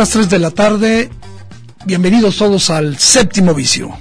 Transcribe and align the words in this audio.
Las 0.00 0.08
3 0.08 0.30
de 0.30 0.38
la 0.38 0.50
tarde. 0.50 1.10
Bienvenidos 1.84 2.38
todos 2.38 2.70
al 2.70 2.96
séptimo 2.96 3.52
vicio. 3.52 3.94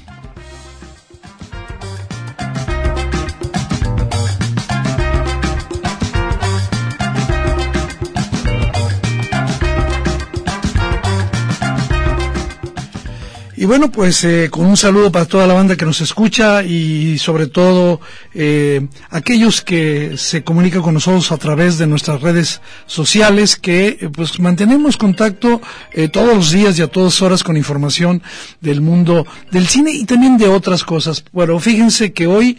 Bueno, 13.69 13.91
pues 13.91 14.23
eh, 14.23 14.47
con 14.49 14.65
un 14.65 14.75
saludo 14.75 15.11
para 15.11 15.25
toda 15.25 15.45
la 15.45 15.53
banda 15.53 15.75
que 15.75 15.85
nos 15.85 16.01
escucha 16.01 16.63
y 16.63 17.19
sobre 17.19 17.45
todo 17.45 18.01
eh, 18.33 18.87
aquellos 19.11 19.61
que 19.61 20.17
se 20.17 20.43
comunican 20.43 20.81
con 20.81 20.95
nosotros 20.95 21.31
a 21.31 21.37
través 21.37 21.77
de 21.77 21.85
nuestras 21.85 22.19
redes 22.19 22.61
sociales, 22.87 23.57
que 23.57 23.89
eh, 24.01 24.09
pues 24.11 24.39
mantenemos 24.39 24.97
contacto 24.97 25.61
todos 26.11 26.35
los 26.35 26.49
días 26.49 26.79
y 26.79 26.81
a 26.81 26.87
todas 26.87 27.21
horas 27.21 27.43
con 27.43 27.57
información 27.57 28.23
del 28.59 28.81
mundo 28.81 29.27
del 29.51 29.67
cine 29.67 29.91
y 29.91 30.05
también 30.05 30.39
de 30.39 30.47
otras 30.47 30.83
cosas. 30.83 31.23
Bueno, 31.31 31.59
fíjense 31.59 32.11
que 32.11 32.25
hoy 32.25 32.57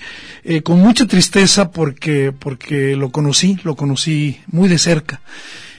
con 0.62 0.78
mucha 0.78 1.06
tristeza 1.06 1.72
porque 1.72 2.30
porque 2.30 2.94
lo 2.94 3.10
conocí, 3.10 3.58
lo 3.64 3.74
conocí 3.74 4.40
muy 4.46 4.68
de 4.68 4.78
cerca. 4.78 5.22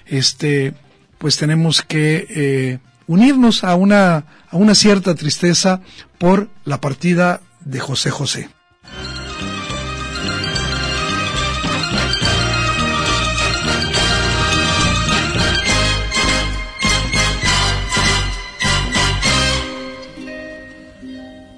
Este, 0.06 0.74
pues 1.20 1.38
tenemos 1.38 1.84
que 1.84 2.82
unirnos 3.12 3.66
a 3.66 3.76
una, 3.76 4.24
a 4.50 4.56
una 4.56 4.74
cierta 4.74 5.16
tristeza 5.16 5.82
por 6.18 6.48
la 6.64 6.80
partida 6.80 7.42
de 7.60 7.80
José 7.82 8.10
José. 8.10 8.50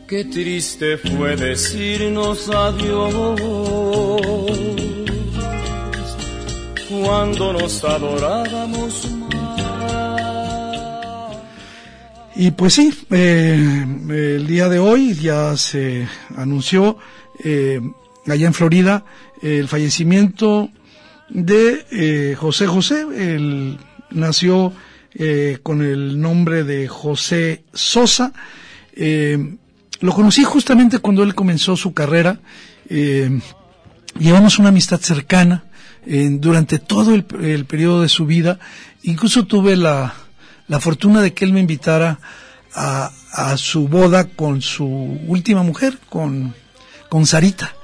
Qué 0.07 0.25
triste 0.25 0.97
fue 0.97 1.35
decirnos 1.35 2.49
adiós 2.49 3.39
cuando 6.89 7.53
nos 7.53 7.83
adorábamos 7.83 9.07
Y 12.35 12.51
pues 12.51 12.73
sí, 12.73 12.91
eh, 13.11 13.85
el 14.09 14.47
día 14.47 14.67
de 14.67 14.79
hoy 14.79 15.13
ya 15.13 15.55
se 15.55 16.07
anunció 16.35 16.97
eh, 17.43 17.79
allá 18.25 18.47
en 18.47 18.55
Florida 18.55 19.05
el 19.41 19.67
fallecimiento 19.67 20.69
de 21.29 21.85
eh, 21.91 22.35
José 22.35 22.65
José. 22.65 23.05
Él 23.15 23.77
nació 24.09 24.73
con 25.61 25.83
el 25.83 26.19
nombre 26.19 26.63
de 26.63 26.87
José 26.87 27.65
Sosa. 27.71 28.33
lo 28.95 30.11
conocí 30.11 30.43
justamente 30.43 30.97
cuando 30.97 31.21
él 31.21 31.35
comenzó 31.35 31.77
su 31.77 31.93
carrera. 31.93 32.39
llevamos 32.89 34.57
una 34.57 34.69
amistad 34.69 34.99
cercana 34.99 35.65
durante 36.03 36.79
todo 36.79 37.13
el 37.13 37.65
periodo 37.65 38.01
de 38.01 38.09
su 38.09 38.25
vida. 38.25 38.57
Incluso 39.03 39.45
tuve 39.45 39.75
la, 39.75 40.15
la 40.73 40.79
fortuna 40.79 41.21
de 41.21 41.35
que 41.35 41.45
él 41.45 41.53
me 41.53 41.59
invitara 41.59 42.17
a, 42.73 43.11
su 43.57 43.87
boda 43.87 44.23
con 44.23 44.63
su 44.63 44.87
última 45.27 45.61
mujer, 45.61 45.99
con, 46.09 46.55
con 47.09 47.27
Sarita. 47.27 47.75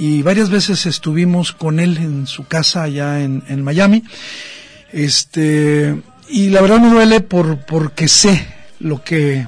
Y 0.00 0.22
varias 0.22 0.50
veces 0.50 0.84
estuvimos 0.86 1.52
con 1.52 1.78
él 1.78 1.96
en 1.96 2.26
su 2.26 2.48
casa 2.48 2.82
allá 2.82 3.22
en, 3.22 3.44
en 3.46 3.62
Miami. 3.62 4.02
Este, 4.90 5.94
y 6.28 6.48
la 6.48 6.60
verdad 6.60 6.80
me 6.80 6.90
duele 6.90 7.20
por, 7.20 7.58
porque 7.66 8.08
sé 8.08 8.44
lo 8.80 9.04
que, 9.04 9.46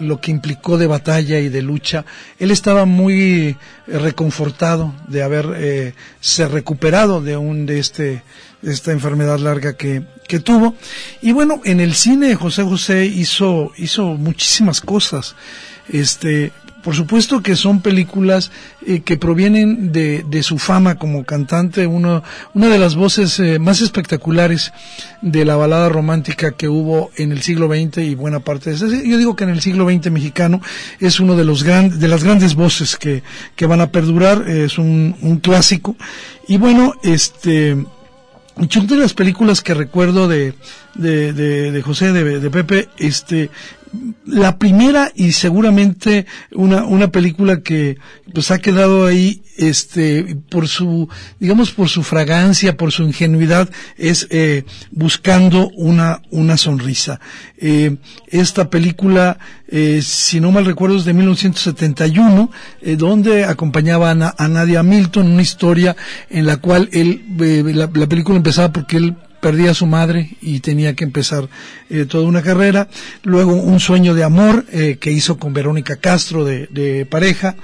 lo 0.00 0.20
que 0.20 0.32
implicó 0.32 0.78
de 0.78 0.88
batalla 0.88 1.38
y 1.38 1.48
de 1.48 1.62
lucha. 1.62 2.04
Él 2.40 2.50
estaba 2.50 2.86
muy 2.86 3.56
reconfortado 3.86 4.92
de 5.06 5.22
haber 5.22 5.46
eh, 5.54 5.94
recuperado 6.50 7.22
de 7.22 7.36
un 7.36 7.66
de 7.66 7.78
este 7.78 8.22
esta 8.62 8.90
enfermedad 8.90 9.38
larga 9.38 9.76
que, 9.76 10.02
que 10.26 10.40
tuvo. 10.40 10.74
Y 11.22 11.32
bueno, 11.32 11.60
en 11.64 11.80
el 11.80 11.94
cine 11.94 12.34
José 12.34 12.62
José 12.62 13.06
hizo, 13.06 13.72
hizo 13.76 14.14
muchísimas 14.14 14.80
cosas. 14.80 15.34
Este, 15.88 16.52
por 16.86 16.94
supuesto 16.94 17.42
que 17.42 17.56
son 17.56 17.80
películas 17.80 18.52
eh, 18.86 19.00
que 19.00 19.16
provienen 19.16 19.90
de, 19.90 20.24
de, 20.28 20.44
su 20.44 20.56
fama 20.56 20.94
como 20.94 21.24
cantante, 21.24 21.84
uno, 21.84 22.22
una 22.54 22.68
de 22.68 22.78
las 22.78 22.94
voces 22.94 23.40
eh, 23.40 23.58
más 23.58 23.80
espectaculares 23.80 24.72
de 25.20 25.44
la 25.44 25.56
balada 25.56 25.88
romántica 25.88 26.52
que 26.52 26.68
hubo 26.68 27.10
en 27.16 27.32
el 27.32 27.42
siglo 27.42 27.66
XX 27.66 27.98
y 27.98 28.14
buena 28.14 28.38
parte 28.38 28.70
de 28.70 28.76
ese. 28.76 29.08
Yo 29.08 29.18
digo 29.18 29.34
que 29.34 29.42
en 29.42 29.50
el 29.50 29.62
siglo 29.62 29.90
XX 29.90 30.12
mexicano 30.12 30.60
es 31.00 31.18
uno 31.18 31.34
de 31.34 31.44
los 31.44 31.64
grandes, 31.64 31.98
de 31.98 32.06
las 32.06 32.22
grandes 32.22 32.54
voces 32.54 32.96
que, 32.96 33.24
que 33.56 33.66
van 33.66 33.80
a 33.80 33.90
perdurar, 33.90 34.48
es 34.48 34.78
un, 34.78 35.16
un 35.22 35.38
clásico. 35.40 35.96
Y 36.46 36.56
bueno, 36.56 36.94
este, 37.02 37.76
Muchas 38.56 38.88
de 38.88 38.96
las 38.96 39.12
películas 39.12 39.60
que 39.60 39.74
recuerdo 39.74 40.28
de, 40.28 40.54
de, 40.94 41.34
de, 41.34 41.72
de 41.72 41.82
José, 41.82 42.12
de, 42.12 42.40
de, 42.40 42.50
Pepe, 42.50 42.88
este, 42.96 43.50
la 44.26 44.58
primera 44.58 45.12
y 45.14 45.32
seguramente 45.32 46.26
una, 46.52 46.84
una 46.84 47.08
película 47.08 47.60
que 47.60 47.96
pues 48.32 48.50
ha 48.50 48.58
quedado 48.58 49.06
ahí 49.06 49.42
este 49.56 50.36
por 50.50 50.68
su 50.68 51.08
digamos 51.40 51.70
por 51.70 51.88
su 51.88 52.02
fragancia 52.02 52.76
por 52.76 52.92
su 52.92 53.04
ingenuidad 53.04 53.70
es 53.96 54.26
eh, 54.30 54.64
buscando 54.90 55.68
una 55.76 56.22
una 56.30 56.56
sonrisa. 56.56 57.20
Eh, 57.56 57.96
esta 58.26 58.68
película 58.68 59.38
eh, 59.68 60.00
si 60.02 60.40
no 60.40 60.50
mal 60.52 60.66
recuerdo 60.66 60.96
es 60.96 61.04
de 61.04 61.14
1971 61.14 62.50
eh, 62.82 62.96
donde 62.96 63.44
acompañaba 63.44 64.10
a, 64.10 64.34
a, 64.36 64.48
Nadia 64.48 64.82
Milton 64.82 65.28
una 65.28 65.42
historia 65.42 65.96
en 66.28 66.46
la 66.46 66.58
cual 66.58 66.88
él 66.92 67.24
eh, 67.40 67.62
la, 67.74 67.88
la 67.92 68.06
película 68.06 68.36
empezaba 68.36 68.72
porque 68.72 68.96
él 68.98 69.16
perdía 69.46 69.70
a 69.70 69.74
su 69.74 69.86
madre 69.86 70.30
y 70.42 70.58
tenía 70.58 70.96
que 70.96 71.04
empezar 71.04 71.48
eh, 71.88 72.04
toda 72.06 72.26
una 72.26 72.42
carrera. 72.42 72.88
Luego 73.22 73.52
un 73.54 73.78
sueño 73.78 74.12
de 74.12 74.24
amor 74.24 74.66
eh, 74.72 74.98
que 75.00 75.12
hizo 75.12 75.38
con 75.38 75.52
Verónica 75.52 75.94
Castro 75.98 76.44
de, 76.44 77.06
pareja. 77.08 77.54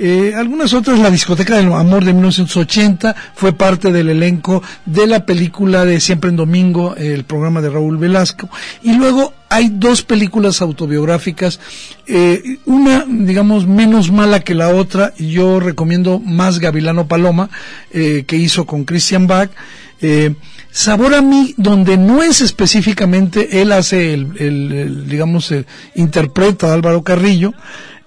Eh, 0.00 0.32
algunas 0.36 0.72
otras, 0.72 0.98
La 0.98 1.08
discoteca 1.08 1.54
del 1.54 1.72
amor 1.72 2.04
de 2.04 2.12
1980 2.14 3.14
fue 3.36 3.52
parte 3.52 3.92
del 3.92 4.08
elenco 4.08 4.60
de 4.86 5.06
la 5.06 5.24
película 5.24 5.84
de 5.84 6.00
Siempre 6.00 6.30
en 6.30 6.36
Domingo, 6.36 6.96
el 6.96 7.22
programa 7.22 7.60
de 7.60 7.70
Raúl 7.70 7.96
Velasco. 7.96 8.50
Y 8.82 8.94
luego 8.94 9.32
hay 9.48 9.68
dos 9.68 10.02
películas 10.02 10.60
autobiográficas, 10.62 11.60
eh, 12.08 12.58
una, 12.64 13.06
digamos, 13.08 13.68
menos 13.68 14.10
mala 14.10 14.40
que 14.40 14.56
la 14.56 14.70
otra. 14.70 15.14
Yo 15.16 15.60
recomiendo 15.60 16.18
más 16.18 16.58
Gavilano 16.58 17.06
Paloma, 17.06 17.50
que 17.92 18.36
hizo 18.36 18.66
con 18.66 18.84
Christian 18.84 19.28
Bach. 19.28 19.50
Sabor 20.72 21.14
a 21.14 21.20
mí, 21.22 21.54
donde 21.56 21.96
no 21.96 22.22
es 22.22 22.40
específicamente, 22.40 23.60
él 23.60 23.72
hace 23.72 24.14
el, 24.14 24.32
el, 24.38 24.72
el 24.72 25.08
digamos, 25.08 25.50
el, 25.50 25.66
interpreta 25.94 26.68
a 26.68 26.74
Álvaro 26.74 27.02
Carrillo, 27.02 27.52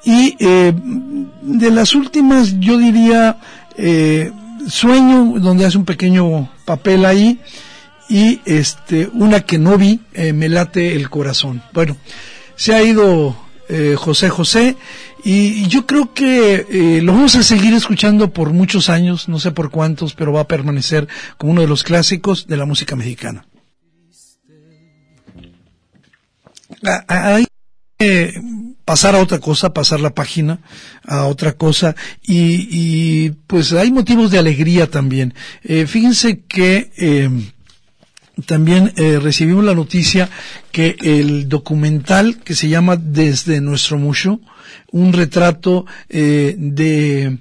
y 0.06 0.36
eh, 0.40 0.74
de 1.42 1.72
las 1.72 1.96
últimas, 1.96 2.60
yo 2.60 2.78
diría, 2.78 3.38
eh, 3.78 4.32
Sueño, 4.68 5.40
donde 5.40 5.66
hace 5.66 5.78
un 5.78 5.86
pequeño 5.86 6.50
papel 6.66 7.06
ahí, 7.06 7.40
y 8.10 8.42
este, 8.46 9.10
una 9.14 9.42
que 9.42 9.58
no 9.58 9.78
vi, 9.78 10.02
eh, 10.14 10.34
Me 10.34 10.50
late 10.50 10.96
el 10.96 11.10
corazón. 11.10 11.62
Bueno, 11.74 11.98
se 12.56 12.74
ha 12.74 12.84
ido 12.84 13.36
eh, 13.70 13.96
José 13.98 14.30
José 14.30 14.76
y, 15.24 15.68
yo 15.68 15.86
creo 15.86 16.14
que 16.14 16.66
eh, 16.70 17.02
lo 17.02 17.14
vamos 17.14 17.36
a 17.36 17.44
seguir 17.44 17.74
escuchando 17.74 18.34
por 18.34 18.52
muchos 18.52 18.90
años, 18.90 19.30
no 19.30 19.40
sé 19.40 19.52
por 19.52 19.72
cuántos, 19.72 20.14
pero 20.14 20.34
va 20.34 20.42
a 20.42 20.48
permanecer 20.48 21.08
como 21.38 21.54
uno 21.54 21.62
de 21.62 21.68
los 21.68 21.84
clásicos 21.84 22.48
de 22.48 22.58
la 22.58 22.66
música 22.66 22.96
mexicana. 22.96 23.46
Ah, 26.84 27.06
ah, 27.08 27.36
hay 27.36 27.46
que 27.98 28.42
pasar 28.84 29.16
a 29.16 29.20
otra 29.20 29.40
cosa, 29.40 29.74
pasar 29.74 30.02
la 30.02 30.14
página 30.14 30.60
a 31.06 31.26
otra 31.26 31.54
cosa 31.54 31.96
y, 32.22 33.30
pues 33.48 33.72
hay 33.72 33.92
motivos 33.92 34.30
de 34.30 34.40
alegría 34.40 34.90
también. 34.92 35.34
Eh, 35.64 35.88
fíjense 35.88 36.42
que 36.42 36.92
también 38.46 38.94
eh, 38.96 39.20
recibimos 39.20 39.64
la 39.64 39.76
noticia 39.76 40.30
que 40.72 40.96
el 41.02 41.48
documental 41.50 42.38
que 42.38 42.56
se 42.56 42.68
llama 42.68 42.96
Desde 42.96 43.62
nuestro 43.62 43.98
Musho, 43.98 44.40
un 44.92 45.14
retrato 45.14 45.86
eh, 46.10 46.56
de 46.58 47.38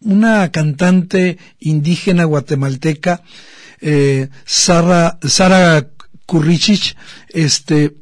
una 0.00 0.50
cantante 0.50 1.38
indígena 1.58 2.24
guatemalteca, 2.24 3.22
eh, 3.80 4.28
Sara, 4.44 5.18
Sara 5.22 5.88
Kurrichich, 6.26 6.96
este, 7.28 7.96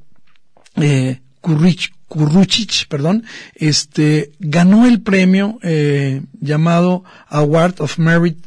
eh, 0.76 1.20
Kurruchich, 1.40 2.88
perdón, 2.88 3.24
este, 3.54 4.32
ganó 4.38 4.86
el 4.86 5.02
premio 5.02 5.58
eh, 5.62 6.22
llamado 6.40 7.04
Award 7.28 7.80
of 7.80 7.98
Merit 7.98 8.38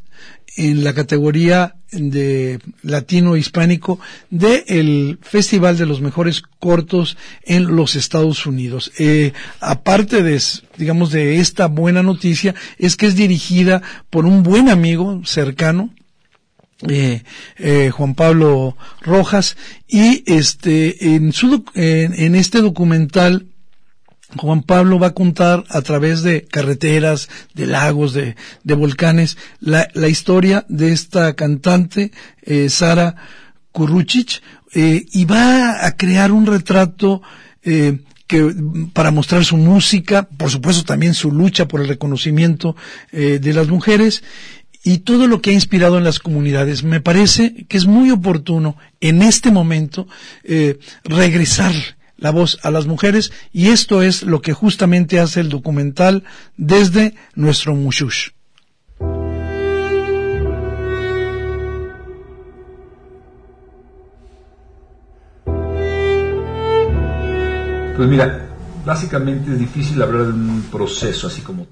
en 0.56 0.84
la 0.84 0.94
categoría 0.94 1.77
de 1.92 2.60
latino 2.82 3.38
hispánico 3.38 4.00
del 4.30 5.20
Festival 5.22 5.78
de 5.78 5.86
los 5.86 6.02
Mejores 6.02 6.42
Cortos 6.60 7.18
en 7.44 7.76
los 7.76 7.96
Estados 7.96 8.46
Unidos. 8.46 8.92
Eh, 8.98 9.34
aparte 9.60 10.24
de, 10.24 10.42
digamos, 10.78 11.12
de 11.12 11.40
esta 11.40 11.68
buena 11.68 12.04
noticia, 12.04 12.56
es 12.78 12.96
que 12.96 13.08
es 13.08 13.16
dirigida 13.16 13.82
por 14.10 14.26
un 14.26 14.44
buen 14.44 14.70
amigo 14.70 15.22
cercano, 15.26 15.94
eh, 16.88 17.24
eh, 17.58 17.90
Juan 17.92 18.14
Pablo 18.16 18.78
Rojas, 19.02 19.58
y 19.88 20.24
este, 20.26 21.16
en 21.16 21.32
su, 21.32 21.64
en 21.74 22.36
este 22.36 22.62
documental, 22.62 23.48
Juan 24.36 24.62
Pablo 24.62 25.00
va 25.00 25.08
a 25.08 25.14
contar 25.14 25.64
a 25.70 25.82
través 25.82 26.22
de 26.22 26.44
carreteras, 26.44 27.30
de 27.54 27.66
lagos, 27.66 28.14
de, 28.14 28.36
volcanes, 28.64 29.38
la, 29.62 29.88
historia 30.10 30.66
de 30.68 30.92
esta 30.92 31.34
cantante, 31.34 32.12
eh, 32.42 32.70
Sara 32.70 33.16
Kuruchich, 33.72 34.42
eh, 34.74 35.06
y 35.12 35.26
va 35.26 35.86
a 35.86 35.96
crear 35.96 36.34
un 36.34 36.46
retrato 36.46 37.22
eh, 37.64 38.00
que, 38.28 38.54
para 38.92 39.12
mostrar 39.12 39.46
su 39.46 39.56
música, 39.56 40.24
por 40.24 40.50
supuesto 40.50 40.84
también 40.84 41.14
su 41.14 41.32
lucha 41.32 41.68
por 41.68 41.80
el 41.80 41.88
reconocimiento 41.88 42.76
de 43.14 43.54
las 43.54 43.70
mujeres, 43.70 44.24
y 44.84 45.00
todo 45.00 45.28
lo 45.28 45.42
que 45.42 45.52
ha 45.52 45.54
inspirado 45.54 45.98
en 45.98 46.04
las 46.04 46.20
comunidades. 46.20 46.84
Me 46.84 47.00
parece 47.00 47.66
que 47.70 47.78
es 47.78 47.86
muy 47.86 48.12
oportuno 48.12 48.76
en 49.00 49.22
este 49.22 49.52
momento 49.52 50.08
regresar 51.06 51.74
la 52.18 52.32
voz 52.32 52.60
a 52.64 52.72
las 52.72 52.88
mujeres 52.88 53.32
y 53.54 53.70
esto 53.70 54.02
es 54.02 54.24
lo 54.24 54.42
que 54.42 54.54
justamente 54.54 55.20
hace 55.20 55.40
el 55.40 55.50
documental 55.50 56.24
desde 56.58 57.16
nuestro 57.36 57.76
Mushush. 57.76 58.30
Pues 67.98 68.10
mira, 68.10 68.48
básicamente 68.86 69.52
es 69.52 69.58
difícil 69.58 70.00
hablar 70.02 70.28
de 70.28 70.34
un 70.34 70.68
proceso 70.72 71.26
así 71.26 71.42
como 71.42 71.66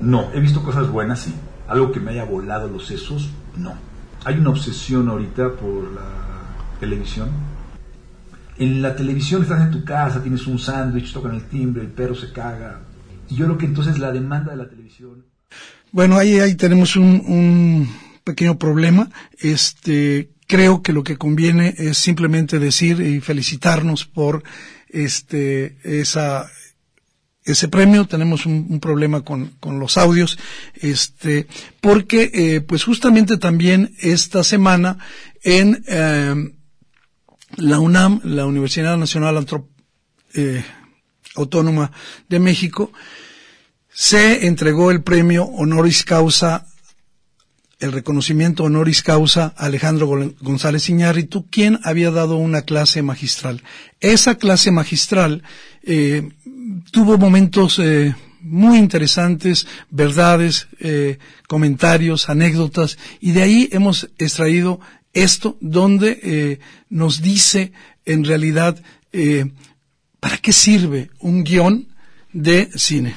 No, 0.00 0.30
he 0.32 0.40
visto 0.40 0.62
cosas 0.62 0.90
buenas, 0.90 1.20
sí. 1.20 1.34
Algo 1.66 1.92
que 1.92 2.00
me 2.00 2.12
haya 2.12 2.24
volado 2.24 2.68
los 2.68 2.86
sesos, 2.86 3.30
no. 3.56 3.74
Hay 4.24 4.36
una 4.36 4.50
obsesión 4.50 5.08
ahorita 5.08 5.52
por 5.52 5.92
la 5.92 6.78
televisión. 6.80 7.28
En 8.58 8.82
la 8.82 8.96
televisión 8.96 9.42
estás 9.42 9.60
en 9.60 9.70
tu 9.70 9.84
casa, 9.84 10.22
tienes 10.22 10.46
un 10.46 10.58
sándwich, 10.58 11.12
tocan 11.12 11.34
el 11.34 11.44
timbre, 11.44 11.82
el 11.82 11.88
perro 11.88 12.14
se 12.14 12.32
caga. 12.32 12.80
Y 13.28 13.36
yo 13.36 13.44
creo 13.46 13.58
que 13.58 13.66
entonces 13.66 13.98
la 13.98 14.10
demanda 14.10 14.52
de 14.52 14.56
la 14.56 14.68
televisión. 14.68 15.24
Bueno, 15.92 16.16
ahí, 16.16 16.38
ahí 16.38 16.54
tenemos 16.54 16.96
un, 16.96 17.22
un 17.26 17.88
pequeño 18.24 18.58
problema. 18.58 19.08
Este, 19.38 20.30
creo 20.46 20.82
que 20.82 20.92
lo 20.92 21.04
que 21.04 21.16
conviene 21.16 21.74
es 21.78 21.98
simplemente 21.98 22.58
decir 22.58 23.00
y 23.00 23.20
felicitarnos 23.20 24.04
por 24.04 24.42
este, 24.88 25.76
esa, 25.84 26.46
ese 27.48 27.68
premio, 27.68 28.06
tenemos 28.06 28.46
un, 28.46 28.78
problema 28.80 29.22
con, 29.22 29.52
los 29.62 29.96
audios, 29.96 30.38
este, 30.74 31.46
porque 31.80 32.30
eh, 32.32 32.60
pues 32.60 32.84
justamente 32.84 33.38
también 33.38 33.94
esta 34.00 34.44
semana 34.44 34.98
en 35.42 35.82
eh, 35.88 36.34
la 37.56 37.80
UNAM, 37.80 38.20
la 38.24 38.46
Universidad 38.46 38.96
Nacional 38.96 39.46
eh, 40.34 40.64
Autónoma 41.34 41.90
de 42.28 42.38
México, 42.38 42.92
se 43.88 44.46
entregó 44.46 44.90
el 44.90 45.02
premio 45.02 45.44
honoris 45.44 46.04
causa 46.04 46.66
el 47.80 47.92
reconocimiento 47.92 48.64
honoris 48.64 49.02
causa 49.02 49.54
a 49.56 49.66
Alejandro 49.66 50.08
González 50.40 50.88
Iñárritu, 50.88 51.46
quien 51.48 51.78
había 51.84 52.10
dado 52.10 52.36
una 52.36 52.62
clase 52.62 53.02
magistral. 53.02 53.62
Esa 54.00 54.34
clase 54.36 54.72
magistral 54.72 55.44
eh, 55.84 56.28
tuvo 56.90 57.18
momentos 57.18 57.78
eh, 57.78 58.14
muy 58.40 58.78
interesantes, 58.78 59.66
verdades, 59.90 60.68
eh, 60.80 61.18
comentarios, 61.46 62.28
anécdotas, 62.28 62.98
y 63.20 63.32
de 63.32 63.42
ahí 63.42 63.68
hemos 63.72 64.10
extraído 64.18 64.80
esto 65.12 65.56
donde 65.60 66.20
eh, 66.22 66.60
nos 66.88 67.22
dice 67.22 67.72
en 68.04 68.24
realidad 68.24 68.80
para 70.20 70.36
qué 70.36 70.52
sirve 70.52 71.10
un 71.18 71.42
guion 71.42 71.88
de 72.32 72.68
cine. 72.74 73.16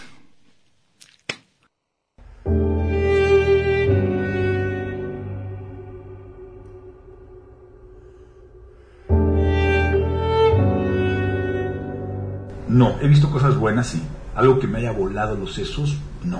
No, 12.71 12.97
he 13.01 13.07
visto 13.09 13.29
cosas 13.29 13.57
buenas, 13.57 13.87
sí. 13.87 14.01
Algo 14.33 14.57
que 14.57 14.65
me 14.65 14.77
haya 14.77 14.91
volado 14.91 15.35
los 15.35 15.53
sesos, 15.53 15.97
no. 16.23 16.39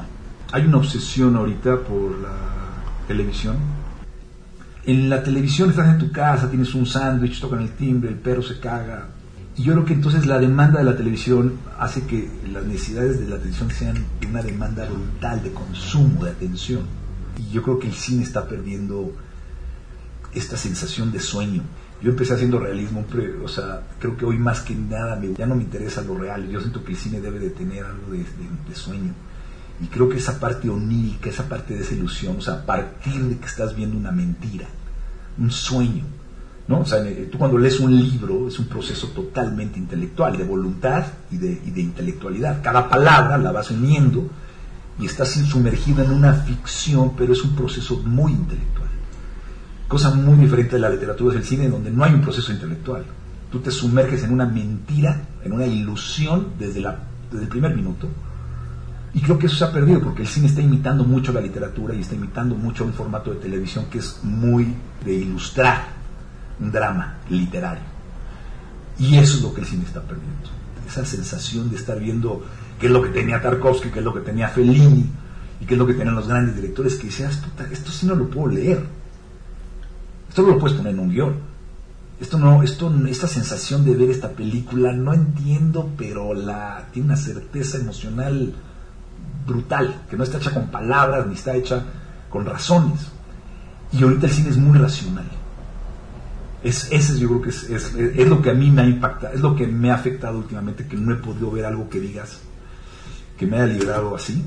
Hay 0.54 0.66
una 0.66 0.78
obsesión 0.78 1.36
ahorita 1.36 1.80
por 1.80 2.18
la 2.20 2.34
televisión. 3.06 3.58
En 4.86 5.10
la 5.10 5.22
televisión 5.24 5.70
estás 5.70 5.90
en 5.90 6.00
tu 6.00 6.10
casa, 6.10 6.50
tienes 6.50 6.74
un 6.74 6.86
sándwich, 6.86 7.42
tocan 7.42 7.62
el 7.62 7.72
timbre, 7.72 8.10
el 8.10 8.16
perro 8.16 8.42
se 8.42 8.62
caga. 8.62 9.10
Y 9.58 9.64
yo 9.64 9.74
creo 9.74 9.86
que 9.86 9.94
entonces 9.94 10.26
la 10.26 10.40
demanda 10.40 10.80
de 10.80 10.86
la 10.86 10.96
televisión 10.96 11.60
hace 11.78 12.04
que 12.04 12.30
las 12.50 12.64
necesidades 12.64 13.20
de 13.20 13.28
la 13.28 13.36
televisión 13.36 13.70
sean 13.70 14.06
una 14.30 14.42
demanda 14.42 14.86
brutal 14.86 15.44
de 15.44 15.52
consumo, 15.52 16.24
de 16.24 16.32
atención. 16.32 16.84
Y 17.38 17.52
yo 17.52 17.62
creo 17.62 17.78
que 17.78 17.88
el 17.88 17.94
cine 17.94 18.24
está 18.24 18.48
perdiendo 18.48 19.12
esta 20.34 20.56
sensación 20.56 21.12
de 21.12 21.20
sueño. 21.20 21.64
Yo 22.02 22.10
empecé 22.10 22.34
haciendo 22.34 22.58
realismo, 22.58 23.06
o 23.44 23.48
sea, 23.48 23.84
creo 24.00 24.18
que 24.18 24.26
hoy 24.26 24.38
más 24.38 24.62
que 24.62 24.74
nada 24.74 25.16
me, 25.18 25.34
ya 25.36 25.46
no 25.46 25.56
me 25.56 25.64
interesa 25.64 26.02
lo 26.02 26.18
real, 26.18 26.50
yo 26.50 26.60
siento 26.60 26.84
que 26.84 26.94
el 26.94 26.98
cine 26.98 27.22
debe 27.22 27.38
de 27.38 27.52
tener 27.52 27.86
algo 27.86 28.12
de, 28.12 28.76
sueño. 28.76 29.14
Y 29.80 29.86
creo 29.86 30.10
que 30.10 30.18
esa 30.18 30.40
parte 30.40 30.68
onírica, 30.68 31.30
esa 31.30 31.48
parte 31.48 31.76
de 31.76 31.82
esa 31.82 31.94
ilusión, 31.94 32.38
o 32.38 32.42
sea, 32.42 32.56
a 32.56 32.66
partir 32.66 33.22
de 33.22 33.38
que 33.38 33.46
estás 33.46 33.76
viendo 33.76 33.98
una 33.98 34.12
mentira, 34.12 34.68
un 35.38 35.52
sueño, 35.52 36.04
¿no? 36.68 36.80
O 36.80 36.86
sea, 36.86 37.04
tú 37.32 37.38
cuando 37.38 37.60
lees 37.60 37.80
un 37.80 37.96
libro 37.96 38.48
es 38.48 38.58
un 38.58 38.66
proceso 38.66 39.10
totalmente 39.10 39.78
intelectual, 39.78 40.38
de 40.38 40.44
voluntad 40.44 41.06
y 41.30 41.38
de, 41.38 41.82
intelectualidad. 41.82 42.64
Cada 42.64 42.90
palabra 42.90 43.38
la 43.38 43.52
vas 43.52 43.70
uniendo 43.70 44.28
y 45.00 45.06
estás 45.06 45.34
sumergida 45.34 46.04
en 46.04 46.12
una 46.12 46.34
ficción, 46.34 47.16
pero 47.16 47.34
es 47.34 47.44
un 47.44 47.56
proceso 47.56 48.02
muy 48.04 48.32
intelectual 48.32 48.81
cosa 49.92 50.10
muy 50.12 50.38
diferente 50.38 50.78
de 50.78 50.80
la 50.80 50.90
literatura 50.90 51.34
del 51.34 51.44
cine, 51.44 51.68
donde 51.68 51.92
no 51.92 52.06
hay 52.06 52.14
un 52.14 52.22
proceso 52.22 52.54
intelectual. 52.54 53.04
Tú 53.52 53.60
te 53.60 53.72
sumerges 53.72 54.24
en 54.24 54.32
una 54.32 54.46
mentira, 54.46 55.28
en 55.44 55.52
una 55.52 55.66
ilusión 55.66 56.54
desde, 56.58 56.80
la, 56.80 56.98
desde 57.30 57.44
el 57.44 57.50
primer 57.50 57.76
minuto. 57.76 58.08
Y 59.14 59.20
creo 59.20 59.38
que 59.38 59.48
eso 59.48 59.58
se 59.58 59.66
ha 59.66 59.74
perdido 59.74 60.00
porque 60.00 60.22
el 60.22 60.30
cine 60.30 60.48
está 60.48 60.62
imitando 60.62 61.04
mucho 61.04 61.34
la 61.34 61.42
literatura 61.42 61.94
y 61.94 62.00
está 62.00 62.16
imitando 62.16 62.56
mucho 62.56 62.86
un 62.86 62.94
formato 62.94 63.32
de 63.32 63.42
televisión 63.42 63.88
que 63.92 63.98
es 63.98 64.22
muy 64.24 64.74
de 65.04 65.14
ilustrar 65.14 65.88
un 66.62 66.72
drama 66.72 67.18
literario. 67.30 67.84
Y 68.98 69.18
eso 69.18 69.36
es 69.36 69.44
lo 69.44 69.54
que 69.54 69.60
el 69.60 69.68
cine 69.68 69.84
está 69.84 70.02
perdiendo. 70.02 70.50
esa 70.88 71.04
sensación 71.04 71.70
de 71.70 71.76
estar 71.76 72.00
viendo 72.00 72.46
qué 72.80 72.86
es 72.86 72.94
lo 72.94 73.02
que 73.02 73.10
tenía 73.10 73.42
Tarkovsky, 73.42 73.90
qué 73.90 74.00
es 74.00 74.06
lo 74.06 74.14
que 74.14 74.22
tenía 74.22 74.48
Fellini 74.48 75.06
y 75.60 75.66
qué 75.66 75.74
es 75.74 75.78
lo 75.78 75.86
que 75.86 75.96
tenían 75.96 76.16
los 76.16 76.30
grandes 76.30 76.56
directores, 76.56 76.96
que 76.96 77.08
decías, 77.08 77.44
esto 77.70 77.92
sí 77.92 78.06
no 78.06 78.16
lo 78.16 78.30
puedo 78.30 78.48
leer. 78.48 79.01
Esto 80.32 80.44
no 80.44 80.52
lo 80.52 80.60
puedes 80.60 80.78
poner 80.78 80.94
en 80.94 81.00
un 81.02 81.10
guion. 81.10 81.34
Esto 82.22 82.40
no, 82.40 82.64
esto, 82.64 82.90
esta 83.06 83.28
sensación 83.28 83.84
de 83.84 83.98
ver 83.98 84.10
esta 84.10 84.30
película, 84.30 84.94
no 84.94 85.14
entiendo, 85.14 85.92
pero 85.98 86.34
la, 86.34 86.88
tiene 86.94 87.08
una 87.08 87.18
certeza 87.18 87.80
emocional 87.80 88.54
brutal, 89.46 90.04
que 90.10 90.16
no 90.16 90.24
está 90.24 90.38
hecha 90.38 90.54
con 90.54 90.68
palabras 90.68 91.28
ni 91.28 91.34
está 91.34 91.54
hecha 91.54 91.84
con 92.30 92.46
razones. 92.46 93.12
Y 93.92 94.04
ahorita 94.04 94.28
el 94.28 94.32
cine 94.32 94.50
es 94.52 94.58
muy 94.58 94.80
racional. 94.80 95.26
Es, 96.64 96.90
ese 96.94 97.20
yo 97.20 97.28
creo 97.28 97.42
que 97.42 97.50
es, 97.50 97.64
es, 97.70 98.28
lo 98.30 98.42
que 98.42 98.52
a 98.52 98.54
mí 98.54 98.72
me 98.72 98.84
ha 98.84 98.86
impactado, 98.86 99.34
es 99.34 99.42
lo 99.42 99.54
que 99.54 99.68
me 99.68 99.92
ha 99.92 99.96
afectado 99.96 100.38
últimamente, 100.38 100.88
que 100.88 100.96
no 100.96 101.12
he 101.12 101.18
podido 101.18 101.52
ver 101.52 101.66
algo 101.66 101.90
que 101.90 102.00
digas, 102.00 102.40
que 103.38 103.46
me 103.46 103.58
haya 103.58 103.74
librado 103.74 104.16
así. 104.16 104.42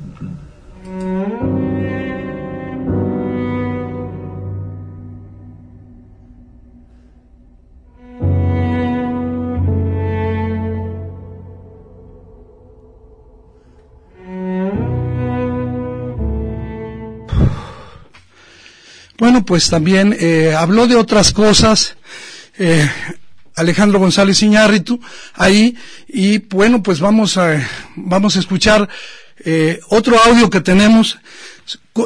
Bueno, 19.25 19.43
pues 19.43 19.71
también 19.71 20.15
eh, 20.21 20.55
habló 20.55 20.87
de 20.87 20.97
otras 20.97 21.33
cosas. 21.33 21.97
Eh, 22.59 22.87
Alejandro 23.55 23.99
González 23.99 24.43
Iñárritu 24.43 25.01
ahí 25.33 25.79
y 26.07 26.41
bueno 26.41 26.83
pues 26.83 27.01
vamos 27.01 27.39
a 27.39 27.67
vamos 27.97 28.37
a 28.37 28.41
escuchar 28.41 28.87
eh, 29.43 29.81
otro 29.89 30.23
audio 30.27 30.51
que 30.51 30.61
tenemos 30.61 31.19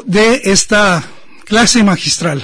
de 0.05 0.43
esta 0.45 1.03
clase 1.43 1.83
magistral. 1.83 2.41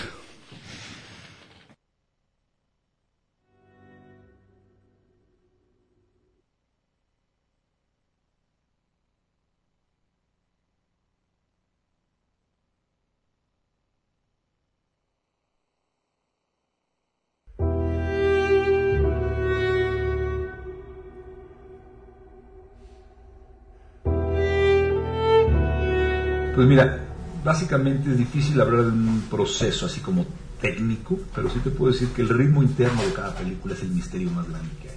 Pues 26.56 26.68
mira, 26.70 27.00
básicamente 27.44 28.10
es 28.10 28.18
difícil 28.18 28.62
hablar 28.62 28.84
de 28.84 28.92
un 28.92 29.24
proceso 29.30 29.88
así 29.88 30.00
como 30.00 30.26
técnico, 30.62 31.20
pero 31.36 31.50
sí 31.50 31.60
te 31.60 31.70
puedo 31.70 31.92
decir 31.92 32.08
que 32.10 32.22
el 32.22 32.30
ritmo 32.30 32.64
interno 32.64 33.04
de 33.04 33.12
cada 33.12 33.36
película 33.36 33.74
es 33.74 33.82
el 33.82 33.90
misterio 33.90 34.32
más 34.32 34.48
grande 34.48 34.70
que 34.82 34.88
hay. 34.88 34.96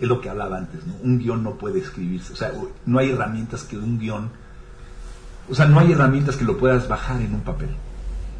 Es 0.00 0.08
lo 0.08 0.20
que 0.20 0.28
hablaba 0.28 0.58
antes, 0.58 0.84
¿no? 0.84 0.94
Un 1.04 1.20
guion 1.20 1.44
no 1.44 1.54
puede 1.54 1.78
escribirse, 1.78 2.32
o 2.32 2.36
sea, 2.36 2.52
no 2.86 2.98
hay 2.98 3.10
herramientas 3.10 3.62
que 3.62 3.78
un 3.78 4.00
guion, 4.00 4.30
o 5.48 5.54
sea, 5.54 5.66
no 5.66 5.78
hay 5.78 5.92
herramientas 5.92 6.36
que 6.36 6.44
lo 6.44 6.58
puedas 6.58 6.88
bajar 6.88 7.22
en 7.22 7.34
un 7.34 7.42
papel. 7.42 7.70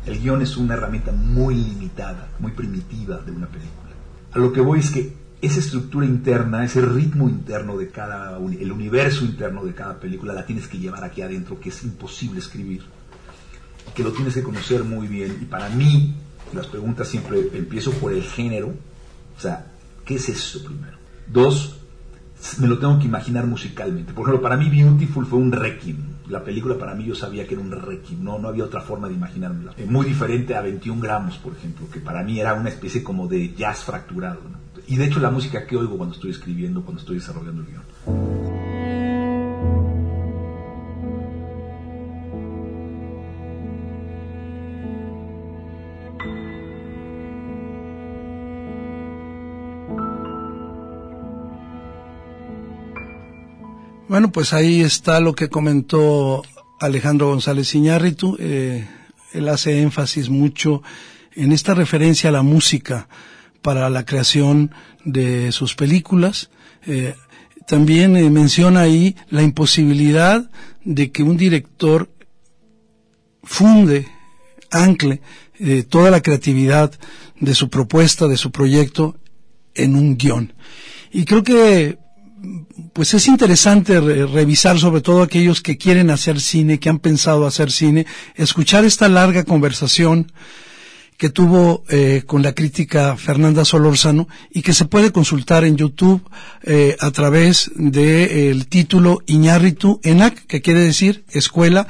El 0.05 0.21
guion 0.21 0.43
es 0.43 0.57
una 0.57 0.75
herramienta 0.75 1.13
muy 1.13 1.55
limitada, 1.55 2.29
muy 2.41 2.51
primitiva 2.51 3.19
de 3.19 3.31
una 3.31 3.47
película. 3.47 3.93
A 4.33 4.39
lo 4.39 4.53
que 4.53 4.61
voy 4.61 4.81
es 4.81 4.91
que 4.91 5.17
esa 5.43 5.61
estructura 5.61 6.07
interna, 6.07 6.65
ese 6.65 6.81
ritmo 6.81 7.29
interno 7.29 7.77
de 7.77 7.89
cada, 7.89 8.39
el 8.39 8.73
universo 8.73 9.25
interno 9.25 9.65
de 9.65 9.75
cada 9.75 10.01
película, 10.01 10.33
la 10.33 10.47
tienes 10.47 10.67
que 10.67 10.79
llevar 10.79 11.05
aquí 11.05 11.23
adentro, 11.23 11.61
que 11.61 11.69
es 11.69 11.85
imposible 11.85 12.41
escribir, 12.41 12.83
que 13.95 14.03
lo 14.03 14.13
tienes 14.13 14.35
que 14.35 14.43
conocer 14.43 14.83
muy 14.85 15.07
bien. 15.07 15.39
Y 15.43 15.45
para 15.45 15.69
mí, 15.69 16.15
las 16.55 16.67
preguntas 16.67 17.09
siempre 17.09 17.51
empiezo 17.53 17.93
por 17.93 18.13
el 18.13 18.23
género, 18.23 18.75
o 19.37 19.41
sea, 19.41 19.73
¿qué 20.05 20.15
es 20.15 20.29
eso 20.29 20.65
primero? 20.65 20.97
Dos, 21.27 21.76
me 22.59 22.67
lo 22.67 22.79
tengo 22.79 22.99
que 22.99 23.07
imaginar 23.07 23.47
musicalmente. 23.47 24.13
Por 24.13 24.25
ejemplo, 24.25 24.43
para 24.43 24.57
mí 24.57 24.69
Beautiful 24.69 25.27
fue 25.27 25.39
un 25.39 25.53
requiem. 25.53 25.97
La 26.29 26.43
película 26.43 26.77
para 26.77 26.95
mí 26.95 27.05
yo 27.05 27.15
sabía 27.15 27.47
que 27.47 27.55
era 27.55 27.63
un 27.63 27.71
requiem, 27.71 28.23
no, 28.23 28.39
no 28.39 28.49
había 28.49 28.65
otra 28.65 28.81
forma 28.81 29.09
de 29.09 29.15
imaginármela. 29.15 29.75
Muy 29.87 30.07
diferente 30.07 30.55
a 30.55 30.61
21 30.61 31.01
gramos, 31.01 31.39
por 31.39 31.53
ejemplo, 31.53 31.87
que 31.91 32.01
para 32.01 32.25
mí 32.25 32.41
era 32.41 32.55
una 32.55 32.69
especie 32.69 33.03
como 33.03 33.29
de 33.29 33.55
jazz 33.55 33.85
fracturado. 33.85 34.41
y 34.89 34.97
de 34.97 35.07
hecho 35.07 35.21
la 35.21 35.31
música 35.31 35.67
que 35.67 35.77
oigo 35.77 35.97
cuando 35.97 36.15
estoy 36.15 36.31
escribiendo, 36.31 36.83
cuando 36.83 37.01
estoy 37.01 37.17
desarrollando 37.17 37.63
el 37.63 37.69
guion. 37.69 38.76
Bueno, 54.17 54.33
pues 54.33 54.55
ahí 54.55 54.81
está 54.81 55.21
lo 55.21 55.35
que 55.35 55.51
comentó 55.51 56.43
Alejandro 56.81 57.29
González 57.29 57.75
Iñárritu. 57.75 58.39
Eh, 58.41 58.89
él 59.35 59.47
hace 59.47 59.83
énfasis 59.83 60.31
mucho 60.31 60.83
en 61.35 61.53
esta 61.53 61.75
referencia 61.75 62.31
a 62.31 62.33
la 62.33 62.41
música 62.41 63.09
para 63.61 63.91
la 63.91 64.07
creación 64.07 64.71
de 65.05 65.53
sus 65.53 65.75
películas. 65.75 66.49
Eh, 66.87 67.15
también 67.67 68.17
eh, 68.17 68.31
menciona 68.31 68.81
ahí 68.81 69.17
la 69.29 69.43
imposibilidad 69.43 70.51
de 70.83 71.13
que 71.13 71.23
un 71.23 71.37
director 71.37 72.09
funde, 73.43 74.09
ancle 74.71 75.21
eh, 75.61 75.83
toda 75.83 76.11
la 76.11 76.23
creatividad 76.23 76.91
de 77.39 77.55
su 77.55 77.69
propuesta, 77.69 78.29
de 78.29 78.39
su 78.39 78.51
proyecto 78.51 79.19
en 79.75 79.95
un 79.95 80.17
guion. 80.17 80.55
Y 81.13 81.27
creo 81.27 81.43
que 81.43 81.99
pues 82.93 83.15
es 83.15 83.27
interesante 83.27 84.01
revisar 84.01 84.79
sobre 84.79 85.01
todo 85.01 85.23
aquellos 85.23 85.61
que 85.61 85.77
quieren 85.77 86.11
hacer 86.11 86.41
cine, 86.41 86.79
que 86.79 86.89
han 86.89 86.99
pensado 86.99 87.47
hacer 87.47 87.71
cine, 87.71 88.07
escuchar 88.35 88.85
esta 88.85 89.09
larga 89.09 89.45
conversación 89.45 90.33
que 91.17 91.31
tuvo 91.31 91.85
eh, 91.89 92.23
con 92.27 92.43
la 92.43 92.53
crítica 92.53 93.17
Fernanda 93.17 93.65
Solórzano 93.65 94.29
y 94.51 94.63
que 94.63 94.75
se 94.75 94.85
puede 94.85 95.13
consultar 95.13 95.65
en 95.65 95.77
YouTube 95.77 96.23
eh, 96.63 96.97
a 97.01 97.11
través 97.11 97.71
del 97.75 98.59
de, 98.59 98.67
título 98.69 99.23
Iñárritu 99.27 100.01
ENAC, 100.03 100.47
que 100.47 100.61
quiere 100.61 100.81
decir 100.81 101.25
Escuela 101.31 101.89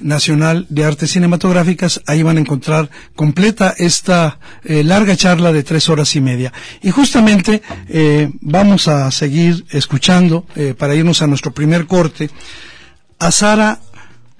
Nacional 0.00 0.66
de 0.68 0.84
Artes 0.84 1.10
Cinematográficas. 1.12 2.00
Ahí 2.06 2.22
van 2.22 2.36
a 2.36 2.40
encontrar 2.40 2.90
completa 3.14 3.74
esta 3.76 4.38
eh, 4.64 4.84
larga 4.84 5.16
charla 5.16 5.52
de 5.52 5.62
tres 5.62 5.88
horas 5.88 6.14
y 6.16 6.20
media. 6.20 6.52
Y 6.82 6.90
justamente 6.90 7.62
eh, 7.88 8.30
vamos 8.40 8.88
a 8.88 9.10
seguir 9.10 9.64
escuchando, 9.70 10.46
eh, 10.56 10.74
para 10.76 10.94
irnos 10.94 11.22
a 11.22 11.26
nuestro 11.26 11.52
primer 11.52 11.86
corte, 11.86 12.30
a 13.18 13.30
Sara 13.30 13.80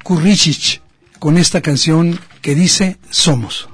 Kurricic 0.02 0.80
con 1.18 1.36
esta 1.36 1.60
canción 1.60 2.18
que 2.40 2.54
dice 2.54 2.96
Somos. 3.10 3.68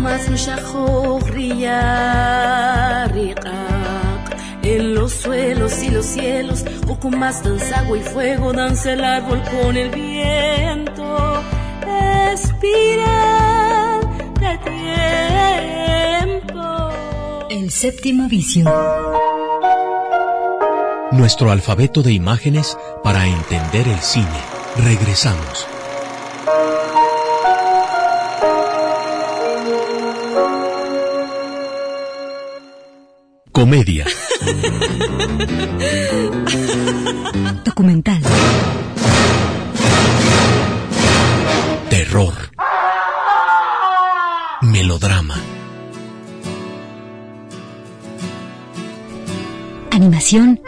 Más 0.00 0.28
En 4.62 4.94
los 4.94 5.12
suelos 5.12 5.82
y 5.82 5.90
los 5.90 6.06
cielos, 6.06 6.64
poco 6.86 7.10
más 7.10 7.42
danza 7.42 7.80
agua 7.80 7.98
y 7.98 8.02
fuego, 8.02 8.52
danza 8.52 8.92
el 8.92 9.04
árbol 9.04 9.42
con 9.42 9.76
el 9.76 9.90
viento. 9.90 11.42
Espiral 12.32 14.00
de 14.40 14.58
tiempo. 16.40 16.90
El 17.50 17.70
séptimo 17.70 18.28
vicio. 18.28 18.72
Nuestro 21.12 21.50
alfabeto 21.50 22.02
de 22.02 22.12
imágenes 22.12 22.76
para 23.02 23.26
entender 23.26 23.88
el 23.88 24.00
cine. 24.00 24.40
Regresamos. 24.84 25.66
Comedia. 33.70 34.04
Documental. 37.64 38.20
Terror. 41.88 42.34
Melodrama. 44.62 45.36
Animación. 49.92 50.60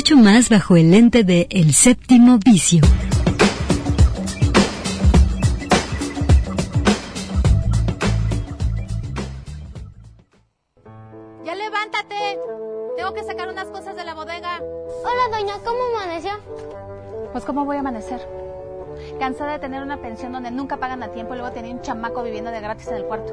mucho 0.00 0.16
más 0.16 0.48
bajo 0.48 0.76
el 0.76 0.92
lente 0.92 1.24
de 1.24 1.48
El 1.50 1.74
séptimo 1.74 2.38
vicio. 2.38 2.80
De 19.52 19.58
tener 19.58 19.82
una 19.82 19.96
pensión 19.98 20.32
donde 20.32 20.50
nunca 20.50 20.76
pagan 20.76 21.02
a 21.02 21.08
tiempo 21.08 21.34
y 21.34 21.38
luego 21.38 21.52
tener 21.52 21.72
un 21.72 21.82
chamaco 21.82 22.22
viviendo 22.22 22.50
de 22.50 22.60
gratis 22.60 22.88
en 22.88 22.96
el 22.96 23.04
cuarto. 23.04 23.32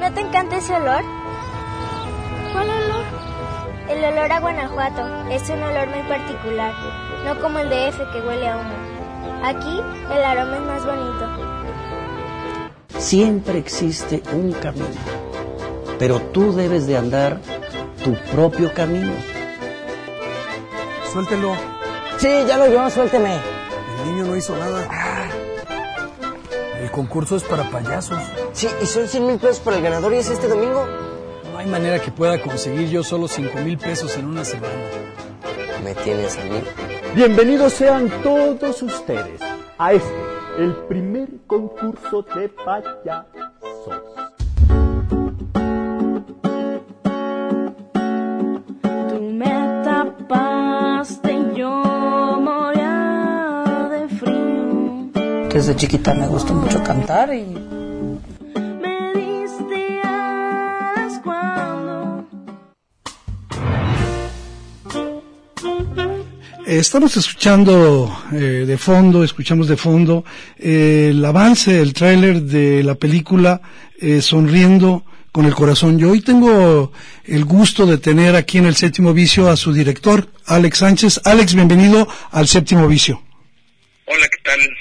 ¿No 0.00 0.12
te 0.12 0.20
encanta 0.20 0.56
ese 0.56 0.74
olor? 0.74 1.02
¿Cuál 2.52 2.68
olor? 2.68 3.04
El 3.88 4.04
olor 4.04 4.32
a 4.32 4.40
Guanajuato 4.40 5.28
es 5.30 5.48
un 5.50 5.62
olor 5.62 5.88
muy 5.88 6.02
particular, 6.08 6.72
no 7.24 7.40
como 7.40 7.58
el 7.58 7.68
de 7.68 7.88
F 7.88 8.02
que 8.12 8.20
huele 8.20 8.48
a 8.48 8.56
humo. 8.56 8.90
Aquí 9.42 9.80
el 10.12 10.24
aroma 10.24 10.56
es 10.56 10.62
más 10.62 10.86
bonito. 10.86 11.50
Siempre 12.98 13.58
existe 13.58 14.22
un 14.32 14.52
camino, 14.52 14.86
pero 15.98 16.20
tú 16.20 16.52
debes 16.52 16.86
de 16.86 16.96
andar 16.96 17.40
tu 18.04 18.14
propio 18.32 18.72
camino. 18.72 19.12
Suéltelo. 21.12 21.54
Sí, 22.18 22.28
ya 22.46 22.56
lo 22.56 22.68
yo, 22.68 22.88
suélteme. 22.90 23.59
El 23.98 24.06
niño 24.06 24.24
no 24.24 24.36
hizo 24.36 24.56
nada. 24.56 24.88
El 26.80 26.90
concurso 26.90 27.36
es 27.36 27.42
para 27.42 27.70
payasos. 27.70 28.18
Sí, 28.52 28.68
y 28.82 28.86
son 28.86 29.06
100 29.06 29.26
mil 29.26 29.38
pesos 29.38 29.60
para 29.60 29.76
el 29.76 29.82
ganador 29.82 30.12
y 30.14 30.16
es 30.16 30.30
este 30.30 30.48
domingo. 30.48 30.86
No 31.52 31.58
hay 31.58 31.66
manera 31.66 32.00
que 32.00 32.10
pueda 32.10 32.40
conseguir 32.40 32.88
yo 32.88 33.02
solo 33.02 33.28
5 33.28 33.58
mil 33.60 33.76
pesos 33.78 34.16
en 34.16 34.26
una 34.26 34.44
semana. 34.44 34.74
Me 35.84 35.94
tienes 35.94 36.38
a 36.38 36.44
mí. 36.44 36.62
Bienvenidos 37.14 37.72
sean 37.72 38.08
todos 38.22 38.82
ustedes 38.82 39.40
a 39.78 39.92
este, 39.92 40.14
el 40.58 40.74
primer 40.88 41.28
concurso 41.46 42.22
de 42.34 42.48
payasos. 42.48 43.26
Desde 55.60 55.76
chiquita 55.76 56.14
me 56.14 56.26
gustó 56.26 56.54
mucho 56.54 56.82
cantar 56.82 57.34
y 57.34 57.44
Me 57.44 59.12
diste 59.12 60.00
alas 60.02 61.20
cuando 61.22 62.26
Estamos 66.66 67.14
escuchando 67.18 68.22
eh, 68.32 68.64
de 68.66 68.78
fondo, 68.78 69.22
escuchamos 69.22 69.68
de 69.68 69.76
fondo 69.76 70.24
eh, 70.56 71.08
el 71.10 71.22
avance, 71.22 71.78
el 71.78 71.92
tráiler 71.92 72.40
de 72.40 72.82
la 72.82 72.94
película 72.94 73.60
eh, 74.00 74.22
Sonriendo 74.22 75.04
con 75.30 75.44
el 75.44 75.54
corazón. 75.54 75.98
Yo 75.98 76.12
hoy 76.12 76.22
tengo 76.22 76.90
el 77.26 77.44
gusto 77.44 77.84
de 77.84 77.98
tener 77.98 78.34
aquí 78.34 78.56
en 78.56 78.64
el 78.64 78.76
séptimo 78.76 79.12
vicio 79.12 79.50
a 79.50 79.58
su 79.58 79.74
director, 79.74 80.26
Alex 80.46 80.78
Sánchez. 80.78 81.20
Alex, 81.26 81.54
bienvenido 81.54 82.08
al 82.30 82.48
séptimo 82.48 82.88
vicio. 82.88 83.22
Hola, 84.06 84.26
¿qué 84.26 84.38
tal? 84.42 84.79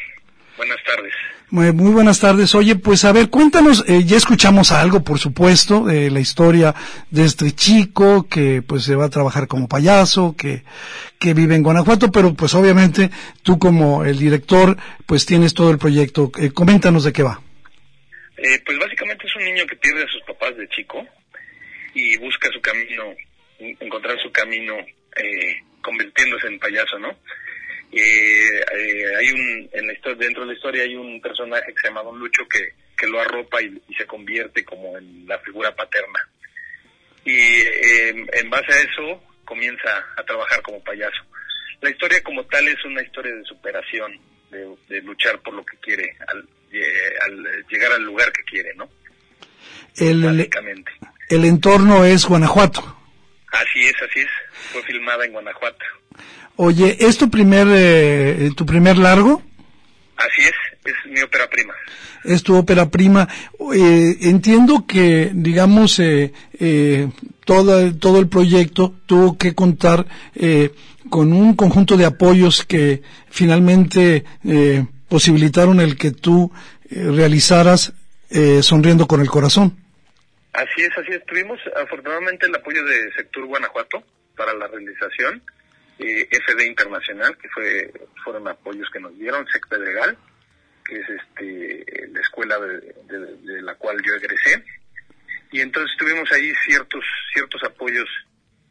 Buenas 0.60 0.84
tardes. 0.84 1.14
Muy, 1.52 1.72
muy 1.72 1.92
buenas 1.94 2.20
tardes. 2.20 2.54
Oye, 2.54 2.76
pues 2.76 3.06
a 3.06 3.14
ver, 3.14 3.30
cuéntanos, 3.30 3.86
eh, 3.88 4.04
ya 4.04 4.18
escuchamos 4.18 4.74
algo, 4.74 5.06
por 5.06 5.18
supuesto, 5.18 5.86
de 5.86 6.12
la 6.12 6.20
historia 6.20 6.76
de 7.10 7.24
este 7.24 7.54
chico 7.54 8.28
que 8.28 8.62
pues 8.62 8.84
se 8.84 8.94
va 8.96 9.06
a 9.06 9.10
trabajar 9.10 9.48
como 9.48 9.70
payaso, 9.70 10.36
que, 10.38 10.64
que 11.18 11.34
vive 11.34 11.56
en 11.56 11.64
Guanajuato, 11.64 12.12
pero 12.12 12.34
pues 12.34 12.54
obviamente 12.56 13.10
tú 13.42 13.58
como 13.58 14.04
el 14.04 14.20
director 14.20 14.76
pues 15.06 15.26
tienes 15.26 15.54
todo 15.54 15.72
el 15.72 15.78
proyecto. 15.78 16.30
Eh, 16.38 16.52
coméntanos 16.52 17.06
de 17.06 17.14
qué 17.14 17.24
va. 17.24 17.40
Eh, 18.36 18.60
pues 18.66 18.78
básicamente 18.78 19.26
es 19.26 19.36
un 19.38 19.46
niño 19.46 19.66
que 19.66 19.78
pierde 19.78 20.04
a 20.04 20.08
sus 20.08 20.22
papás 20.28 20.58
de 20.58 20.68
chico 20.68 21.06
y 21.94 22.18
busca 22.18 22.50
su 22.54 22.60
camino, 22.60 23.04
en- 23.60 23.78
encontrar 23.80 24.18
su 24.22 24.30
camino 24.34 24.74
eh, 24.78 25.64
convirtiéndose 25.82 26.48
en 26.48 26.60
payaso, 26.60 27.00
¿no? 27.00 27.10
Eh, 27.92 28.60
eh, 28.78 29.16
hay 29.20 29.32
un, 29.32 29.70
en 29.74 29.88
la 29.88 29.94
historia, 29.94 30.18
dentro 30.18 30.42
de 30.44 30.48
la 30.50 30.54
historia 30.54 30.84
hay 30.84 30.96
un 30.96 31.20
personaje 31.22 31.74
que 31.74 31.82
se 31.82 31.88
llama 31.88 32.04
Don 32.04 32.20
Lucho 32.20 32.48
que, 32.48 32.74
que 32.98 33.08
lo 33.08 33.20
arropa 33.20 33.62
y, 33.62 33.82
y 33.88 33.96
se 33.96 34.06
convierte 34.06 34.64
como 34.64 34.98
en 34.98 35.26
la 35.28 35.40
figura 35.40 35.74
paterna. 35.76 36.20
Y 37.26 37.38
eh, 37.38 38.26
en 38.34 38.50
base 38.50 38.72
a 38.72 38.82
eso 38.82 39.24
comienza 39.46 40.06
a 40.16 40.24
trabajar 40.24 40.62
como 40.62 40.84
payaso. 40.84 41.24
La 41.82 41.90
historia 41.90 42.22
como 42.24 42.44
tal 42.46 42.68
es 42.68 42.84
una 42.86 43.02
historia 43.02 43.34
de 43.34 43.44
superación, 43.46 44.20
de, 44.52 44.76
de 44.88 45.02
luchar 45.02 45.40
por 45.42 45.54
lo 45.54 45.66
que 45.66 45.78
quiere, 45.78 46.16
al, 46.28 46.48
al 47.26 47.66
llegar 47.70 47.92
al 47.94 48.04
lugar 48.04 48.32
que 48.32 48.44
quiere, 48.44 48.74
¿no? 48.76 48.90
El, 49.98 50.24
Básicamente. 50.24 50.92
el 51.30 51.46
entorno 51.46 52.06
es 52.06 52.26
Guanajuato. 52.26 52.98
Así 53.52 53.86
es, 53.86 53.96
así 54.02 54.20
es. 54.20 54.30
Fue 54.72 54.84
filmada 54.84 55.26
en 55.26 55.32
Guanajuato. 55.34 55.86
Oye, 56.62 56.98
¿es 57.00 57.18
tu 57.18 57.30
primer, 57.30 57.68
eh, 57.72 58.50
tu 58.54 58.66
primer 58.66 58.98
largo? 58.98 59.42
Así 60.18 60.42
es, 60.42 60.54
es 60.84 61.12
mi 61.12 61.22
ópera 61.22 61.50
prima. 61.50 61.74
es 62.26 62.44
tu 62.44 62.54
ópera 62.54 62.90
prima. 62.90 63.30
Eh, 63.74 64.18
entiendo 64.24 64.86
que, 64.86 65.32
digamos, 65.34 66.00
eh, 66.00 66.34
eh, 66.60 67.08
todo, 67.46 67.96
todo 67.96 68.20
el 68.20 68.28
proyecto 68.28 68.94
tuvo 69.06 69.38
que 69.38 69.56
contar 69.56 70.06
eh, 70.36 70.72
con 71.10 71.32
un 71.32 71.56
conjunto 71.56 71.96
de 71.96 72.04
apoyos 72.04 72.66
que 72.66 73.04
finalmente 73.30 74.26
eh, 74.44 74.86
posibilitaron 75.08 75.80
el 75.80 75.96
que 75.96 76.12
tú 76.12 76.52
realizaras 76.92 77.94
eh, 78.32 78.62
Sonriendo 78.62 79.08
con 79.08 79.22
el 79.22 79.30
Corazón. 79.30 79.78
Así 80.52 80.82
es, 80.82 80.92
así 80.98 81.14
es. 81.14 81.26
Tuvimos 81.26 81.58
afortunadamente 81.82 82.48
el 82.48 82.56
apoyo 82.56 82.84
de 82.84 83.14
Sector 83.16 83.46
Guanajuato 83.46 84.04
para 84.36 84.54
la 84.56 84.68
realización, 84.68 85.42
eh, 86.00 86.28
FD 86.32 86.66
Internacional, 86.68 87.38
que 87.38 87.50
fue 87.50 87.92
fueron 88.24 88.48
apoyos 88.48 88.88
que 88.92 89.00
nos 89.00 89.18
dieron, 89.18 89.46
SEC 89.52 89.68
Pedregal, 89.68 90.18
que 90.86 91.00
es 91.00 91.06
este 91.10 92.08
la 92.12 92.22
escuela 92.22 92.58
de, 92.60 92.80
de- 93.08 93.36
de 93.54 93.62
la 93.62 93.76
cual 93.76 93.98
yo 94.06 94.14
egresé, 94.16 94.64
y 95.52 95.62
entonces 95.62 95.96
tuvimos 95.98 96.32
ahí 96.32 96.52
ciertos 96.66 97.04
ciertos 97.34 97.62
apoyos 97.64 98.08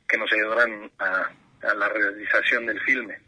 que 0.09 0.17
nos 0.19 0.33
ayudaron 0.33 0.91
a, 0.99 1.31
a 1.63 1.75
la 1.75 1.89
realización 1.89 2.67
del 2.67 2.81
filme. 2.81 3.19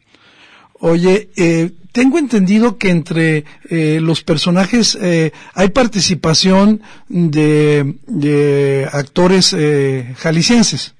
Oye, 0.82 1.28
eh, 1.36 1.70
tengo 1.92 2.18
entendido 2.18 2.78
que 2.78 2.88
entre 2.88 3.44
eh, 3.68 3.98
los 4.00 4.22
personajes 4.22 4.94
eh, 4.94 5.30
hay 5.52 5.68
participación 5.68 6.80
de, 7.08 7.96
de 8.06 8.88
actores 8.90 9.52
eh, 9.52 10.14
jaliscienses. 10.16 10.94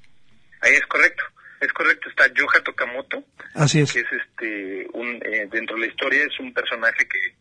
Ahí 0.61 0.73
es 0.73 0.85
correcto, 0.85 1.23
es 1.61 1.73
correcto. 1.73 2.00
Está 2.21 2.33
Yoja 2.33 2.61
Tokamoto, 2.63 3.23
Así 3.55 3.81
es. 3.81 3.91
que 3.93 3.99
es 4.01 4.05
este 4.11 4.87
un 4.93 5.15
eh, 5.25 5.47
dentro 5.51 5.75
de 5.75 5.81
la 5.81 5.87
historia 5.87 6.23
es 6.23 6.39
un 6.39 6.53
personaje 6.53 7.07
que 7.07 7.35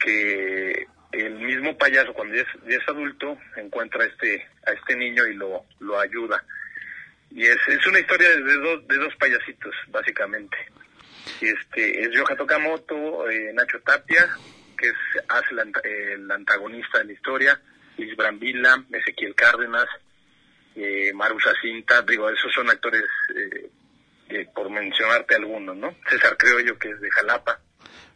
que 0.00 0.86
el 1.12 1.34
mismo 1.40 1.76
payaso 1.78 2.12
cuando 2.12 2.34
ya 2.34 2.42
es, 2.42 2.48
ya 2.68 2.76
es 2.76 2.88
adulto 2.88 3.38
encuentra 3.56 4.02
a 4.02 4.06
este 4.06 4.46
a 4.66 4.72
este 4.72 4.96
niño 4.96 5.26
y 5.26 5.34
lo 5.34 5.64
lo 5.80 5.98
ayuda 6.00 6.42
y 7.30 7.44
es, 7.46 7.56
es 7.68 7.86
una 7.86 8.00
historia 8.00 8.28
de, 8.30 8.54
dos 8.56 8.86
de 8.88 8.96
dos 8.96 9.14
payasitos 9.16 9.74
básicamente 9.88 10.56
y 11.40 11.46
este 11.48 12.02
es 12.02 12.10
Yoja 12.12 12.36
Tokamoto 12.36 13.28
eh, 13.30 13.52
Nacho 13.54 13.80
Tapia 13.80 14.28
que 14.76 14.88
es 14.88 14.96
hace 15.28 15.46
el, 15.52 15.58
anta- 15.60 15.82
el 15.84 16.30
antagonista 16.30 16.98
de 16.98 17.04
la 17.04 17.12
historia 17.12 17.60
Luis 17.96 18.16
Brambila 18.16 18.82
Ezequiel 18.92 19.34
Cárdenas 19.36 19.86
eh, 20.76 21.12
Maru 21.14 21.38
Jacinta, 21.38 22.02
digo, 22.02 22.28
esos 22.28 22.52
son 22.52 22.68
actores, 22.68 23.04
eh, 23.36 23.70
eh, 24.28 24.46
por 24.54 24.70
mencionarte 24.70 25.34
algunos, 25.36 25.76
¿no? 25.76 25.94
César 26.08 26.36
Criollo, 26.36 26.78
que 26.78 26.90
es 26.90 27.00
de 27.00 27.10
Jalapa. 27.10 27.60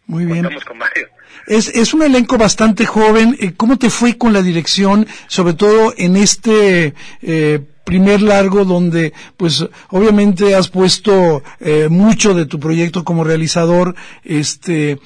Muy 0.06 0.24
bien. 0.24 0.42
Contamos 0.42 0.64
con 0.64 0.78
varios. 0.78 1.10
Es, 1.46 1.68
es 1.68 1.92
un 1.92 2.02
elenco 2.02 2.38
bastante 2.38 2.86
joven. 2.86 3.36
Eh, 3.40 3.52
¿Cómo 3.54 3.78
te 3.78 3.90
fue 3.90 4.16
con 4.16 4.32
la 4.32 4.40
dirección, 4.40 5.06
sobre 5.26 5.52
todo 5.52 5.92
en 5.98 6.16
este 6.16 6.94
eh, 7.20 7.60
primer 7.84 8.22
largo 8.22 8.64
donde, 8.64 9.12
pues, 9.36 9.66
obviamente 9.90 10.54
has 10.54 10.68
puesto 10.68 11.42
eh, 11.60 11.88
mucho 11.90 12.34
de 12.34 12.46
tu 12.46 12.58
proyecto 12.58 13.04
como 13.04 13.22
realizador? 13.22 13.94
Este, 14.24 14.98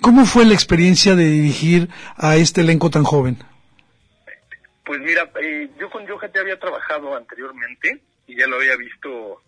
¿cómo 0.00 0.26
fue 0.26 0.44
la 0.44 0.54
experiencia 0.54 1.16
de 1.16 1.24
dirigir 1.24 1.88
a 2.16 2.36
este 2.36 2.60
elenco 2.60 2.88
tan 2.88 3.02
joven? 3.02 3.38
Pues 4.84 5.00
mira, 5.00 5.28
eh, 5.42 5.68
yo 5.80 5.90
con 5.90 6.06
Yoja 6.06 6.30
ya 6.32 6.40
había 6.40 6.58
trabajado 6.58 7.16
anteriormente 7.16 8.00
y 8.28 8.36
ya 8.36 8.46
lo 8.46 8.56
había 8.56 8.76
visto 8.76 9.42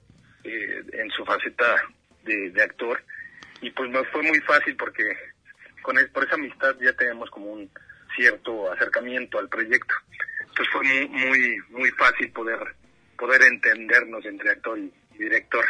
eh, 0.48 0.84
en 0.92 1.10
su 1.10 1.24
faceta 1.24 1.82
de, 2.24 2.50
de 2.50 2.62
actor 2.62 3.02
y 3.60 3.70
pues 3.70 3.90
me 3.90 4.04
fue 4.04 4.22
muy 4.22 4.40
fácil 4.40 4.76
porque 4.76 5.02
con 5.82 5.98
él, 5.98 6.10
por 6.10 6.24
esa 6.24 6.34
amistad 6.34 6.76
ya 6.80 6.92
tenemos 6.92 7.30
como 7.30 7.46
un 7.52 7.70
cierto 8.16 8.70
acercamiento 8.72 9.38
al 9.38 9.48
proyecto. 9.48 9.94
Entonces 10.40 10.68
fue 10.72 10.82
muy 10.84 11.08
muy, 11.08 11.58
muy 11.70 11.90
fácil 11.92 12.30
poder 12.32 12.58
poder 13.18 13.42
entendernos 13.42 14.24
entre 14.24 14.50
actor 14.50 14.78
y 14.78 14.92
director. 15.18 15.64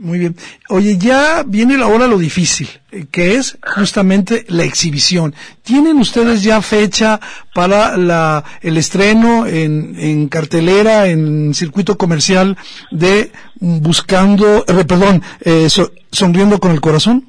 Muy 0.00 0.20
bien. 0.20 0.36
Oye, 0.68 0.96
ya 0.96 1.42
viene 1.44 1.76
la 1.76 1.88
hora 1.88 2.06
lo 2.06 2.18
difícil, 2.18 2.68
eh, 2.92 3.06
que 3.10 3.34
es 3.34 3.58
justamente 3.74 4.44
la 4.48 4.62
exhibición. 4.62 5.34
¿Tienen 5.64 5.98
ustedes 5.98 6.44
ya 6.44 6.62
fecha 6.62 7.18
para 7.52 7.96
la, 7.96 8.44
el 8.60 8.76
estreno 8.76 9.44
en, 9.48 9.96
en 9.98 10.28
cartelera, 10.28 11.08
en 11.08 11.52
circuito 11.52 11.98
comercial 11.98 12.56
de 12.92 13.32
Buscando, 13.58 14.64
eh, 14.68 14.84
perdón, 14.84 15.20
eh, 15.40 15.68
so- 15.68 15.90
Sonriendo 16.12 16.60
con 16.60 16.70
el 16.70 16.80
Corazón? 16.80 17.26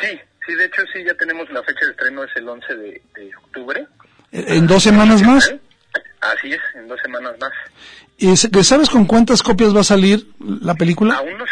Sí, 0.00 0.06
sí, 0.46 0.54
de 0.54 0.64
hecho 0.66 0.82
sí, 0.92 1.00
ya 1.04 1.14
tenemos 1.14 1.50
la 1.50 1.64
fecha 1.64 1.84
de 1.84 1.90
estreno, 1.90 2.22
es 2.22 2.30
el 2.36 2.48
11 2.48 2.74
de, 2.76 3.02
de 3.16 3.30
octubre. 3.44 3.86
Eh, 4.30 4.44
¿En 4.56 4.68
dos 4.68 4.84
semanas 4.84 5.20
más? 5.22 5.52
Así 6.20 6.52
es, 6.52 6.60
en 6.76 6.86
dos 6.86 7.00
semanas 7.02 7.32
más. 7.40 7.50
¿Y 8.18 8.36
sabes 8.36 8.88
con 8.88 9.04
cuántas 9.04 9.42
copias 9.42 9.74
va 9.74 9.80
a 9.80 9.84
salir 9.84 10.28
la 10.38 10.74
película? 10.76 11.16
Aún 11.16 11.36
no, 11.36 11.44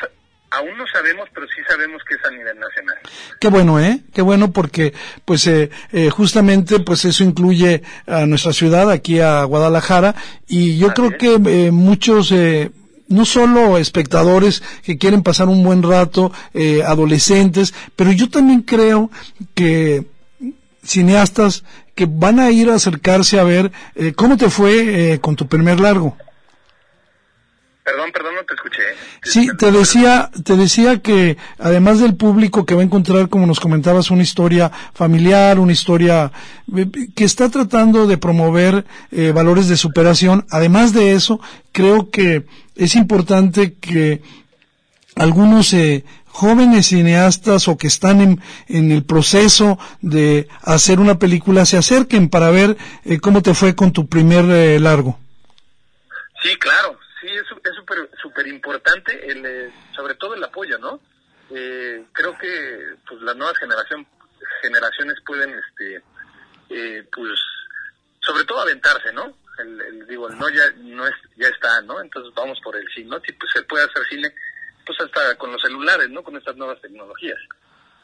aún 0.50 0.76
no 0.76 0.84
sabemos, 0.92 1.28
pero 1.34 1.46
sí 1.46 1.62
sabemos 1.68 2.02
que 2.08 2.14
es 2.14 2.24
a 2.24 2.30
nivel 2.30 2.58
nacional. 2.58 2.96
Qué 3.38 3.48
bueno, 3.48 3.80
¿eh? 3.80 4.00
Qué 4.12 4.22
bueno 4.22 4.52
porque, 4.52 4.92
pues, 5.24 5.46
eh, 5.46 5.70
eh, 5.92 6.10
justamente, 6.10 6.80
pues 6.80 7.04
eso 7.04 7.24
incluye 7.24 7.82
a 8.06 8.26
nuestra 8.26 8.52
ciudad, 8.52 8.90
aquí 8.90 9.20
a 9.20 9.44
Guadalajara, 9.44 10.14
y 10.48 10.76
yo 10.78 10.92
creo 10.92 11.16
que 11.16 11.34
eh, 11.34 11.70
muchos, 11.70 12.32
eh, 12.32 12.70
no 13.08 13.24
solo 13.24 13.78
espectadores 13.78 14.62
que 14.82 14.98
quieren 14.98 15.22
pasar 15.22 15.48
un 15.48 15.62
buen 15.62 15.82
rato, 15.82 16.32
eh, 16.54 16.82
adolescentes, 16.84 17.74
pero 17.96 18.12
yo 18.12 18.28
también 18.28 18.62
creo 18.62 19.10
que 19.54 20.06
cineastas 20.82 21.64
que 21.94 22.06
van 22.08 22.40
a 22.40 22.50
ir 22.50 22.70
a 22.70 22.76
acercarse 22.76 23.38
a 23.38 23.44
ver 23.44 23.70
eh, 23.94 24.12
cómo 24.14 24.36
te 24.36 24.48
fue 24.48 25.12
eh, 25.12 25.20
con 25.20 25.36
tu 25.36 25.46
primer 25.46 25.80
largo. 25.80 26.16
Perdón, 27.90 28.12
perdón, 28.12 28.35
no 28.37 28.44
te 28.44 28.55
escuché. 28.55 28.83
Sí, 29.22 29.48
te 29.59 29.72
decía, 29.72 30.31
te 30.44 30.57
decía 30.57 31.00
que 31.00 31.37
además 31.59 31.98
del 31.98 32.14
público 32.14 32.64
que 32.64 32.74
va 32.74 32.83
a 32.83 32.85
encontrar, 32.85 33.29
como 33.29 33.46
nos 33.46 33.59
comentabas, 33.59 34.11
una 34.11 34.22
historia 34.22 34.70
familiar, 34.94 35.59
una 35.59 35.72
historia 35.72 36.31
eh, 36.76 36.87
que 37.14 37.24
está 37.24 37.48
tratando 37.48 38.07
de 38.07 38.16
promover 38.16 38.85
eh, 39.11 39.33
valores 39.33 39.68
de 39.68 39.76
superación, 39.76 40.46
además 40.50 40.92
de 40.92 41.14
eso, 41.14 41.40
creo 41.72 42.11
que 42.11 42.46
es 42.76 42.94
importante 42.94 43.74
que 43.74 44.22
algunos 45.16 45.72
eh, 45.72 46.05
jóvenes 46.26 46.87
cineastas 46.87 47.66
o 47.68 47.76
que 47.76 47.88
están 47.88 48.20
en, 48.20 48.40
en 48.68 48.92
el 48.92 49.05
proceso 49.05 49.79
de 50.00 50.48
hacer 50.62 51.00
una 51.00 51.18
película 51.18 51.66
se 51.66 51.76
acerquen 51.76 52.29
para 52.29 52.50
ver 52.50 52.76
eh, 53.05 53.18
cómo 53.18 53.42
te 53.42 53.53
fue 53.55 53.74
con 53.74 53.92
tu 53.92 54.09
primer 54.09 54.44
eh, 54.48 54.79
largo. 54.79 55.18
Sí, 56.42 56.57
claro, 56.59 56.98
sí, 57.20 57.26
es 57.28 57.46
su- 57.46 57.61
es 57.64 57.74
súper 57.76 58.11
súper 58.20 58.46
importante, 58.46 59.30
el, 59.30 59.44
eh, 59.46 59.72
sobre 59.94 60.14
todo 60.14 60.35
el 60.35 60.44
apoyo, 60.44 60.78
¿no? 60.78 61.00
Eh, 61.50 62.04
creo 62.12 62.37
que 62.38 62.94
pues 63.09 63.20
las 63.22 63.37
nuevas 63.37 63.59
generación, 63.59 64.06
generaciones 64.62 65.16
pueden, 65.26 65.52
este, 65.59 66.02
eh, 66.70 67.06
pues, 67.12 67.38
sobre 68.20 68.44
todo 68.44 68.61
aventarse, 68.61 69.12
¿no? 69.12 69.37
El- 69.59 70.06
digo, 70.06 70.28
el 70.28 70.38
no 70.38 70.48
ya 70.48 70.62
no 70.78 71.06
es, 71.06 71.14
ya 71.37 71.48
está, 71.48 71.80
¿no? 71.83 72.00
Entonces 72.00 72.33
vamos 72.35 72.59
por 72.62 72.76
el 72.76 72.87
sí, 72.94 73.04
¿no? 73.04 73.20
Si 73.20 73.33
pues, 73.33 73.50
se 73.52 73.62
puede 73.62 73.85
hacer 73.85 74.04
cine, 74.09 74.33
pues 74.87 74.98
hasta 75.00 75.37
con 75.37 75.52
los 75.52 75.61
celulares, 75.61 76.09
¿no? 76.11 76.22
Con 76.22 76.37
estas 76.37 76.56
nuevas 76.56 76.80
tecnologías. 76.80 77.38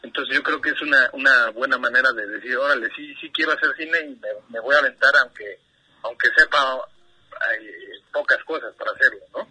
Entonces 0.02 0.36
yo 0.36 0.42
creo 0.42 0.60
que 0.60 0.70
es 0.70 0.80
una, 0.82 1.08
una 1.14 1.50
buena 1.50 1.78
manera 1.78 2.12
de 2.12 2.26
decir, 2.26 2.56
órale, 2.56 2.88
sí, 2.94 3.14
sí 3.20 3.30
quiero 3.32 3.52
hacer 3.52 3.74
cine 3.76 3.98
y 4.00 4.14
me, 4.16 4.28
me 4.50 4.60
voy 4.60 4.74
a 4.74 4.78
aventar 4.78 5.10
aunque, 5.16 5.58
aunque 6.02 6.28
sepa 6.36 6.78
hay 7.40 7.66
pocas 8.12 8.42
cosas 8.44 8.74
para 8.76 8.92
hacerlo, 8.92 9.20
¿no? 9.34 9.48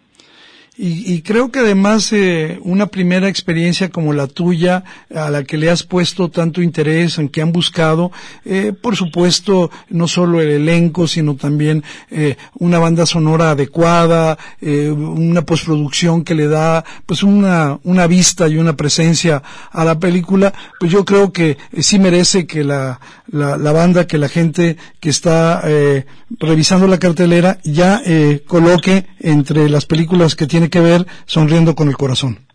Y, 0.78 1.14
y 1.14 1.22
creo 1.22 1.50
que 1.50 1.60
además 1.60 2.12
eh, 2.12 2.58
una 2.62 2.88
primera 2.88 3.28
experiencia 3.28 3.88
como 3.88 4.12
la 4.12 4.26
tuya, 4.26 4.84
a 5.14 5.30
la 5.30 5.42
que 5.42 5.56
le 5.56 5.70
has 5.70 5.82
puesto 5.82 6.28
tanto 6.28 6.60
interés, 6.60 7.18
en 7.18 7.30
que 7.30 7.40
han 7.40 7.50
buscado, 7.50 8.12
eh, 8.44 8.74
por 8.78 8.94
supuesto, 8.94 9.70
no 9.88 10.06
solo 10.06 10.40
el 10.40 10.50
elenco, 10.50 11.08
sino 11.08 11.34
también 11.36 11.82
eh, 12.10 12.36
una 12.58 12.78
banda 12.78 13.06
sonora 13.06 13.52
adecuada, 13.52 14.38
eh, 14.60 14.90
una 14.90 15.42
postproducción 15.42 16.24
que 16.24 16.34
le 16.34 16.46
da 16.46 16.84
pues 17.06 17.22
una, 17.22 17.78
una 17.84 18.06
vista 18.06 18.48
y 18.48 18.58
una 18.58 18.76
presencia 18.76 19.42
a 19.72 19.84
la 19.84 19.98
película, 19.98 20.52
pues 20.78 20.92
yo 20.92 21.04
creo 21.04 21.32
que 21.32 21.56
eh, 21.72 21.82
sí 21.82 21.98
merece 21.98 22.46
que 22.46 22.64
la, 22.64 23.00
la, 23.28 23.56
la 23.56 23.72
banda, 23.72 24.06
que 24.06 24.18
la 24.18 24.28
gente 24.28 24.76
que 25.00 25.08
está 25.08 25.62
eh, 25.64 26.04
revisando 26.38 26.86
la 26.86 26.98
cartelera 26.98 27.58
ya 27.64 28.02
coloque 28.46 29.06
entre 29.20 29.68
las 29.68 29.86
películas 29.86 30.34
que 30.34 30.46
tiene 30.46 30.65
que 30.70 30.80
ver 30.80 31.02
Sonriendo 31.26 31.74
con 31.74 31.88
el 31.88 31.96
Corazón. 31.96 32.46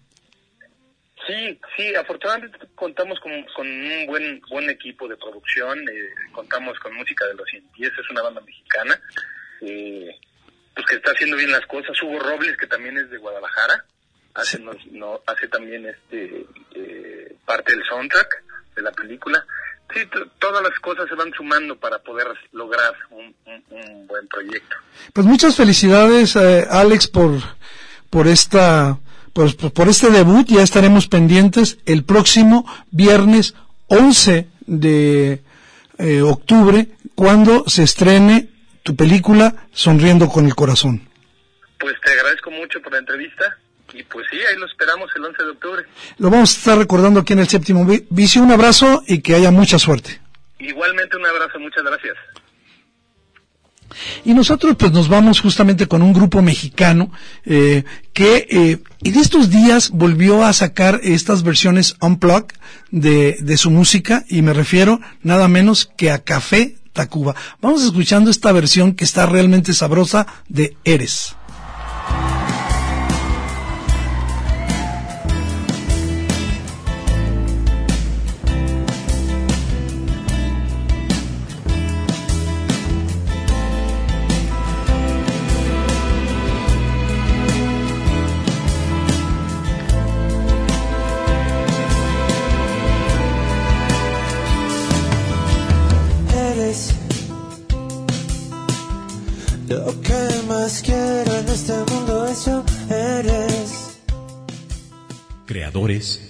Sí, 1.28 1.60
sí, 1.78 1.96
afortunadamente 1.96 2.58
contamos 2.76 3.20
con, 3.20 3.32
con 3.56 3.68
un 3.68 4.06
buen 4.08 4.42
buen 4.50 4.70
equipo 4.70 5.08
de 5.08 5.16
producción, 5.18 5.80
eh, 5.80 6.10
contamos 6.34 6.78
con 6.80 6.94
música 6.96 7.26
de 7.28 7.36
los 7.36 7.48
Cien 7.50 7.64
Pies, 7.76 7.92
es 7.92 8.10
una 8.10 8.24
banda 8.24 8.42
mexicana, 8.42 9.00
eh, 9.62 10.10
pues 10.74 10.88
que 10.88 10.96
está 10.96 11.12
haciendo 11.12 11.38
bien 11.38 11.52
las 11.52 11.66
cosas. 11.68 12.02
Hugo 12.02 12.20
Robles, 12.20 12.58
que 12.58 12.66
también 12.68 12.98
es 12.98 13.10
de 13.12 13.18
Guadalajara, 13.18 13.86
hace, 14.34 14.60
nos- 14.60 14.86
no, 14.88 15.22
hace 15.28 15.48
también 15.48 15.86
este 15.86 16.46
eh, 16.74 17.36
parte 17.46 17.74
del 17.76 17.84
soundtrack 17.86 18.44
de 18.76 18.82
la 18.82 18.92
película. 18.92 19.46
Sí, 19.94 20.00
todas 20.40 20.64
las 20.64 20.80
cosas 20.80 21.08
se 21.08 21.16
van 21.16 21.32
sumando 21.34 21.78
para 21.78 22.00
poder 22.00 22.28
lograr 22.54 22.96
un, 23.12 23.36
un- 23.46 23.64
un 23.70 24.08
buen 24.08 24.28
proyecto. 24.28 24.76
Pues 25.14 25.28
muchas 25.28 25.56
felicidades, 25.56 26.36
eh, 26.36 26.66
Alex, 26.70 27.08
por, 27.10 27.32
por 28.12 28.28
esta, 28.28 29.00
por, 29.34 29.56
por 29.74 29.90
este 29.90 30.12
debut. 30.12 30.46
Ya 30.48 30.62
estaremos 30.62 31.08
pendientes 31.08 31.80
el 31.88 32.04
próximo 32.04 32.66
viernes 32.92 33.56
11 33.88 34.48
de 34.68 35.42
eh, 35.98 36.22
octubre, 36.22 36.88
cuando 37.16 37.64
se 37.68 37.82
estrene 37.84 38.50
tu 38.84 38.96
película 38.96 39.56
Sonriendo 39.74 40.28
con 40.30 40.46
el 40.46 40.54
Corazón. 40.56 41.08
Pues 41.80 41.96
te 42.04 42.12
agradezco 42.12 42.52
mucho 42.52 42.80
por 42.82 42.92
la 42.94 43.00
entrevista 43.00 43.58
y 43.94 44.04
pues 44.04 44.26
sí, 44.32 44.38
ahí 44.38 44.58
lo 44.58 44.66
esperamos 44.66 45.10
el 45.16 45.26
11 45.26 45.44
de 45.44 45.50
octubre. 45.50 45.84
Lo 46.18 46.30
vamos 46.30 46.54
a 46.56 46.58
estar 46.60 46.78
recordando 46.78 47.20
aquí 47.22 47.34
en 47.34 47.40
el 47.40 47.48
séptimo 47.48 47.86
vi- 47.86 48.06
vicio. 48.10 48.42
Un 48.44 48.52
abrazo 48.52 49.04
y 49.08 49.22
que 49.22 49.36
haya 49.36 49.52
mucha 49.52 49.78
suerte. 49.80 50.22
Igualmente 50.60 51.18
un 51.18 51.26
abrazo, 51.26 51.60
muchas 51.60 51.84
gracias. 51.84 52.16
Y 54.26 54.34
nosotros 54.34 54.76
pues 54.78 54.92
nos 54.92 55.08
vamos 55.08 55.40
justamente 55.42 55.88
con 55.88 56.02
un 56.02 56.14
grupo 56.14 56.42
mexicano 56.42 57.12
eh, 57.46 57.84
que 58.14 58.48
eh, 58.50 58.80
en 59.04 59.20
estos 59.20 59.50
días 59.50 59.90
volvió 59.92 60.44
a 60.44 60.54
sacar 60.54 61.00
estas 61.04 61.44
versiones 61.44 61.96
unplugged 62.02 62.56
de, 62.92 63.38
de 63.42 63.58
su 63.58 63.72
música 63.72 64.26
y 64.30 64.42
me 64.42 64.54
refiero 64.54 65.00
nada 65.24 65.48
menos 65.48 65.90
que 65.98 66.12
a 66.12 66.20
Café 66.20 66.76
Tacuba. 66.94 67.36
Vamos 67.62 67.84
escuchando 67.84 68.30
esta 68.30 68.52
versión 68.52 68.94
que 68.94 69.04
está 69.04 69.26
realmente 69.26 69.74
sabrosa 69.74 70.28
de 70.50 70.76
Eres. 70.84 71.02
Eres 71.02 71.41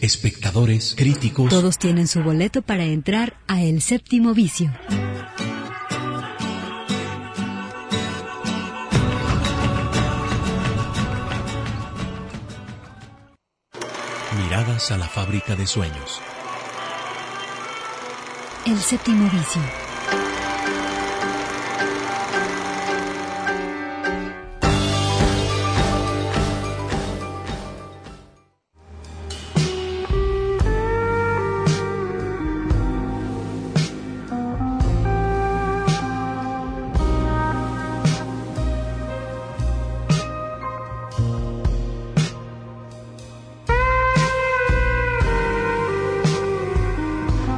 Espectadores, 0.02 0.96
críticos. 0.98 1.50
Todos 1.50 1.78
tienen 1.78 2.08
su 2.08 2.22
boleto 2.22 2.62
para 2.62 2.84
entrar 2.84 3.38
a 3.48 3.62
El 3.62 3.82
Séptimo 3.82 4.34
Vicio. 4.34 4.70
Miradas 14.44 14.92
a 14.92 14.98
la 14.98 15.08
fábrica 15.08 15.56
de 15.56 15.66
sueños. 15.66 16.20
El 18.66 18.78
Séptimo 18.78 19.30
Vicio. 19.30 19.81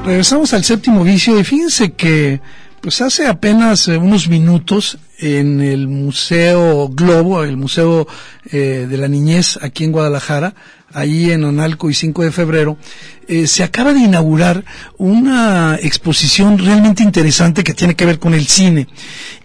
Regresamos 0.06 0.54
al 0.54 0.66
séptimo 0.66 1.04
vicio 1.04 1.40
y 1.40 1.44
fíjense 1.46 1.94
que 1.94 2.42
pues 2.82 3.00
hace 3.00 3.26
apenas 3.26 3.88
eh, 3.88 3.98
unos 3.98 4.28
minutos 4.28 4.98
en 5.18 5.62
el 5.62 5.88
Museo 5.88 6.90
Globo, 6.90 7.46
el 7.46 7.56
Museo 7.56 8.06
eh, 8.52 8.86
de 8.90 8.98
la 8.98 9.08
Niñez 9.08 9.58
aquí 9.62 9.86
en 9.86 9.94
Guadalajara, 9.94 10.54
ahí 10.92 11.32
en 11.32 11.46
Analco 11.46 11.90
y 11.90 11.94
5 11.94 12.24
de 12.24 12.32
febrero, 12.32 12.78
eh, 13.28 13.48
se 13.48 13.64
acaba 13.64 13.94
de 13.94 14.02
inaugurar 14.02 14.66
una 14.98 15.78
exposición 15.82 16.58
realmente 16.58 17.04
interesante 17.04 17.64
que 17.64 17.74
tiene 17.74 17.96
que 17.96 18.06
ver 18.06 18.20
con 18.20 18.34
el 18.34 18.48
cine. 18.48 18.88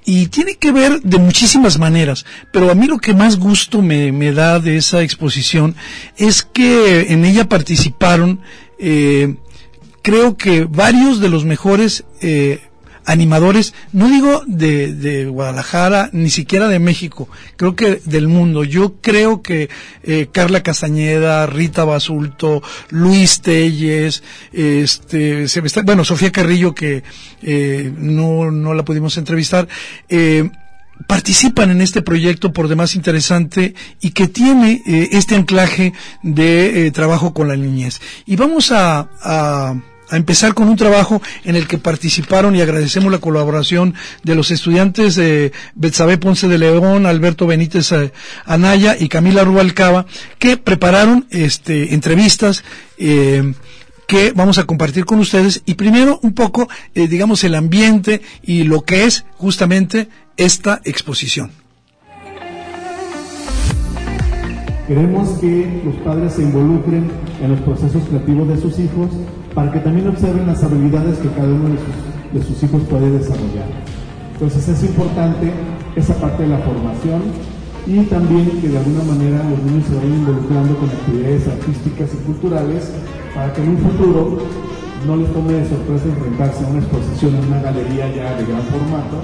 Y 0.04 0.26
tiene 0.26 0.56
que 0.56 0.72
ver 0.72 1.00
de 1.02 1.18
muchísimas 1.18 1.78
maneras, 1.78 2.24
pero 2.52 2.70
a 2.70 2.74
mí 2.74 2.86
lo 2.86 2.98
que 2.98 3.14
más 3.14 3.38
gusto 3.38 3.82
me, 3.82 4.10
me 4.10 4.32
da 4.32 4.58
de 4.58 4.76
esa 4.76 5.02
exposición 5.02 5.76
es 6.16 6.42
que 6.42 7.12
en 7.12 7.24
ella 7.24 7.48
participaron, 7.48 8.40
eh, 8.78 9.36
creo 10.08 10.38
que 10.38 10.64
varios 10.64 11.20
de 11.20 11.28
los 11.28 11.44
mejores 11.44 12.04
eh, 12.22 12.62
animadores, 13.04 13.74
no 13.92 14.08
digo 14.08 14.42
de, 14.46 15.26
Guadalajara, 15.26 16.08
ni 16.14 16.30
siquiera 16.30 16.66
de 16.66 16.78
México, 16.78 17.28
creo 17.56 17.76
que 17.76 18.00
del 18.06 18.26
mundo. 18.26 18.64
Yo 18.64 18.94
creo 19.02 19.42
que 19.42 19.68
eh, 20.02 20.28
Carla 20.32 20.62
Castañeda, 20.62 21.44
Rita 21.46 21.84
Basulto, 21.84 22.62
Luis 22.88 23.42
Telles, 23.42 24.22
este, 24.50 25.44
bueno, 25.84 26.06
Sofía 26.06 26.32
Carrillo, 26.32 26.74
que 26.74 27.02
eh, 27.42 27.92
no, 27.94 28.50
no 28.50 28.72
la 28.72 28.86
pudimos 28.86 29.18
entrevistar, 29.18 29.68
eh, 30.08 30.48
participan 31.06 31.70
en 31.70 31.82
este 31.82 32.00
proyecto 32.00 32.54
por 32.54 32.68
demás 32.68 32.94
interesante 32.94 33.74
y 34.00 34.12
que 34.12 34.26
tiene 34.26 34.82
eh, 34.86 35.10
este 35.12 35.34
anclaje 35.34 35.92
de 36.22 36.90
trabajo 36.92 37.34
con 37.34 37.48
la 37.48 37.56
niñez. 37.56 38.00
Y 38.24 38.36
vamos 38.36 38.72
a, 38.72 39.10
a 39.20 39.74
a 40.10 40.16
empezar 40.16 40.54
con 40.54 40.68
un 40.68 40.76
trabajo 40.76 41.20
en 41.44 41.56
el 41.56 41.66
que 41.66 41.78
participaron 41.78 42.56
y 42.56 42.60
agradecemos 42.60 43.12
la 43.12 43.18
colaboración 43.18 43.94
de 44.22 44.34
los 44.34 44.50
estudiantes 44.50 45.16
de 45.16 45.52
Ponce 46.20 46.48
de 46.48 46.58
León, 46.58 47.06
Alberto 47.06 47.46
Benítez 47.46 47.92
eh, 47.92 48.12
Anaya 48.44 48.96
y 48.98 49.08
Camila 49.08 49.44
Rubalcaba, 49.44 50.06
que 50.38 50.56
prepararon 50.56 51.26
este, 51.30 51.94
entrevistas 51.94 52.64
eh, 52.96 53.54
que 54.06 54.32
vamos 54.32 54.58
a 54.58 54.64
compartir 54.64 55.04
con 55.04 55.18
ustedes 55.18 55.62
y 55.66 55.74
primero 55.74 56.18
un 56.22 56.32
poco, 56.32 56.68
eh, 56.94 57.08
digamos, 57.08 57.44
el 57.44 57.54
ambiente 57.54 58.22
y 58.42 58.64
lo 58.64 58.82
que 58.82 59.04
es 59.04 59.26
justamente 59.36 60.08
esta 60.36 60.80
exposición. 60.84 61.50
Queremos 64.86 65.38
que 65.38 65.82
los 65.84 65.96
padres 65.96 66.32
se 66.32 66.42
involucren 66.42 67.10
en 67.42 67.50
los 67.50 67.60
procesos 67.60 68.02
creativos 68.08 68.48
de 68.48 68.58
sus 68.58 68.78
hijos 68.78 69.10
para 69.58 69.72
que 69.72 69.80
también 69.80 70.06
observen 70.06 70.46
las 70.46 70.62
habilidades 70.62 71.18
que 71.18 71.28
cada 71.30 71.48
uno 71.48 71.74
de 72.32 72.42
sus, 72.44 72.62
hijos 72.62 72.80
puede 72.88 73.10
desarrollar. 73.10 73.66
Entonces 74.34 74.68
es 74.68 74.84
importante 74.84 75.50
esa 75.96 76.14
parte 76.14 76.44
de 76.44 76.50
la 76.50 76.58
formación 76.58 77.22
y 77.84 78.04
también 78.04 78.48
que 78.60 78.68
de 78.68 78.78
alguna 78.78 79.02
manera 79.02 79.42
los 79.50 79.58
niños 79.66 79.82
se 79.90 79.96
vayan 79.96 80.14
involucrando 80.14 80.78
con 80.78 80.88
actividades 80.88 81.48
artísticas 81.48 82.08
y 82.14 82.16
culturales 82.18 82.92
para 83.34 83.52
que 83.52 83.64
en 83.64 83.70
un 83.70 83.78
futuro 83.78 84.38
no 85.04 85.16
les 85.16 85.32
tome 85.32 85.52
de 85.52 85.68
sorpresa 85.68 86.06
enfrentarse 86.06 86.64
a 86.64 86.68
una 86.68 86.78
exposición 86.78 87.34
en 87.34 87.44
una 87.50 87.60
galería 87.60 88.14
ya 88.14 88.38
de 88.38 88.46
gran 88.46 88.62
formato 88.62 89.18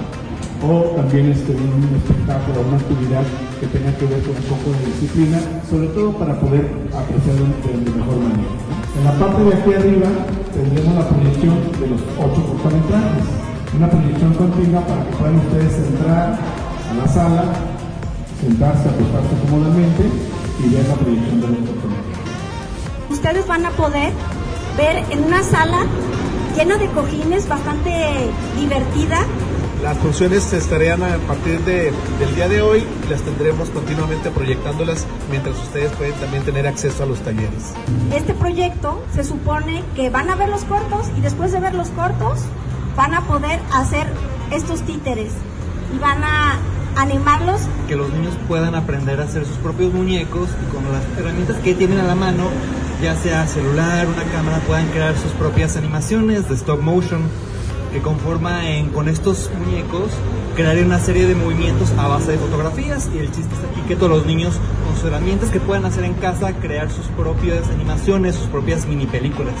o 0.67 0.99
también 0.99 1.31
este, 1.31 1.55
un 1.55 1.95
espectáculo, 1.95 2.59
una 2.67 2.75
actividad 2.75 3.23
que 3.65 3.79
tenga 3.79 3.97
que 3.97 4.05
ver 4.05 4.21
con 4.21 4.35
un 4.37 4.45
poco 4.45 4.69
de 4.77 4.85
disciplina, 4.93 5.39
sobre 5.69 5.87
todo 5.89 6.13
para 6.13 6.37
poder 6.39 6.69
apreciarlo 6.93 7.49
de, 7.65 7.81
de 7.81 7.91
mejor 7.97 8.17
manera. 8.21 8.53
En 8.97 9.03
la 9.03 9.13
parte 9.17 9.41
de 9.43 9.53
aquí 9.53 9.73
arriba 9.73 10.09
tendremos 10.53 10.93
la 10.95 11.09
proyección 11.09 11.55
de 11.81 11.87
los 11.89 12.01
ocho 12.21 12.41
cortometrajes. 12.45 13.25
Una 13.75 13.89
proyección 13.89 14.33
continua 14.35 14.81
para 14.85 15.03
que 15.03 15.11
puedan 15.17 15.35
ustedes 15.35 15.73
entrar 15.89 16.37
a 16.37 16.93
la 16.93 17.07
sala, 17.07 17.43
sentarse, 18.39 18.87
acostarse 18.87 19.33
cómodamente 19.49 20.03
y 20.61 20.69
ver 20.69 20.87
la 20.87 20.95
proyección 20.95 21.41
de 21.41 21.47
los 21.47 21.57
cortometrajes. 21.65 23.09
Ustedes 23.09 23.47
van 23.47 23.65
a 23.65 23.71
poder 23.71 24.13
ver 24.77 25.03
en 25.09 25.23
una 25.25 25.41
sala 25.41 25.85
llena 26.55 26.77
de 26.77 26.87
cojines, 26.87 27.49
bastante 27.49 27.91
divertida, 28.59 29.25
las 29.85 29.99
funciones 29.99 30.51
estarían 30.51 31.03
a 31.03 31.15
partir 31.27 31.59
de, 31.59 31.93
del 32.17 32.35
día 32.35 32.49
de 32.49 32.59
hoy 32.59 32.83
y 33.05 33.07
las 33.07 33.21
tendremos 33.21 33.69
continuamente 33.69 34.31
proyectándolas 34.31 35.05
mientras 35.29 35.55
ustedes 35.59 35.91
pueden 35.91 36.15
también 36.15 36.43
tener 36.43 36.65
acceso 36.65 37.03
a 37.03 37.05
los 37.05 37.19
talleres. 37.19 37.71
Este 38.11 38.33
proyecto 38.33 39.05
se 39.13 39.23
supone 39.23 39.83
que 39.95 40.09
van 40.09 40.31
a 40.31 40.35
ver 40.35 40.49
los 40.49 40.63
cortos 40.63 41.11
y 41.15 41.21
después 41.21 41.51
de 41.51 41.59
ver 41.59 41.75
los 41.75 41.89
cortos 41.89 42.39
van 42.97 43.13
a 43.13 43.27
poder 43.27 43.59
hacer 43.73 44.07
estos 44.51 44.81
títeres 44.81 45.31
y 45.95 45.99
van 45.99 46.23
a 46.23 46.57
animarlos. 46.95 47.61
Que 47.87 47.95
los 47.95 48.11
niños 48.11 48.33
puedan 48.47 48.73
aprender 48.73 49.21
a 49.21 49.25
hacer 49.25 49.45
sus 49.45 49.57
propios 49.57 49.93
muñecos 49.93 50.49
y 50.63 50.73
con 50.73 50.83
las 50.91 51.03
herramientas 51.15 51.57
que 51.57 51.75
tienen 51.75 51.99
a 51.99 52.05
la 52.05 52.15
mano, 52.15 52.45
ya 53.03 53.15
sea 53.17 53.45
celular, 53.45 54.07
una 54.07 54.23
cámara, 54.31 54.57
puedan 54.65 54.87
crear 54.87 55.15
sus 55.15 55.31
propias 55.33 55.77
animaciones 55.77 56.49
de 56.49 56.55
stop 56.55 56.81
motion 56.81 57.21
que 57.95 58.01
conforma 58.01 58.69
en, 58.69 58.89
con 58.89 59.07
estos 59.07 59.49
muñecos 59.57 60.11
crear 60.53 60.77
una 60.83 60.99
serie 60.99 61.27
de 61.27 61.33
movimientos 61.33 61.91
a 61.97 62.09
base 62.09 62.33
de 62.33 62.37
fotografías 62.37 63.09
y 63.15 63.19
el 63.19 63.27
chiste 63.27 63.55
es 63.55 63.71
aquí 63.71 63.87
que 63.87 63.95
todos 63.95 64.09
los 64.09 64.25
niños 64.25 64.53
con 64.85 64.95
sus 64.97 65.05
herramientas 65.05 65.49
que 65.49 65.61
puedan 65.61 65.85
hacer 65.85 66.03
en 66.03 66.13
casa 66.15 66.51
crear 66.59 66.91
sus 66.91 67.05
propias 67.07 67.69
animaciones, 67.69 68.35
sus 68.35 68.47
propias 68.47 68.85
mini 68.85 69.05
películas. 69.05 69.55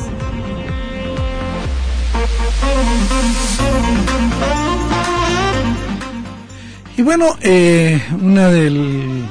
Y 6.97 7.01
bueno, 7.03 7.37
eh, 7.39 8.01
una 8.21 8.49
de 8.49 9.23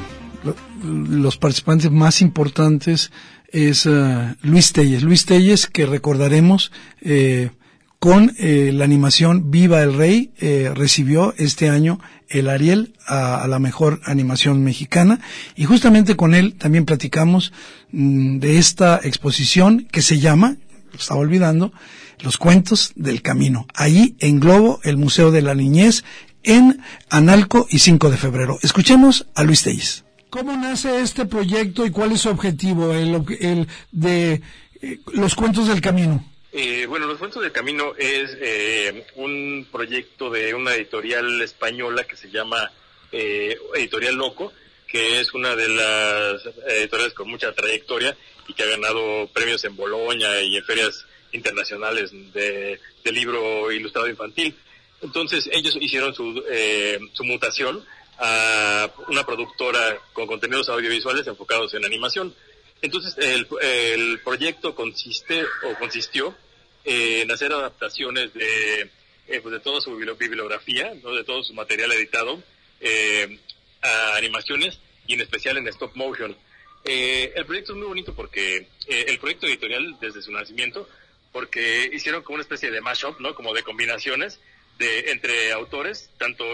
los 0.82 1.36
participantes 1.36 1.90
más 1.90 2.22
importantes 2.22 3.12
es 3.48 3.84
uh, 3.84 4.34
Luis 4.40 4.72
Telles. 4.72 5.02
Luis 5.02 5.26
Telles, 5.26 5.66
que 5.66 5.84
recordaremos, 5.84 6.72
eh, 7.02 7.50
con 7.98 8.34
eh, 8.38 8.70
la 8.74 8.84
animación 8.84 9.50
Viva 9.50 9.82
el 9.82 9.94
Rey, 9.94 10.32
eh, 10.38 10.70
recibió 10.74 11.34
este 11.38 11.70
año 11.70 12.00
el 12.28 12.48
Ariel 12.48 12.94
a, 13.06 13.46
la 13.48 13.58
mejor 13.58 14.00
animación 14.04 14.62
mexicana 14.62 15.20
y 15.56 15.64
justamente 15.64 16.16
con 16.16 16.34
él 16.34 16.54
también 16.54 16.84
platicamos 16.84 17.52
mmm, 17.92 18.38
de 18.38 18.58
esta 18.58 19.00
exposición 19.02 19.86
que 19.90 20.02
se 20.02 20.18
llama, 20.18 20.56
estaba 20.92 21.20
olvidando, 21.20 21.72
Los 22.20 22.38
Cuentos 22.38 22.92
del 22.94 23.22
Camino. 23.22 23.66
Ahí 23.74 24.16
en 24.20 24.40
Globo, 24.40 24.80
el 24.84 24.96
Museo 24.96 25.30
de 25.30 25.42
la 25.42 25.54
Niñez, 25.54 26.04
en 26.42 26.80
Analco 27.10 27.66
y 27.70 27.78
5 27.78 28.10
de 28.10 28.16
febrero. 28.16 28.58
Escuchemos 28.62 29.26
a 29.34 29.42
Luis 29.44 29.62
Telles. 29.62 30.04
¿Cómo 30.30 30.56
nace 30.56 31.00
este 31.00 31.26
proyecto 31.26 31.86
y 31.86 31.90
cuál 31.90 32.12
es 32.12 32.22
su 32.22 32.28
objetivo, 32.28 32.92
el, 32.92 33.24
el 33.40 33.68
de 33.92 34.42
eh, 34.82 35.00
Los 35.12 35.34
Cuentos 35.34 35.68
del 35.68 35.80
Camino? 35.80 36.24
Eh, 36.56 36.86
bueno, 36.86 37.08
Los 37.08 37.18
Cuentos 37.18 37.42
del 37.42 37.50
Camino 37.50 37.94
es 37.98 38.38
eh, 38.40 39.04
un 39.16 39.66
proyecto 39.72 40.30
de 40.30 40.54
una 40.54 40.72
editorial 40.76 41.42
española 41.42 42.04
que 42.04 42.16
se 42.16 42.30
llama 42.30 42.70
eh, 43.10 43.58
Editorial 43.74 44.14
Loco, 44.14 44.52
que 44.86 45.18
es 45.18 45.34
una 45.34 45.56
de 45.56 45.68
las 45.68 46.46
editoriales 46.68 47.12
con 47.12 47.28
mucha 47.28 47.52
trayectoria 47.52 48.16
y 48.46 48.54
que 48.54 48.62
ha 48.62 48.66
ganado 48.66 49.28
premios 49.32 49.64
en 49.64 49.74
Boloña 49.74 50.42
y 50.42 50.56
en 50.56 50.64
ferias 50.64 51.04
internacionales 51.32 52.12
de, 52.32 52.78
libro 53.02 53.72
ilustrado 53.72 54.08
infantil. 54.08 54.54
Entonces 55.02 55.50
ellos 55.50 55.76
hicieron 55.80 56.14
su, 56.14 56.40
eh, 56.48 57.00
su 57.14 57.24
mutación 57.24 57.84
a 58.18 58.88
una 59.08 59.26
productora 59.26 59.98
con 60.12 60.28
contenidos 60.28 60.68
audiovisuales 60.68 61.26
enfocados 61.26 61.74
en 61.74 61.84
animación. 61.84 62.32
Entonces 62.80 63.16
el 63.18 64.20
proyecto 64.22 64.76
consiste 64.76 65.42
o 65.64 65.74
consistió 65.80 66.36
eh, 66.84 67.22
en 67.22 67.30
hacer 67.30 67.52
adaptaciones 67.52 68.32
de, 68.34 68.90
eh, 69.28 69.40
pues 69.40 69.52
de 69.52 69.60
toda 69.60 69.80
su 69.80 69.96
bibliografía, 69.96 70.94
¿no? 71.02 71.14
de 71.14 71.24
todo 71.24 71.42
su 71.42 71.54
material 71.54 71.92
editado, 71.92 72.42
eh, 72.80 73.38
a 73.82 74.16
animaciones 74.16 74.78
y 75.06 75.14
en 75.14 75.20
especial 75.20 75.56
en 75.56 75.68
stop 75.68 75.94
motion. 75.94 76.36
Eh, 76.84 77.32
el 77.34 77.46
proyecto 77.46 77.72
es 77.72 77.78
muy 77.78 77.86
bonito 77.86 78.14
porque 78.14 78.68
eh, 78.86 79.04
el 79.08 79.18
proyecto 79.18 79.46
editorial 79.46 79.96
desde 80.00 80.22
su 80.22 80.32
nacimiento, 80.32 80.88
porque 81.32 81.90
hicieron 81.92 82.22
como 82.22 82.34
una 82.34 82.42
especie 82.42 82.70
de 82.70 82.80
mashup, 82.80 83.18
¿no? 83.20 83.34
Como 83.34 83.54
de 83.54 83.62
combinaciones 83.62 84.38
de 84.78 85.10
entre 85.10 85.52
autores, 85.52 86.10
tanto 86.18 86.44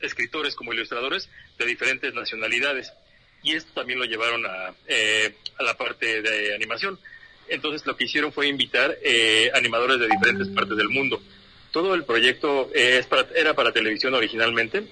escritores 0.00 0.54
como 0.54 0.72
ilustradores 0.72 1.28
de 1.58 1.66
diferentes 1.66 2.14
nacionalidades. 2.14 2.92
Y 3.42 3.56
esto 3.56 3.72
también 3.74 3.98
lo 3.98 4.04
llevaron 4.04 4.46
a, 4.46 4.68
a 4.68 5.62
la 5.62 5.76
parte 5.76 6.22
de 6.22 6.54
animación. 6.54 6.98
Entonces 7.50 7.86
lo 7.86 7.96
que 7.96 8.04
hicieron 8.04 8.32
fue 8.32 8.46
invitar 8.48 8.96
eh, 9.02 9.50
animadores 9.54 9.98
de 9.98 10.08
diferentes 10.08 10.48
partes 10.48 10.76
del 10.76 10.88
mundo. 10.88 11.20
Todo 11.70 11.94
el 11.94 12.04
proyecto 12.04 12.70
eh, 12.74 12.98
es 12.98 13.06
para, 13.06 13.28
era 13.34 13.54
para 13.54 13.72
televisión 13.72 14.14
originalmente. 14.14 14.86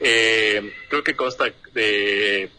Eh, 0.00 0.72
creo 0.88 1.04
que 1.04 1.14
consta 1.14 1.52
de 1.72 2.50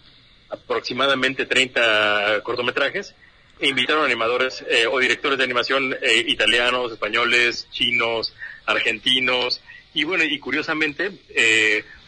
aproximadamente 0.49 1.45
30 1.45 2.41
cortometrajes 2.43 3.13
invitaron 3.61 4.05
animadores 4.05 4.63
eh, 4.69 4.85
o 4.87 4.99
directores 4.99 5.37
de 5.37 5.43
animación 5.43 5.95
eh, 6.01 6.25
italianos, 6.27 6.91
españoles, 6.91 7.67
chinos, 7.71 8.33
argentinos, 8.65 9.61
y 9.93 10.03
bueno, 10.03 10.25
y 10.25 10.37
curiosamente 10.39 11.09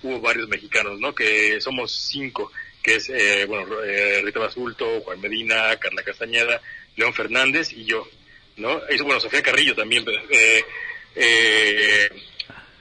hubo 0.04 0.20
varios 0.20 0.50
mexicanos, 0.50 1.00
¿no? 1.00 1.16
Que 1.16 1.62
somos 1.62 2.10
cinco, 2.12 2.52
que 2.88 2.96
es, 2.96 3.10
eh, 3.10 3.44
bueno, 3.46 3.84
eh, 3.84 4.22
Rita 4.24 4.40
Basulto, 4.40 5.02
Juan 5.02 5.20
Medina, 5.20 5.76
Carla 5.76 6.04
Castañeda, 6.04 6.62
León 6.96 7.14
Fernández 7.14 7.74
y 7.74 7.84
yo, 7.84 8.08
¿no? 8.56 8.82
Eso, 8.88 9.04
bueno, 9.04 9.20
Sofía 9.20 9.42
Carrillo 9.42 9.76
también, 9.76 10.06
eh, 10.30 10.64
eh, 11.14 12.10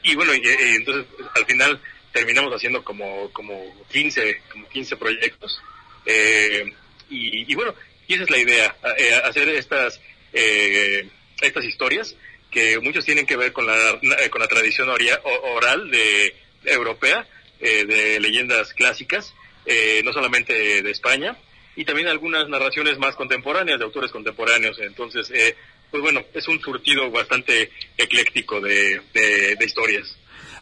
y 0.05 0.15
bueno, 0.15 0.33
y, 0.33 0.39
y 0.47 0.77
entonces 0.77 1.07
al 1.35 1.45
final 1.45 1.83
terminamos 2.13 2.55
haciendo 2.55 2.85
como, 2.85 3.33
como 3.33 3.85
15, 3.91 4.43
como 4.53 4.69
15 4.69 4.97
proyectos, 4.97 5.61
eh, 6.05 6.73
y, 7.11 7.51
y 7.51 7.55
bueno, 7.57 7.75
y 8.07 8.15
esa 8.15 8.23
es 8.23 8.31
la 8.31 8.39
idea, 8.39 8.77
eh, 8.99 9.13
hacer 9.25 9.49
estas, 9.49 10.01
estas 10.33 11.65
historias 11.65 12.15
que 12.53 12.79
muchos 12.79 13.05
tienen 13.05 13.27
que 13.27 13.37
ver 13.37 13.53
con 13.53 13.67
la, 13.67 13.99
con 14.31 14.41
la 14.41 14.47
tradición 14.47 14.89
oral 14.89 15.91
de, 15.91 16.33
europea, 16.65 17.27
de 17.59 18.21
leyendas 18.21 18.73
clásicas, 18.73 19.35
eh, 19.67 20.01
no 20.05 20.13
solamente 20.13 20.83
de 20.83 20.91
España, 20.91 21.37
y 21.77 21.85
también 21.85 22.09
algunas 22.09 22.49
narraciones 22.49 22.99
más 22.99 23.15
contemporáneas, 23.17 23.79
de 23.79 23.85
autores 23.85 24.11
contemporáneos. 24.11 24.79
Entonces, 24.81 25.31
eh, 25.35 25.55
pues 25.91 26.03
bueno, 26.03 26.23
es 26.33 26.49
un 26.49 26.61
surtido 26.61 27.11
bastante 27.11 27.71
ecléctico 27.99 28.61
de, 28.61 29.01
de, 29.13 29.57
de 29.57 29.65
historias. 29.65 30.17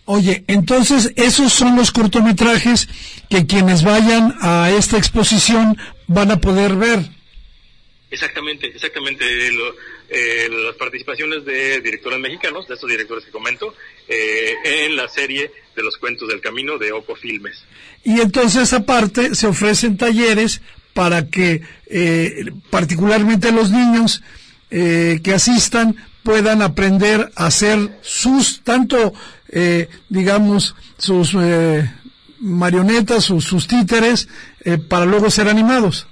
Oye, 0.06 0.44
entonces 0.48 1.12
esos 1.16 1.52
son 1.52 1.76
los 1.76 1.90
cortometrajes 1.90 2.88
que 3.30 3.46
quienes 3.46 3.82
vayan 3.84 4.34
a 4.42 4.70
esta 4.70 4.98
exposición 4.98 5.78
van 6.08 6.30
a 6.30 6.40
poder 6.40 6.74
ver. 6.74 6.98
Exactamente, 8.10 8.66
exactamente. 8.66 9.24
Lo- 9.52 9.74
eh, 10.08 10.48
las 10.50 10.76
participaciones 10.76 11.44
de 11.44 11.80
directores 11.80 12.18
mexicanos, 12.18 12.68
de 12.68 12.74
estos 12.74 12.90
directores 12.90 13.24
que 13.24 13.30
comento, 13.30 13.74
eh, 14.08 14.54
en 14.64 14.96
la 14.96 15.08
serie 15.08 15.50
de 15.74 15.82
los 15.82 15.96
cuentos 15.96 16.28
del 16.28 16.40
camino 16.40 16.78
de 16.78 16.92
Oco 16.92 17.16
Filmes. 17.16 17.64
Y 18.04 18.20
entonces 18.20 18.72
aparte 18.72 19.34
se 19.34 19.46
ofrecen 19.46 19.96
talleres 19.96 20.60
para 20.92 21.28
que 21.28 21.62
eh, 21.86 22.52
particularmente 22.70 23.50
los 23.50 23.70
niños 23.70 24.22
eh, 24.70 25.20
que 25.24 25.34
asistan 25.34 25.96
puedan 26.22 26.62
aprender 26.62 27.32
a 27.34 27.46
hacer 27.46 27.98
sus, 28.02 28.62
tanto 28.62 29.12
digamos, 30.08 30.74
sus 30.98 31.36
marionetas, 32.40 33.22
sus, 33.22 33.68
títeres, 33.68 34.26
para 34.88 35.04
luego 35.04 35.30
ser 35.30 35.46
animados. 35.46 36.08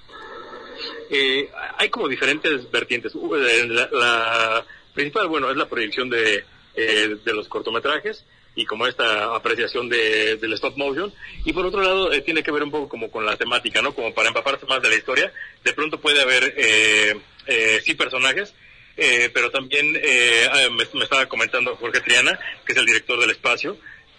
Eh, 1.15 1.51
hay 1.77 1.91
como 1.91 2.09
diferentes 2.09 2.71
vertientes. 2.71 3.13
Eh, 3.15 3.67
La, 3.69 3.89
la 3.93 4.67
principal, 4.95 5.29
bueno, 5.29 5.51
es 5.51 5.57
la 5.59 5.69
proyección 5.69 6.09
de, 6.09 6.43
eh, 6.75 7.17
de 7.23 7.35
los 7.35 7.49
cortometrajes 7.49 8.25
y 8.55 8.65
como 8.67 8.87
esta 8.87 9.35
apreciación 9.35 9.89
de, 9.91 10.37
del 10.37 10.55
stop 10.55 10.77
motion. 10.77 11.13
Y 11.45 11.53
por 11.53 11.67
otro 11.67 11.83
lado, 11.83 12.13
eh, 12.13 12.23
tiene 12.23 12.43
que 12.43 12.51
ver 12.51 12.63
un 12.63 12.71
poco 12.71 12.89
como 12.89 13.11
con 13.11 13.27
la 13.27 13.37
temática, 13.37 13.83
¿no? 13.83 13.95
Como 13.95 14.15
para 14.15 14.29
empaparse 14.29 14.65
más 14.67 14.81
de 14.83 14.89
la 14.89 14.97
historia. 14.97 15.33
De 15.63 15.73
pronto 15.75 16.01
puede 16.01 16.21
haber, 16.23 16.55
eh, 16.57 17.17
eh, 17.47 17.81
sí, 17.85 17.95
personajes, 17.95 18.55
eh, 18.97 19.31
pero 19.35 19.51
también 19.51 19.87
eh, 20.03 20.47
ah, 20.51 20.69
me, 20.71 20.83
estaba 21.03 21.27
comentando 21.27 21.77
Jorge 21.77 22.01
Triana, 22.01 22.39
que 22.65 22.73
es 22.73 22.79
el 22.79 22.87
director 22.87 23.21
del 23.21 23.31
espacio, 23.31 23.77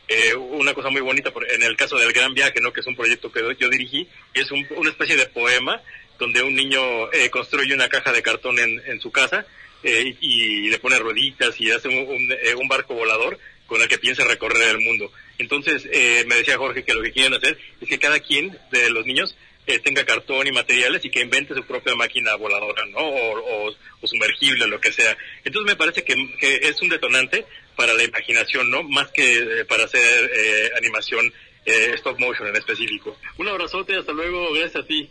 eh, 0.07 0.35
una 0.35 0.73
cosa 0.73 0.89
muy 0.89 1.01
bonita 1.01 1.31
por- 1.31 1.49
en 1.49 1.63
el 1.63 1.75
caso 1.77 1.97
del 1.97 2.11
Gran 2.11 2.33
Viaje, 2.33 2.59
¿no? 2.61 2.73
que 2.73 2.81
es 2.81 2.87
un 2.87 2.95
proyecto 2.95 3.31
que 3.31 3.39
yo 3.59 3.69
dirigí, 3.69 4.07
es 4.33 4.51
un- 4.51 4.67
una 4.75 4.89
especie 4.89 5.15
de 5.15 5.27
poema 5.27 5.81
donde 6.23 6.41
un 6.41 6.55
niño 6.55 7.11
eh, 7.11 7.29
construye 7.29 7.73
una 7.73 7.89
caja 7.89 8.13
de 8.13 8.21
cartón 8.23 8.57
en, 8.59 9.01
su 9.01 9.11
casa 9.11 9.45
eh, 9.83 10.15
y, 10.21 10.67
y 10.67 10.69
le 10.69 10.79
pone 10.79 10.97
rueditas 10.97 11.59
y 11.59 11.69
hace 11.69 11.89
un, 11.89 11.97
un, 12.07 12.31
eh, 12.31 12.55
un 12.55 12.67
barco 12.69 12.93
volador 12.93 13.37
con 13.67 13.81
el 13.81 13.89
que 13.89 13.97
piensa 13.97 14.23
recorrer 14.23 14.69
el 14.69 14.79
mundo. 14.79 15.11
Entonces, 15.37 15.85
eh, 15.91 16.23
me 16.27 16.35
decía 16.35 16.57
Jorge 16.57 16.83
que 16.85 16.93
lo 16.93 17.01
que 17.01 17.11
quieren 17.11 17.33
hacer 17.33 17.57
es 17.81 17.87
que 17.89 17.99
cada 17.99 18.19
quien 18.19 18.57
de 18.71 18.89
los 18.89 19.05
niños 19.05 19.35
eh, 19.67 19.79
tenga 19.79 20.05
cartón 20.05 20.47
y 20.47 20.51
materiales 20.51 21.03
y 21.03 21.09
que 21.09 21.21
invente 21.21 21.53
su 21.55 21.63
propia 21.65 21.95
máquina 21.95 22.35
voladora, 22.35 22.85
¿no? 22.87 22.99
O, 22.99 23.67
o- 23.69 23.75
o 24.01 24.07
sumergible, 24.07 24.67
lo 24.67 24.79
que 24.79 24.91
sea. 24.93 25.17
Entonces 25.43 25.71
me 25.71 25.77
parece 25.77 26.03
que, 26.03 26.13
es 26.41 26.81
un 26.81 26.89
detonante 26.89 27.45
para 27.75 27.93
la 27.93 28.03
imaginación, 28.03 28.69
¿no? 28.69 28.83
Más 28.83 29.09
que 29.11 29.25
eh, 29.37 29.65
para 29.65 29.85
hacer 29.85 30.31
animación 30.77 31.33
eh, 31.65 31.91
stop 31.95 32.19
motion 32.19 32.47
en 32.49 32.55
específico. 32.57 33.17
Un 33.37 33.47
abrazote, 33.47 33.95
hasta 33.95 34.11
luego, 34.11 34.51
gracias 34.53 34.83
a 34.83 34.87
ti. 34.87 35.09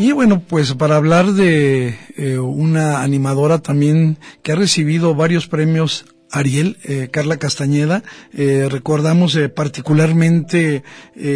Y 0.00 0.12
bueno, 0.12 0.40
pues 0.40 0.72
para 0.72 0.96
hablar 0.96 1.32
de 1.32 1.94
eh, 2.16 2.38
una 2.38 3.02
animadora 3.02 3.58
también 3.58 4.16
que 4.42 4.52
ha 4.52 4.54
recibido 4.54 5.14
varios 5.14 5.46
premios 5.46 6.06
Ariel, 6.30 6.78
eh, 6.84 7.08
Carla 7.12 7.36
Castañeda, 7.36 8.02
eh, 8.32 8.68
recordamos 8.70 9.36
eh, 9.36 9.50
particularmente 9.50 10.84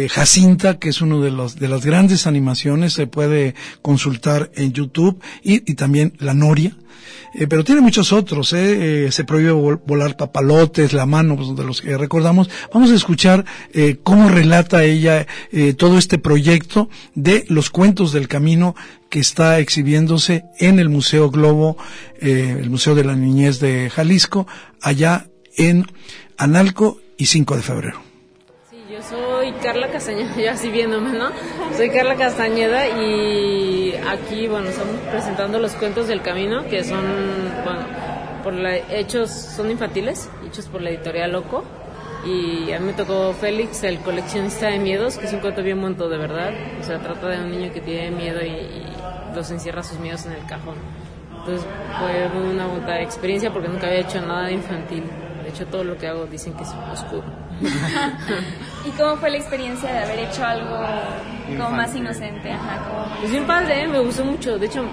Jacinta, 0.09 0.79
que 0.79 0.89
es 0.89 0.99
uno 0.99 1.21
de 1.21 1.29
los 1.29 1.57
de 1.57 1.67
las 1.67 1.85
grandes 1.85 2.25
animaciones, 2.25 2.93
se 2.93 3.05
puede 3.05 3.53
consultar 3.83 4.49
en 4.55 4.73
YouTube 4.73 5.21
y 5.43 5.59
también 5.75 6.13
La 6.17 6.33
Noria. 6.33 6.75
Eh, 7.33 7.47
pero 7.47 7.63
tiene 7.63 7.81
muchos 7.81 8.13
otros, 8.13 8.53
¿eh? 8.53 9.05
Eh, 9.07 9.11
se 9.11 9.23
prohíbe 9.23 9.51
vol- 9.51 9.81
volar 9.85 10.15
papalotes, 10.17 10.93
la 10.93 11.05
mano, 11.05 11.35
pues, 11.35 11.55
de 11.55 11.63
los 11.63 11.81
que 11.81 11.97
recordamos. 11.97 12.49
Vamos 12.73 12.91
a 12.91 12.95
escuchar 12.95 13.45
eh, 13.73 13.97
cómo 14.03 14.29
relata 14.29 14.83
ella 14.83 15.27
eh, 15.51 15.73
todo 15.73 15.97
este 15.97 16.17
proyecto 16.17 16.89
de 17.13 17.45
los 17.49 17.69
cuentos 17.69 18.11
del 18.13 18.27
camino 18.27 18.75
que 19.09 19.19
está 19.19 19.59
exhibiéndose 19.59 20.43
en 20.59 20.79
el 20.79 20.89
Museo 20.89 21.29
Globo, 21.29 21.77
eh, 22.21 22.57
el 22.59 22.69
Museo 22.69 22.95
de 22.95 23.03
la 23.03 23.15
Niñez 23.15 23.59
de 23.59 23.89
Jalisco, 23.89 24.47
allá 24.81 25.27
en 25.57 25.85
Analco 26.37 26.99
y 27.17 27.27
5 27.27 27.55
de 27.55 27.61
febrero. 27.61 28.04
Yo 28.95 29.01
soy 29.01 29.51
Carla 29.61 29.89
Castañeda, 29.89 30.35
ya 30.37 30.53
así 30.53 30.69
viéndome, 30.69 31.11
¿no? 31.11 31.29
Soy 31.75 31.89
Carla 31.89 32.15
Castañeda 32.15 32.87
y 32.87 33.93
aquí, 34.07 34.47
bueno, 34.47 34.69
estamos 34.69 34.95
presentando 35.11 35.59
los 35.59 35.73
cuentos 35.73 36.07
del 36.07 36.21
camino, 36.21 36.63
que 36.69 36.81
son, 36.85 37.03
bueno, 37.65 37.81
por 38.41 38.53
la, 38.53 38.77
hechos, 38.77 39.31
son 39.31 39.69
infantiles, 39.69 40.29
hechos 40.47 40.67
por 40.67 40.81
la 40.81 40.91
editorial 40.91 41.33
Loco. 41.33 41.65
Y 42.25 42.71
a 42.71 42.79
mí 42.79 42.85
me 42.85 42.93
tocó 42.93 43.33
Félix, 43.33 43.83
el 43.83 43.99
coleccionista 43.99 44.67
de 44.67 44.79
miedos, 44.79 45.17
que 45.17 45.25
es 45.25 45.33
un 45.33 45.41
cuento 45.41 45.61
bien 45.61 45.77
monto 45.77 46.07
de 46.07 46.17
verdad. 46.17 46.53
O 46.79 46.83
sea, 46.83 46.99
trata 46.99 47.27
de 47.27 47.39
un 47.39 47.51
niño 47.51 47.73
que 47.73 47.81
tiene 47.81 48.11
miedo 48.11 48.41
y, 48.41 48.47
y 48.47 48.85
los 49.35 49.51
encierra 49.51 49.83
sus 49.83 49.99
miedos 49.99 50.25
en 50.25 50.31
el 50.31 50.45
cajón. 50.45 50.75
Entonces 51.39 51.67
fue 51.99 52.39
una 52.49 52.65
bonita 52.67 53.01
experiencia 53.01 53.51
porque 53.51 53.67
nunca 53.67 53.87
había 53.87 53.99
hecho 53.99 54.21
nada 54.21 54.45
de 54.45 54.53
infantil. 54.53 55.03
De 55.43 55.49
hecho, 55.49 55.67
todo 55.67 55.83
lo 55.83 55.97
que 55.97 56.07
hago 56.07 56.25
dicen 56.27 56.53
que 56.53 56.63
es 56.63 56.73
oscuro. 56.93 57.25
¿Y 58.85 58.91
cómo 58.91 59.15
fue 59.17 59.29
la 59.31 59.37
experiencia 59.37 59.91
de 59.91 59.99
haber 59.99 60.19
hecho 60.19 60.45
algo 60.45 60.77
como 61.57 61.71
más 61.71 61.95
inocente? 61.95 62.51
Ajá, 62.51 62.87
como... 62.87 63.23
Es 63.25 63.31
bien 63.31 63.45
padre, 63.45 63.83
¿eh? 63.83 63.87
me 63.87 63.99
gustó 63.99 64.23
mucho. 64.25 64.57
De 64.59 64.67
hecho, 64.67 64.83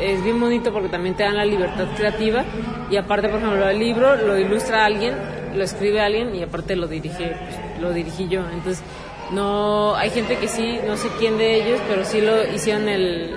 es 0.00 0.22
bien 0.24 0.40
bonito 0.40 0.72
porque 0.72 0.88
también 0.88 1.14
te 1.14 1.22
dan 1.24 1.36
la 1.36 1.44
libertad 1.44 1.86
creativa. 1.96 2.42
Y 2.90 2.96
aparte, 2.96 3.28
por 3.28 3.38
ejemplo, 3.40 3.68
el 3.68 3.78
libro 3.78 4.16
lo 4.16 4.38
ilustra 4.38 4.84
alguien, 4.84 5.14
lo 5.54 5.62
escribe 5.62 6.00
alguien 6.00 6.34
y 6.34 6.42
aparte 6.42 6.74
lo 6.76 6.86
dirige, 6.86 7.36
pues, 7.36 7.80
lo 7.80 7.92
dirigí 7.92 8.28
yo. 8.28 8.40
Entonces, 8.50 8.82
no 9.30 9.94
hay 9.96 10.10
gente 10.10 10.36
que 10.36 10.48
sí, 10.48 10.78
no 10.86 10.96
sé 10.96 11.08
quién 11.18 11.36
de 11.38 11.54
ellos, 11.62 11.80
pero 11.88 12.04
sí 12.04 12.20
lo 12.20 12.42
hicieron 12.52 12.88
el 12.88 13.34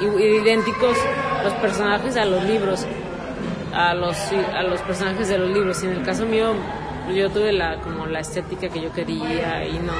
i- 0.00 0.22
idénticos 0.40 0.96
los 1.44 1.52
personajes 1.54 2.16
a 2.16 2.24
los 2.24 2.42
libros, 2.44 2.86
a 3.72 3.94
los 3.94 4.16
a 4.54 4.62
los 4.62 4.80
personajes 4.82 5.28
de 5.28 5.38
los 5.38 5.50
libros. 5.50 5.82
Y 5.82 5.86
en 5.86 5.92
el 5.92 6.02
caso 6.02 6.26
mío, 6.26 6.52
yo 7.10 7.30
tuve 7.30 7.52
la 7.52 7.76
como 7.80 8.06
la 8.06 8.20
estética 8.20 8.68
que 8.68 8.80
yo 8.80 8.92
quería 8.92 9.66
y 9.66 9.78
no 9.78 9.92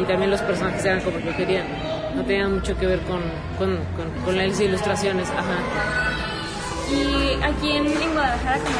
y 0.00 0.04
también 0.04 0.30
los 0.30 0.40
personajes 0.40 0.84
eran 0.84 1.00
como 1.00 1.18
yo 1.18 1.36
quería. 1.36 1.64
No 2.14 2.24
tenían 2.24 2.54
mucho 2.54 2.76
que 2.76 2.86
ver 2.86 3.00
con 3.00 3.20
con, 3.58 3.76
con, 3.96 4.24
con 4.24 4.36
las 4.36 4.60
ilustraciones. 4.60 5.28
Ajá. 5.30 5.58
Y 6.90 7.42
aquí 7.42 7.76
en, 7.76 7.86
en 7.86 8.12
Guadalajara, 8.12 8.58
como, 8.58 8.76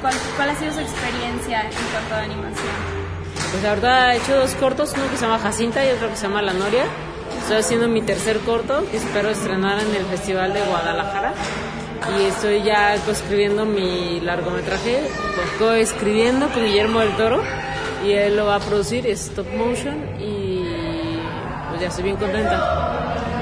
¿cuál, 0.00 0.14
¿cuál 0.36 0.50
ha 0.50 0.56
sido 0.56 0.72
su 0.72 0.80
experiencia 0.80 1.60
en 1.62 1.70
cuanto 1.92 2.14
a 2.14 2.22
animación? 2.22 3.04
Pues 3.50 3.62
la 3.62 3.70
verdad 3.70 4.14
he 4.14 4.16
hecho 4.16 4.36
dos 4.36 4.54
cortos, 4.54 4.92
uno 4.96 5.08
que 5.10 5.16
se 5.16 5.24
llama 5.24 5.38
Jacinta 5.38 5.84
y 5.84 5.90
otro 5.90 6.08
que 6.08 6.16
se 6.16 6.26
llama 6.26 6.42
La 6.42 6.52
Noria. 6.52 6.84
Estoy 7.38 7.58
haciendo 7.58 7.88
mi 7.88 8.02
tercer 8.02 8.38
corto 8.40 8.84
que 8.90 8.96
espero 8.96 9.28
estrenar 9.28 9.78
en 9.80 9.94
el 9.94 10.04
Festival 10.06 10.52
de 10.52 10.62
Guadalajara. 10.62 11.32
Y 12.16 12.26
estoy 12.26 12.62
ya 12.62 12.96
coescribiendo 13.04 13.64
mi 13.64 14.20
largometraje, 14.20 15.00
pues 15.34 15.48
coescribiendo 15.58 16.48
con 16.48 16.64
Guillermo 16.64 17.00
del 17.00 17.16
Toro 17.16 17.42
y 18.04 18.12
él 18.12 18.36
lo 18.36 18.46
va 18.46 18.56
a 18.56 18.60
producir, 18.60 19.06
es 19.06 19.28
stop 19.28 19.46
motion 19.54 19.96
y 20.20 20.62
pues 21.70 21.80
ya 21.80 21.88
estoy 21.88 22.04
bien 22.04 22.16
contenta 22.16 22.94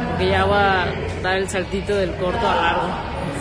porque 0.08 0.28
ya 0.30 0.44
voy 0.44 0.56
a 0.56 0.86
dar 1.22 1.36
el 1.36 1.48
saltito 1.48 1.96
del 1.96 2.12
corto 2.16 2.48
a 2.48 2.54
largo. 2.54 2.88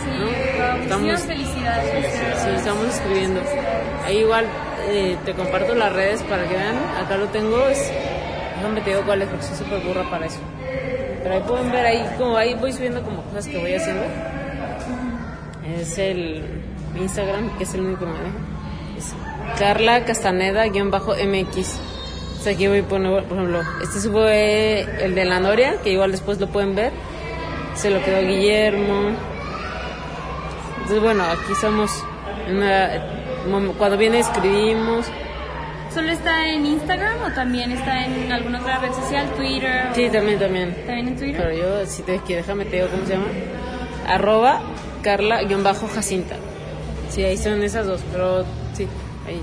Sí, 0.04 0.88
¿no? 0.88 0.98
muchísimas 0.98 1.22
felicidades. 1.24 2.04
Sí, 2.42 2.48
estamos 2.56 2.86
escribiendo. 2.86 3.40
Ahí 4.04 4.18
igual 4.18 4.46
eh, 4.88 5.16
te 5.24 5.32
comparto 5.34 5.74
las 5.74 5.92
redes 5.92 6.22
para 6.24 6.48
que 6.48 6.54
vean. 6.54 6.76
Acá 7.04 7.16
lo 7.16 7.26
tengo. 7.26 7.68
Es 7.68 7.90
déjame 8.56 8.80
te 8.80 8.90
digo 8.90 9.02
cuál 9.04 9.22
es 9.22 9.28
porque 9.28 9.44
soy 9.44 9.56
súper 9.56 9.80
burra 9.80 10.08
para 10.10 10.26
eso. 10.26 10.38
Pero 11.22 11.34
ahí 11.34 11.42
pueden 11.46 11.72
ver, 11.72 11.86
ahí 11.86 12.14
como 12.18 12.36
ahí 12.36 12.54
voy 12.54 12.72
subiendo 12.72 13.02
como 13.02 13.22
cosas 13.22 13.46
que 13.46 13.58
voy 13.58 13.74
haciendo. 13.74 14.04
Es 15.66 15.98
el 15.98 16.42
Instagram, 16.98 17.56
que 17.56 17.64
es 17.64 17.74
el 17.74 17.80
único 17.82 18.00
que 18.00 18.06
me 18.06 18.12
deja. 18.12 18.30
Es 18.98 19.14
Carla 19.58 20.04
Castaneda-MX. 20.04 21.80
O 22.38 22.42
sea, 22.44 22.52
aquí 22.54 22.66
voy 22.66 22.78
a 22.80 22.82
poner, 22.82 23.22
por 23.24 23.36
ejemplo, 23.38 23.60
este 23.82 24.08
fue 24.10 24.80
el 25.04 25.14
de 25.14 25.24
la 25.24 25.38
Noria, 25.40 25.76
que 25.82 25.92
igual 25.92 26.10
después 26.10 26.40
lo 26.40 26.48
pueden 26.48 26.74
ver. 26.74 26.92
Se 27.74 27.88
lo 27.90 28.02
quedó 28.04 28.20
Guillermo. 28.20 29.10
Entonces, 30.74 31.00
bueno, 31.00 31.22
aquí 31.24 31.52
estamos 31.52 31.90
en 32.48 32.56
una- 32.56 32.90
cuando 33.78 33.96
viene 33.96 34.18
escribimos. 34.18 35.06
¿Solo 35.94 36.10
está 36.10 36.48
en 36.48 36.64
Instagram 36.66 37.16
o 37.22 37.30
también 37.34 37.70
está 37.70 38.04
en 38.06 38.32
alguna 38.32 38.60
otra 38.60 38.78
red 38.78 38.92
social? 38.92 39.26
Twitter. 39.36 39.88
o- 39.90 39.94
Sí, 39.94 40.08
también, 40.10 40.38
también. 40.38 40.74
¿También 40.86 41.08
en 41.08 41.16
Twitter? 41.16 41.42
Pero 41.54 41.56
yo, 41.80 41.86
si 41.86 42.02
te 42.02 42.18
que 42.20 42.36
déjame 42.36 42.64
te 42.64 42.76
digo 42.76 42.88
cómo 42.88 43.04
se 43.06 43.12
llama. 43.12 43.26
Arroba 44.08 44.60
Carla-Jacinta. 45.02 46.36
Sí, 47.10 47.22
ahí 47.24 47.36
son 47.36 47.62
esas 47.62 47.86
dos, 47.86 48.00
pero 48.10 48.44
sí, 48.72 48.86
ahí. 49.26 49.40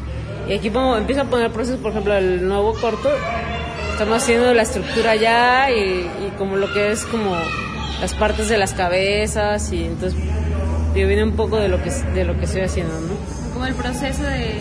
Y 0.48 0.58
aquí 0.58 0.70
pongo, 0.70 0.98
empiezo 0.98 1.22
a 1.22 1.26
poner 1.26 1.52
procesos, 1.52 1.80
por 1.80 1.92
ejemplo, 1.92 2.16
el 2.16 2.48
nuevo 2.48 2.74
corto. 2.74 3.10
Estamos 3.92 4.24
haciendo 4.24 4.54
la 4.54 4.64
estructura 4.64 5.16
ya 5.16 5.70
y, 5.70 6.10
y 6.26 6.34
como 6.38 6.56
lo 6.56 6.72
que 6.74 6.92
es 6.92 7.06
como 7.06 7.36
las 8.00 8.14
partes 8.14 8.48
de 8.48 8.58
las 8.58 8.74
cabezas 8.74 9.72
y 9.74 9.84
entonces 9.84 10.18
digo, 10.94 11.08
viene 11.08 11.24
un 11.24 11.36
poco 11.36 11.58
de 11.58 11.68
lo 11.68 11.84
que 11.84 11.92
de 11.92 12.24
lo 12.24 12.38
que 12.40 12.46
estoy 12.46 12.62
haciendo, 12.62 12.94
¿no? 12.94 13.54
Como 13.54 13.66
el 13.66 13.76
proceso 13.76 14.24
de... 14.24 14.58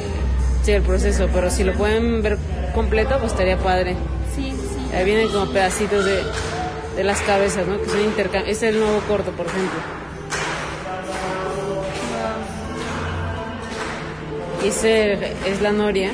Sí, 0.65 0.73
el 0.73 0.83
proceso, 0.83 1.29
pero 1.33 1.51
si 1.51 1.63
lo 1.63 1.73
pueden 1.75 2.21
ver 2.21 2.37
completo, 2.75 3.17
pues 3.21 3.33
estaría 3.33 3.57
padre. 3.57 3.95
Sí, 4.35 4.51
sí. 4.51 4.95
Ahí 4.97 5.05
vienen 5.05 5.29
como 5.29 5.47
pedacitos 5.53 6.05
de, 6.05 6.21
de 6.97 7.05
las 7.05 7.21
cabezas, 7.21 7.67
¿no? 7.67 7.81
Que 7.81 7.89
son 7.89 8.01
intercambiables. 8.01 8.53
Este 8.53 8.69
es 8.69 8.75
el 8.75 8.81
nuevo 8.81 8.99
corto, 9.09 9.31
por 9.31 9.47
ejemplo. 9.47 9.98
Ese 14.69 15.13
es 15.47 15.61
la 15.61 15.73
noria. 15.73 16.13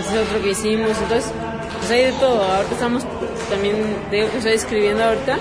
Ese 0.00 0.14
es 0.14 0.28
otro 0.28 0.42
que 0.42 0.50
hicimos. 0.50 0.90
Entonces, 0.90 1.32
pues 1.78 1.90
hay 1.90 2.06
de 2.06 2.12
todo. 2.12 2.42
Ahorita 2.42 2.74
estamos 2.74 3.04
también, 3.50 3.76
digo 4.10 4.30
que 4.30 4.38
estoy 4.38 4.52
escribiendo 4.52 5.04
ahorita. 5.04 5.38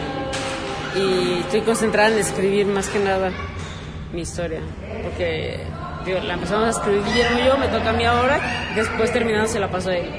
Y 0.95 1.39
estoy 1.39 1.61
concentrada 1.61 2.09
en 2.09 2.19
escribir 2.19 2.67
más 2.67 2.87
que 2.89 2.99
nada 2.99 3.31
mi 4.11 4.21
historia. 4.21 4.61
Porque 5.03 5.61
digo, 6.05 6.19
la 6.19 6.35
empezamos 6.35 6.67
a 6.67 6.69
escribir 6.69 7.03
Guillermo 7.03 7.39
y 7.39 7.45
yo, 7.45 7.57
me 7.57 7.67
toca 7.67 7.89
a 7.89 7.93
mí 7.93 8.05
ahora. 8.05 8.39
Después 8.75 9.11
terminando 9.11 9.47
se 9.47 9.59
la 9.59 9.69
paso 9.69 9.89
a 9.89 9.95
él. 9.95 10.09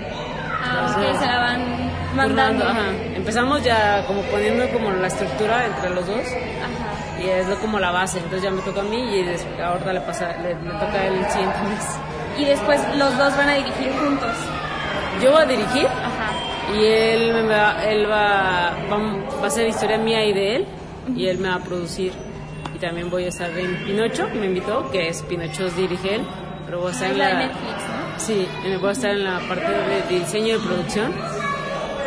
Ah, 0.63 0.97
se 1.21 1.27
la 1.27 1.39
van 1.39 2.17
mandando. 2.17 2.65
Ajá. 2.65 2.91
Empezamos 3.15 3.63
ya 3.63 4.05
como 4.07 4.23
poniendo 4.23 4.69
como 4.71 4.91
la 4.91 5.07
estructura 5.07 5.67
entre 5.67 5.91
los 5.91 6.07
dos 6.07 6.19
Ajá. 6.19 6.84
Y 7.25 7.29
es 7.29 7.47
como 7.59 7.79
la 7.79 7.91
base. 7.91 8.19
Entonces 8.19 8.43
ya 8.43 8.51
me 8.51 8.63
toca 8.63 8.81
a 8.81 8.85
mí 8.85 8.97
y 8.97 9.61
ahorita 9.61 9.93
le 9.93 10.01
pasa, 10.01 10.37
le, 10.43 10.55
me 10.57 10.73
toca 10.73 11.07
el 11.07 11.25
siguiente 11.31 11.59
mes. 11.69 11.99
Y 12.39 12.45
después 12.45 12.81
los 12.97 13.17
dos 13.17 13.37
van 13.37 13.49
a 13.49 13.55
dirigir 13.55 13.93
juntos. 13.93 14.33
Yo 15.23 15.33
voy 15.33 15.43
a 15.43 15.47
dirigir 15.47 15.87
Ajá. 15.87 16.33
y 16.75 16.85
él 16.85 17.33
me 17.33 17.43
va, 17.43 17.85
él 17.85 18.11
va, 18.11 18.75
va, 18.91 19.41
va 19.41 19.47
a 19.47 19.51
ser 19.51 19.69
historia 19.69 19.97
mía 19.99 20.25
y 20.25 20.33
de 20.33 20.57
él 20.57 20.67
y 21.17 21.27
él 21.27 21.39
me 21.39 21.49
va 21.49 21.57
a 21.57 21.61
producir. 21.61 22.13
Y 22.75 22.79
también 22.79 23.09
voy 23.11 23.25
a 23.25 23.29
estar 23.29 23.51
en 23.57 23.85
Pinocho, 23.85 24.29
me 24.35 24.47
invitó, 24.47 24.91
que 24.91 25.09
es 25.09 25.23
Pinocho 25.23 25.69
dirige 25.71 26.17
él, 26.17 26.27
pero 26.67 26.81
voy 26.81 26.89
a 26.89 26.91
estar 26.91 27.07
Es 27.09 27.13
en 27.13 27.19
la 27.19 27.35
Netflix, 27.35 27.89
¿no? 27.89 28.19
Sí, 28.19 28.49
voy 28.81 28.89
a 28.89 28.93
estar 28.93 29.11
en 29.11 29.25
la 29.25 29.39
parte 29.41 29.67
de 29.67 30.19
diseño 30.19 30.57
y 30.57 30.59
producción. 30.59 31.13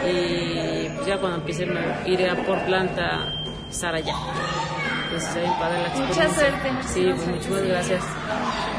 Y 0.09 0.89
pues 0.89 1.07
ya 1.07 1.17
cuando 1.17 1.37
empiece 1.37 1.65
me 1.65 1.81
iré 2.05 2.29
a 2.29 2.35
Portland 2.35 2.99
a 2.99 3.33
estar 3.69 3.95
allá. 3.95 4.13
Está 5.17 5.39
bien 5.39 5.53
padre 5.59 5.79
la 5.81 5.87
experiencia. 5.87 6.23
Mucha 6.23 6.35
suerte, 6.35 6.71
muchísimas 6.71 7.19
Sí, 7.19 7.25
pues 7.25 7.27
muchas 7.49 7.67
gracias. 7.67 8.03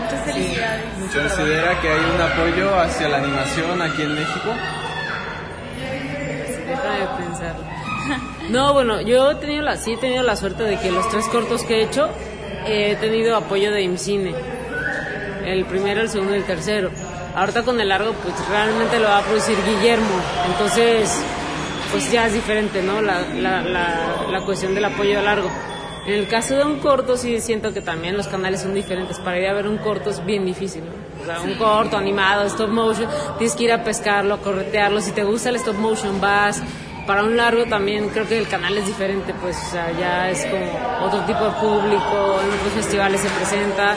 Muchas 0.02 0.24
Sí, 0.24 0.32
felicidades. 0.32 0.84
trabajo. 1.10 1.36
¿Considera 1.36 1.80
que 1.80 1.88
hay 1.88 2.00
un 2.14 2.20
apoyo 2.20 2.80
hacia 2.80 3.08
la 3.08 3.16
animación 3.18 3.82
aquí 3.82 4.02
en 4.02 4.14
México? 4.14 4.50
Déjame 6.66 7.24
pensar. 7.24 7.54
No, 8.48 8.72
bueno, 8.72 9.02
yo 9.02 9.32
he 9.32 9.34
tenido 9.34 9.60
la, 9.62 9.76
sí 9.76 9.92
he 9.92 9.96
tenido 9.98 10.22
la 10.22 10.34
suerte 10.34 10.62
de 10.62 10.78
que 10.78 10.90
los 10.90 11.06
tres 11.10 11.26
cortos 11.26 11.64
que 11.64 11.80
he 11.80 11.82
hecho 11.84 12.08
he 12.66 12.96
tenido 12.96 13.36
apoyo 13.36 13.70
de 13.70 13.82
IMCINE. 13.82 14.34
El 15.44 15.66
primero, 15.66 16.00
el 16.00 16.08
segundo 16.08 16.34
y 16.34 16.38
el 16.38 16.44
tercero. 16.44 16.90
Ahorita 17.36 17.62
con 17.62 17.78
el 17.78 17.88
largo, 17.88 18.12
pues 18.14 18.34
realmente 18.48 18.98
lo 18.98 19.08
va 19.08 19.18
a 19.18 19.22
producir 19.22 19.54
Guillermo. 19.66 20.18
Entonces, 20.46 21.22
pues 21.92 22.10
ya 22.10 22.26
es 22.26 22.32
diferente, 22.32 22.82
¿no? 22.82 23.02
La, 23.02 23.20
la, 23.34 23.60
la, 23.60 23.86
la 24.30 24.40
cuestión 24.40 24.74
del 24.74 24.86
apoyo 24.86 25.18
a 25.18 25.22
largo. 25.22 25.50
En 26.08 26.14
el 26.14 26.26
caso 26.26 26.56
de 26.56 26.64
un 26.64 26.78
corto, 26.78 27.18
sí 27.18 27.38
siento 27.42 27.74
que 27.74 27.82
también 27.82 28.16
los 28.16 28.28
canales 28.28 28.62
son 28.62 28.72
diferentes. 28.72 29.18
Para 29.18 29.38
ir 29.38 29.46
a 29.46 29.52
ver 29.52 29.68
un 29.68 29.76
corto 29.76 30.08
es 30.08 30.24
bien 30.24 30.46
difícil, 30.46 30.82
¿no? 30.82 31.22
O 31.22 31.26
sea, 31.26 31.40
un 31.42 31.52
corto 31.56 31.98
animado, 31.98 32.46
stop 32.46 32.70
motion, 32.70 33.06
tienes 33.36 33.54
que 33.54 33.64
ir 33.64 33.72
a 33.72 33.84
pescarlo, 33.84 34.32
a 34.32 34.38
corretearlo. 34.38 35.02
Si 35.02 35.10
te 35.10 35.22
gusta 35.22 35.50
el 35.50 35.56
stop 35.56 35.76
motion, 35.76 36.18
vas. 36.18 36.62
Para 37.06 37.24
un 37.24 37.36
largo 37.36 37.66
también 37.66 38.08
creo 38.08 38.26
que 38.26 38.38
el 38.38 38.48
canal 38.48 38.78
es 38.78 38.86
diferente, 38.86 39.34
pues, 39.42 39.58
o 39.68 39.70
sea, 39.70 39.92
ya 40.00 40.30
es 40.30 40.46
como 40.46 41.06
otro 41.06 41.20
tipo 41.26 41.44
de 41.44 41.50
público, 41.50 42.40
en 42.42 42.58
otros 42.58 42.72
festivales 42.74 43.20
se 43.20 43.28
presenta. 43.28 43.94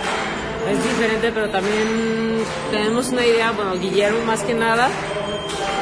Es 0.69 0.83
diferente, 0.83 1.31
pero 1.31 1.47
también 1.47 2.43
tenemos 2.71 3.07
una 3.07 3.25
idea, 3.25 3.51
bueno, 3.51 3.75
Guillermo 3.75 4.19
más 4.25 4.41
que 4.43 4.53
nada, 4.53 4.89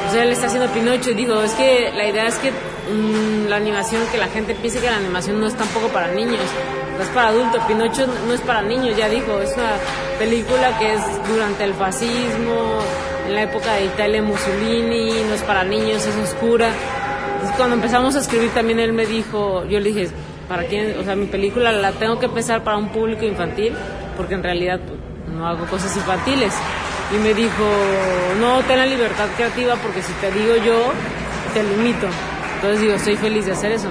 o 0.08 0.12
sea, 0.12 0.22
él 0.22 0.30
está 0.30 0.46
haciendo 0.46 0.68
Pinocho 0.72 1.10
digo, 1.10 1.40
es 1.42 1.52
que 1.52 1.92
la 1.94 2.08
idea 2.08 2.26
es 2.26 2.36
que 2.36 2.52
mm, 2.92 3.48
la 3.48 3.56
animación, 3.56 4.02
que 4.10 4.18
la 4.18 4.28
gente 4.28 4.54
piense 4.54 4.80
que 4.80 4.90
la 4.90 4.96
animación 4.96 5.40
no 5.40 5.46
es 5.46 5.54
tampoco 5.54 5.88
para 5.88 6.08
niños, 6.08 6.44
no 6.96 7.02
es 7.02 7.08
para 7.10 7.28
adultos. 7.28 7.62
Pinocho 7.64 8.06
no 8.26 8.32
es 8.32 8.40
para 8.40 8.62
niños, 8.62 8.96
ya 8.96 9.08
dijo, 9.08 9.38
es 9.40 9.54
una 9.56 9.72
película 10.18 10.78
que 10.78 10.94
es 10.94 11.02
durante 11.28 11.64
el 11.64 11.74
fascismo, 11.74 12.80
en 13.26 13.34
la 13.34 13.42
época 13.42 13.74
de 13.74 13.86
Italia 13.86 14.22
Mussolini, 14.22 15.12
no 15.28 15.34
es 15.34 15.42
para 15.42 15.64
niños, 15.64 16.04
es 16.04 16.16
oscura. 16.16 16.70
Entonces, 17.34 17.56
cuando 17.56 17.76
empezamos 17.76 18.16
a 18.16 18.20
escribir 18.20 18.50
también 18.50 18.80
él 18.80 18.92
me 18.92 19.06
dijo, 19.06 19.64
yo 19.66 19.78
le 19.80 19.92
dije, 19.92 20.10
¿para 20.48 20.64
quién? 20.64 20.98
O 20.98 21.04
sea, 21.04 21.16
mi 21.16 21.26
película 21.26 21.72
la 21.72 21.92
tengo 21.92 22.18
que 22.18 22.28
pensar 22.28 22.62
para 22.64 22.76
un 22.76 22.88
público 22.88 23.24
infantil, 23.24 23.72
porque 24.16 24.34
en 24.34 24.42
realidad 24.42 24.80
pues, 24.80 24.98
no 25.34 25.46
hago 25.46 25.64
cosas 25.66 25.96
infantiles. 25.96 26.52
Y 27.14 27.18
me 27.18 27.34
dijo, 27.34 27.64
no, 28.40 28.60
ten 28.62 28.78
la 28.78 28.86
libertad 28.86 29.26
creativa 29.36 29.74
porque 29.76 30.02
si 30.02 30.12
te 30.14 30.30
digo 30.32 30.56
yo, 30.56 30.92
te 31.54 31.62
limito. 31.62 32.06
Entonces 32.60 32.82
digo, 32.82 32.94
estoy 32.94 33.16
feliz 33.16 33.46
de 33.46 33.52
hacer 33.52 33.72
eso. 33.72 33.88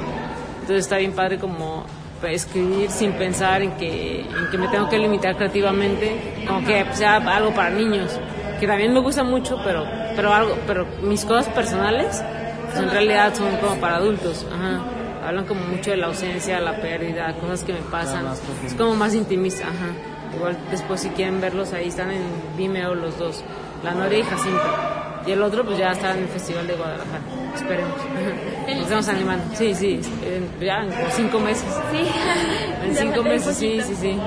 Entonces 0.62 0.86
está 0.86 0.98
bien 0.98 1.14
padre 1.14 1.40
como 1.40 1.86
escribir 2.28 2.92
sin 2.92 3.14
pensar 3.14 3.64
en 3.64 3.72
que, 3.78 4.22
en 4.22 4.50
que 4.52 4.58
me 4.60 4.68
tengo 4.68 4.88
que 4.90 5.00
limitar 5.00 5.36
creativamente, 5.38 6.44
como 6.48 6.64
que 6.64 6.86
sea 6.94 7.16
algo 7.16 7.52
para 7.52 7.72
niños, 7.72 8.20
que 8.60 8.68
también 8.68 8.94
me 8.94 9.00
gusta 9.00 9.24
mucho, 9.24 9.60
pero, 9.64 9.86
pero, 10.16 10.32
algo, 10.32 10.56
pero 10.68 10.86
mis 11.02 11.26
cosas 11.26 11.52
personales 11.52 12.22
pues, 12.66 12.78
en 12.78 12.92
realidad 12.92 13.34
son 13.34 13.56
como 13.58 13.82
para 13.82 13.96
adultos. 13.96 14.46
Ajá. 14.52 14.84
Hablan 15.26 15.46
como 15.46 15.62
mucho 15.62 15.90
de 15.90 15.98
la 15.98 16.08
ausencia, 16.08 16.60
la 16.60 16.80
pérdida, 16.80 17.34
cosas 17.42 17.64
que 17.64 17.74
me 17.74 17.82
pasan. 17.82 18.26
Es 18.64 18.76
como 18.76 18.94
más 18.94 19.16
intimista. 19.16 19.64
Ajá. 19.64 20.36
Igual 20.36 20.58
después 20.70 21.02
si 21.02 21.10
quieren 21.10 21.42
verlos 21.42 21.74
ahí 21.74 21.88
están 21.88 22.12
en 22.12 22.22
Vimeo 22.56 22.94
los 22.94 23.18
dos, 23.18 23.44
La 23.84 23.96
Noria 23.96 24.20
y 24.20 24.24
Jacinta. 24.24 25.09
Y 25.26 25.32
el 25.32 25.42
otro 25.44 25.64
pues 25.66 25.78
ya 25.78 25.92
está 25.92 26.12
en 26.14 26.20
el 26.24 26.28
Festival 26.30 26.66
de 26.68 26.74
Guadalajara. 26.76 27.22
Esperemos. 27.56 27.98
Nos 28.68 28.78
estamos 28.84 29.08
animando. 29.10 29.44
Sí, 29.56 29.76
sí, 29.76 30.00
en- 30.26 30.50
ya 30.66 30.84
en 30.84 30.90
como 30.92 31.10
cinco 31.12 31.40
meses. 31.40 31.66
Sí. 31.92 32.00
En 32.86 32.96
cinco 32.96 33.24
meses, 33.24 33.56
sí, 33.58 33.80
sí, 33.82 33.94
sí. 33.96 34.18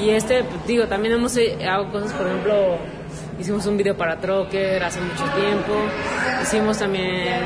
Y 0.00 0.10
este, 0.10 0.44
pues, 0.44 0.66
digo, 0.66 0.86
también 0.86 1.14
hemos 1.14 1.36
eh, 1.36 1.58
hago 1.66 1.90
cosas, 1.90 2.12
por 2.12 2.26
ejemplo, 2.28 2.76
hicimos 3.40 3.66
un 3.66 3.76
video 3.76 3.96
para 3.96 4.16
Trocker 4.20 4.82
hace 4.84 5.00
mucho 5.00 5.24
tiempo. 5.34 5.72
Hicimos 6.42 6.78
también 6.78 7.40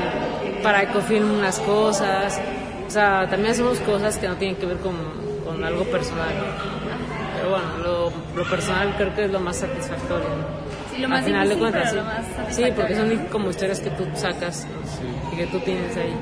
para 0.61 0.83
Ecofilm 0.83 1.31
unas 1.39 1.57
cosas. 1.59 2.39
O 2.87 2.91
sea, 2.91 3.27
también 3.29 3.51
hacemos 3.53 3.79
cosas 3.79 4.17
que 4.17 4.27
no 4.27 4.35
tienen 4.35 4.57
que 4.57 4.65
ver 4.67 4.77
con, 4.77 4.93
con 5.45 5.63
algo 5.63 5.83
personal. 5.85 6.27
Pero 7.37 7.49
bueno, 7.49 7.77
lo, 7.83 8.11
lo 8.43 8.49
personal 8.49 8.93
creo 8.97 9.15
que 9.15 9.25
es 9.25 9.31
lo 9.31 9.39
más 9.39 9.57
satisfactorio. 9.57 10.27
Sí, 10.95 11.01
lo 11.01 11.09
más 11.09 11.19
Al 11.19 11.25
final 11.25 11.49
de 11.49 11.55
difícil, 11.55 11.71
cuentas, 11.71 11.91
pero 11.91 11.91
sí. 11.91 11.95
lo 11.97 12.03
más 12.45 12.55
Sí, 12.55 12.63
porque 12.75 12.95
son 12.95 13.17
como 13.31 13.49
historias 13.49 13.79
que 13.79 13.89
tú 13.91 14.05
sacas 14.15 14.67
y 15.31 15.35
que 15.37 15.45
tú 15.47 15.59
tienes 15.59 15.95
ahí. 15.97 16.13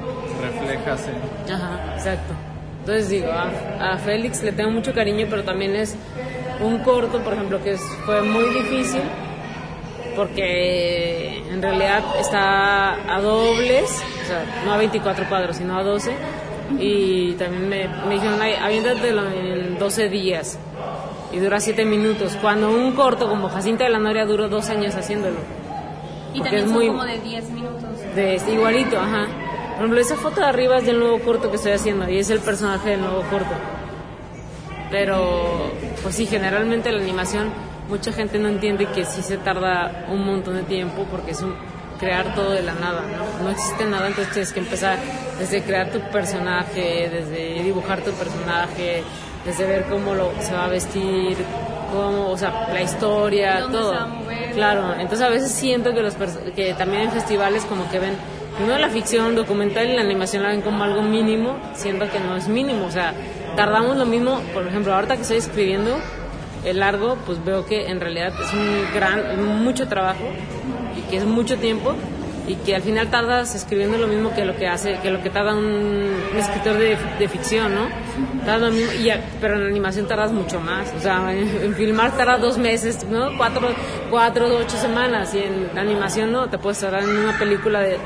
Reflejas 0.41 1.07
en... 1.07 1.53
Ajá, 1.53 1.93
exacto. 1.95 2.33
Entonces 2.79 3.09
digo, 3.09 3.27
a, 3.31 3.93
a 3.93 3.97
Félix 3.97 4.41
le 4.43 4.51
tengo 4.53 4.71
mucho 4.71 4.93
cariño, 4.93 5.27
pero 5.29 5.43
también 5.43 5.75
es 5.75 5.95
un 6.61 6.79
corto, 6.79 7.19
por 7.21 7.33
ejemplo, 7.33 7.61
que 7.63 7.73
es- 7.73 7.97
fue 8.05 8.21
muy 8.23 8.45
difícil 8.45 9.01
porque 10.15 11.37
en 11.51 11.61
realidad 11.61 12.03
está 12.19 12.93
a 13.15 13.21
dobles, 13.21 14.01
o 14.23 14.27
sea, 14.27 14.43
no 14.65 14.73
a 14.73 14.77
24 14.77 15.25
cuadros, 15.29 15.57
sino 15.57 15.77
a 15.77 15.83
12. 15.83 16.11
Y 16.79 17.33
también 17.33 17.67
me, 17.69 17.87
me 18.07 18.15
dijeron, 18.15 18.41
"Ay, 18.41 18.53
aviéntatelo 18.61 19.29
en 19.29 19.77
12 19.77 20.09
días 20.09 20.57
y 21.31 21.39
dura 21.39 21.59
7 21.59 21.85
minutos. 21.85 22.37
Cuando 22.41 22.71
un 22.71 22.93
corto 22.93 23.29
como 23.29 23.49
Jacinta 23.49 23.83
de 23.83 23.89
la 23.89 23.99
Noria 23.99 24.25
duró 24.25 24.49
dos 24.49 24.69
años 24.69 24.95
haciéndolo. 24.95 25.37
Y 26.33 26.39
porque 26.39 26.43
también 26.43 26.63
es 26.65 26.69
son 26.69 26.73
muy 26.73 26.87
como 26.87 27.03
de 27.03 27.19
10 27.19 27.49
minutos. 27.49 28.15
de 28.15 28.35
este, 28.35 28.53
igualito, 28.53 28.99
ajá. 28.99 29.27
Por 29.71 29.85
ejemplo, 29.85 29.99
esa 29.99 30.15
foto 30.15 30.41
de 30.41 30.47
arriba 30.47 30.77
es 30.77 30.85
del 30.85 30.99
nuevo 30.99 31.19
corto 31.19 31.49
que 31.49 31.55
estoy 31.55 31.71
haciendo 31.71 32.09
y 32.09 32.17
es 32.19 32.29
el 32.29 32.39
personaje 32.39 32.91
del 32.91 33.01
nuevo 33.01 33.21
corto. 33.29 33.53
Pero, 34.91 35.71
pues 36.03 36.15
sí, 36.15 36.25
generalmente 36.25 36.91
la 36.91 37.01
animación, 37.01 37.49
mucha 37.89 38.11
gente 38.11 38.37
no 38.37 38.49
entiende 38.49 38.85
que 38.87 39.05
sí 39.05 39.21
se 39.21 39.37
tarda 39.37 40.05
un 40.09 40.25
montón 40.25 40.55
de 40.55 40.63
tiempo 40.63 41.05
porque 41.09 41.31
es 41.31 41.41
un 41.41 41.55
crear 42.01 42.33
todo 42.35 42.51
de 42.51 42.63
la 42.63 42.73
nada, 42.73 43.01
¿no? 43.01 43.43
No 43.43 43.49
existe 43.51 43.85
nada, 43.85 44.07
entonces 44.07 44.33
tienes 44.33 44.51
que 44.51 44.59
empezar 44.59 44.97
desde 45.39 45.61
crear 45.61 45.91
tu 45.91 45.99
personaje, 46.11 47.09
desde 47.09 47.63
dibujar 47.63 48.01
tu 48.01 48.11
personaje, 48.11 49.03
desde 49.45 49.65
ver 49.65 49.85
cómo 49.89 50.13
lo, 50.13 50.31
se 50.39 50.53
va 50.53 50.65
a 50.65 50.69
vestir, 50.69 51.37
cómo, 51.91 52.29
o 52.29 52.37
sea, 52.37 52.69
la 52.71 52.81
historia, 52.81 53.61
¿Dónde 53.61 53.77
todo. 53.77 53.91
se 53.91 53.97
va 53.97 54.03
a 54.03 54.07
mover? 54.07 54.51
Claro, 54.53 54.93
entonces 54.93 55.21
a 55.21 55.29
veces 55.29 55.51
siento 55.51 55.93
que 55.93 56.01
los 56.01 56.15
que 56.55 56.73
también 56.73 57.03
en 57.03 57.11
festivales 57.11 57.65
como 57.65 57.89
que 57.89 57.99
ven 57.99 58.15
primero 58.57 58.79
la 58.79 58.89
ficción 58.89 59.35
documental 59.35 59.87
y 59.89 59.95
la 59.95 60.01
animación 60.01 60.43
la 60.43 60.49
ven 60.49 60.61
como 60.61 60.83
algo 60.83 61.01
mínimo, 61.01 61.57
siendo 61.73 62.09
que 62.09 62.19
no 62.19 62.35
es 62.35 62.47
mínimo, 62.47 62.85
o 62.85 62.91
sea, 62.91 63.13
tardamos 63.55 63.97
lo 63.97 64.05
mismo, 64.05 64.39
por 64.53 64.67
ejemplo, 64.67 64.93
ahorita 64.93 65.15
que 65.15 65.21
estoy 65.23 65.37
escribiendo 65.37 65.97
el 66.63 66.79
largo, 66.79 67.17
pues 67.25 67.43
veo 67.43 67.65
que 67.65 67.89
en 67.89 67.99
realidad 67.99 68.33
es 68.39 68.53
un 68.53 68.85
gran 68.93 69.63
mucho 69.63 69.87
trabajo 69.87 70.25
y 70.95 71.01
que 71.09 71.17
es 71.17 71.25
mucho 71.25 71.57
tiempo 71.57 71.95
y 72.51 72.55
que 72.55 72.75
al 72.75 72.81
final 72.81 73.09
tardas 73.09 73.55
escribiendo 73.55 73.97
lo 73.97 74.07
mismo 74.07 74.33
que 74.33 74.45
lo 74.45 74.55
que 74.55 74.67
hace 74.67 74.99
que 75.01 75.09
lo 75.11 75.21
que 75.23 75.29
tarda 75.29 75.53
un, 75.53 75.65
un 76.31 76.37
escritor 76.37 76.73
de, 76.77 76.97
de 77.19 77.27
ficción 77.27 77.73
no 77.75 77.87
tarda 78.45 78.67
lo 78.67 78.73
mismo 78.73 78.91
y 78.93 79.03
ya- 79.03 79.21
pero 79.39 79.55
en 79.55 79.65
animación 79.67 80.07
tardas 80.07 80.31
mucho 80.31 80.59
más 80.59 80.91
o 80.97 80.99
sea 80.99 81.31
en, 81.33 81.47
en 81.63 81.75
filmar 81.75 82.11
tarda 82.17 82.37
dos 82.37 82.57
meses 82.57 83.03
no 83.09 83.37
cuatro 83.37 83.69
cuatro 84.09 84.47
ocho 84.57 84.77
semanas 84.77 85.33
y 85.33 85.39
en 85.39 85.77
animación 85.77 86.31
no 86.31 86.47
te 86.49 86.57
puedes 86.57 86.79
tardar 86.79 87.03
en 87.03 87.09
una 87.09 87.37
película 87.37 87.79
de, 87.81 87.97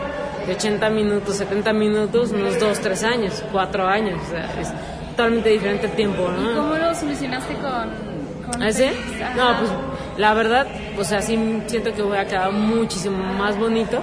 de 0.48 0.54
80 0.56 0.89
minutos 0.89 1.36
70 1.38 1.74
minutos 1.74 2.32
unos 2.32 2.60
dos 2.60 2.80
tres 2.80 3.04
años 3.04 3.43
cuatro 3.52 3.88
años 3.88 4.20
o 4.28 4.30
sea 4.32 4.46
es 4.62 4.70
totalmente 5.12 5.50
diferente 5.50 5.86
el 5.88 5.93
tiempo 5.93 6.30
no 6.30 6.52
¿Y 6.52 6.56
cómo 6.56 6.76
lo 6.76 6.93
solucionaste 6.93 7.54
con, 7.56 8.52
con 8.52 8.62
¿Ese? 8.64 8.89
Ajá. 9.24 9.34
No, 9.36 9.60
pues 9.60 9.72
la 10.18 10.34
verdad, 10.34 10.66
o 10.98 11.04
sea, 11.04 11.22
sí 11.22 11.38
siento 11.68 11.93
que 11.93 12.02
voy 12.02 12.18
a 12.18 12.24
quedar 12.26 12.50
muchísimo 12.54 13.18
más 13.34 13.58
bonito. 13.60 14.00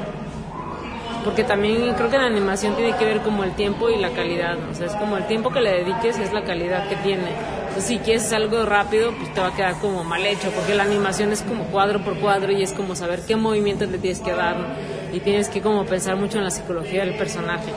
Porque 1.25 1.45
también 1.45 1.95
creo 1.95 2.11
que 2.11 2.19
la 2.19 2.27
animación 2.27 2.75
tiene 2.75 2.97
que 2.97 3.05
ver 3.05 3.21
como 3.21 3.45
el 3.45 3.55
tiempo 3.55 3.89
y 3.89 3.97
la 3.97 4.11
calidad, 4.11 4.57
¿no? 4.57 4.71
O 4.71 4.75
sea, 4.75 4.87
es 4.87 4.95
como 4.95 5.17
el 5.17 5.27
tiempo 5.27 5.51
que 5.51 5.61
le 5.61 5.71
dediques 5.71 6.19
es 6.19 6.33
la 6.33 6.43
calidad 6.43 6.89
que 6.89 6.97
tiene. 6.97 7.31
Si 7.79 7.99
quieres 7.99 8.33
algo 8.33 8.65
rápido, 8.67 9.13
pues 9.13 9.33
te 9.33 9.41
va 9.41 9.49
a 9.49 9.55
quedar 9.55 9.81
como 9.81 10.05
mal 10.05 10.27
hecho, 10.27 10.51
porque 10.51 10.75
la 10.75 10.83
animación 10.83 11.33
es 11.33 11.43
como 11.43 11.65
cuadro 11.65 12.03
por 12.03 12.19
cuadro 12.19 12.53
y 12.53 12.63
es 12.63 12.73
como 12.73 12.95
saber 12.97 13.23
qué 13.27 13.37
movimientos 13.37 13.89
le 13.89 13.99
tienes 13.99 14.21
que 14.21 14.33
dar, 14.33 14.57
¿no? 14.57 14.67
Y 15.13 15.21
tienes 15.21 15.49
que 15.49 15.61
como 15.61 15.85
pensar 15.85 16.17
mucho 16.17 16.39
en 16.39 16.45
la 16.45 16.51
psicología 16.51 17.05
del 17.05 17.17
personaje. 17.17 17.71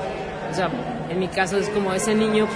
O 0.52 0.54
sea, 0.54 0.70
en 1.10 1.20
mi 1.20 1.28
caso 1.28 1.58
es 1.58 1.70
como 1.70 1.94
ese 1.94 2.16
niño, 2.16 2.48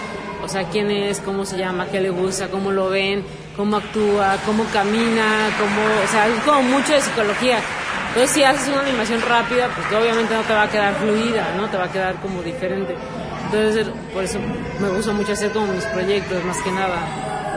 o 0.44 0.48
sea, 0.48 0.64
quién 0.70 0.90
es, 0.90 1.20
cómo 1.20 1.46
se 1.46 1.58
llama, 1.58 1.88
qué 1.92 2.02
le 2.02 2.10
gusta, 2.10 2.48
cómo 2.48 2.72
lo 2.72 2.90
ven, 2.90 3.24
cómo 3.56 3.78
actúa, 3.78 4.38
cómo 4.46 4.64
camina, 4.74 5.50
cómo, 5.60 5.82
o 6.04 6.08
sea, 6.12 6.28
es 6.28 6.44
como 6.44 6.62
mucho 6.64 6.94
de 6.94 7.02
psicología. 7.02 7.60
Entonces, 8.10 8.32
si 8.32 8.44
haces 8.44 8.68
una 8.70 8.82
animación 8.82 9.22
rápida, 9.22 9.70
pues 9.76 10.02
obviamente 10.02 10.34
no 10.34 10.42
te 10.42 10.54
va 10.54 10.64
a 10.64 10.70
quedar 10.70 10.96
fluida, 10.96 11.54
¿no? 11.56 11.68
Te 11.70 11.78
va 11.78 11.86
a 11.86 11.92
quedar 11.92 12.16
como 12.16 12.42
diferente. 12.42 12.96
Entonces, 13.46 13.88
por 14.14 14.24
eso 14.24 14.40
me 14.80 14.90
gusta 14.90 15.14
mucho 15.14 15.34
hacer 15.34 15.52
como 15.52 15.68
mis 15.74 15.86
proyectos, 15.86 16.44
más 16.44 16.58
que 16.62 16.72
nada, 16.72 16.98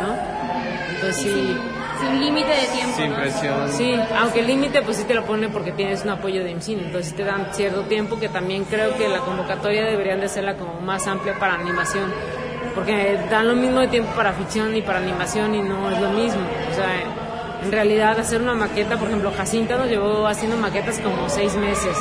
¿no? 0.02 0.94
Entonces, 0.94 1.22
sí. 1.22 1.58
Sin 2.00 2.20
límite 2.20 2.48
de 2.48 2.66
tiempo. 2.66 2.96
Sin 2.96 3.10
¿no? 3.10 3.16
presión. 3.16 3.72
Sí, 3.72 3.94
aunque 4.18 4.40
el 4.40 4.48
límite 4.48 4.82
pues 4.82 4.96
sí 4.96 5.04
te 5.04 5.14
lo 5.14 5.24
pone 5.24 5.48
porque 5.48 5.72
tienes 5.72 6.02
un 6.02 6.10
apoyo 6.10 6.42
de 6.42 6.50
IMCIN, 6.50 6.80
entonces 6.80 7.14
te 7.14 7.22
dan 7.22 7.46
cierto 7.52 7.82
tiempo 7.82 8.18
que 8.18 8.28
también 8.28 8.64
creo 8.64 8.96
que 8.96 9.08
la 9.08 9.20
convocatoria 9.20 9.84
deberían 9.84 10.20
de 10.20 10.28
serla 10.28 10.56
como 10.56 10.80
más 10.80 11.06
amplia 11.06 11.38
para 11.38 11.54
animación, 11.54 12.12
porque 12.74 13.18
dan 13.30 13.46
lo 13.46 13.54
mismo 13.54 13.80
de 13.80 13.88
tiempo 13.88 14.10
para 14.16 14.32
ficción 14.32 14.74
y 14.74 14.82
para 14.82 14.98
animación 14.98 15.54
y 15.54 15.62
no 15.62 15.90
es 15.90 16.00
lo 16.00 16.10
mismo, 16.10 16.42
o 16.70 16.74
sea, 16.74 16.88
en 17.64 17.72
realidad 17.72 18.18
hacer 18.18 18.42
una 18.42 18.54
maqueta, 18.54 18.98
por 18.98 19.08
ejemplo, 19.08 19.32
Jacinta 19.36 19.76
nos 19.76 19.88
llevó 19.88 20.26
haciendo 20.26 20.56
maquetas 20.56 20.98
como 20.98 21.28
seis 21.28 21.54
meses, 21.56 21.96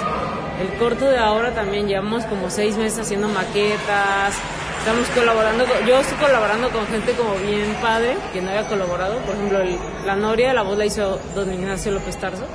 el 0.62 0.78
corto 0.78 1.06
de 1.06 1.18
ahora 1.18 1.52
también 1.54 1.88
llevamos 1.88 2.24
como 2.26 2.50
seis 2.50 2.78
meses 2.78 3.00
haciendo 3.00 3.28
maquetas, 3.28 4.36
estamos 4.80 5.08
colaborando, 5.16 5.64
yo 5.88 6.00
estoy 6.00 6.18
colaborando 6.18 6.70
con 6.70 6.86
gente 6.88 7.12
como 7.14 7.36
bien 7.36 7.76
padre, 7.82 8.16
que 8.34 8.42
no 8.42 8.50
había 8.50 8.68
colaborado, 8.68 9.18
por 9.20 9.36
ejemplo, 9.36 9.60
el- 9.62 9.78
la 10.06 10.16
Noria, 10.16 10.54
la 10.54 10.64
voz 10.64 10.78
la 10.78 10.86
hizo 10.86 11.20
don 11.36 11.54
Ignacio 11.54 11.92
López 11.92 12.18
Tarso, 12.18 12.46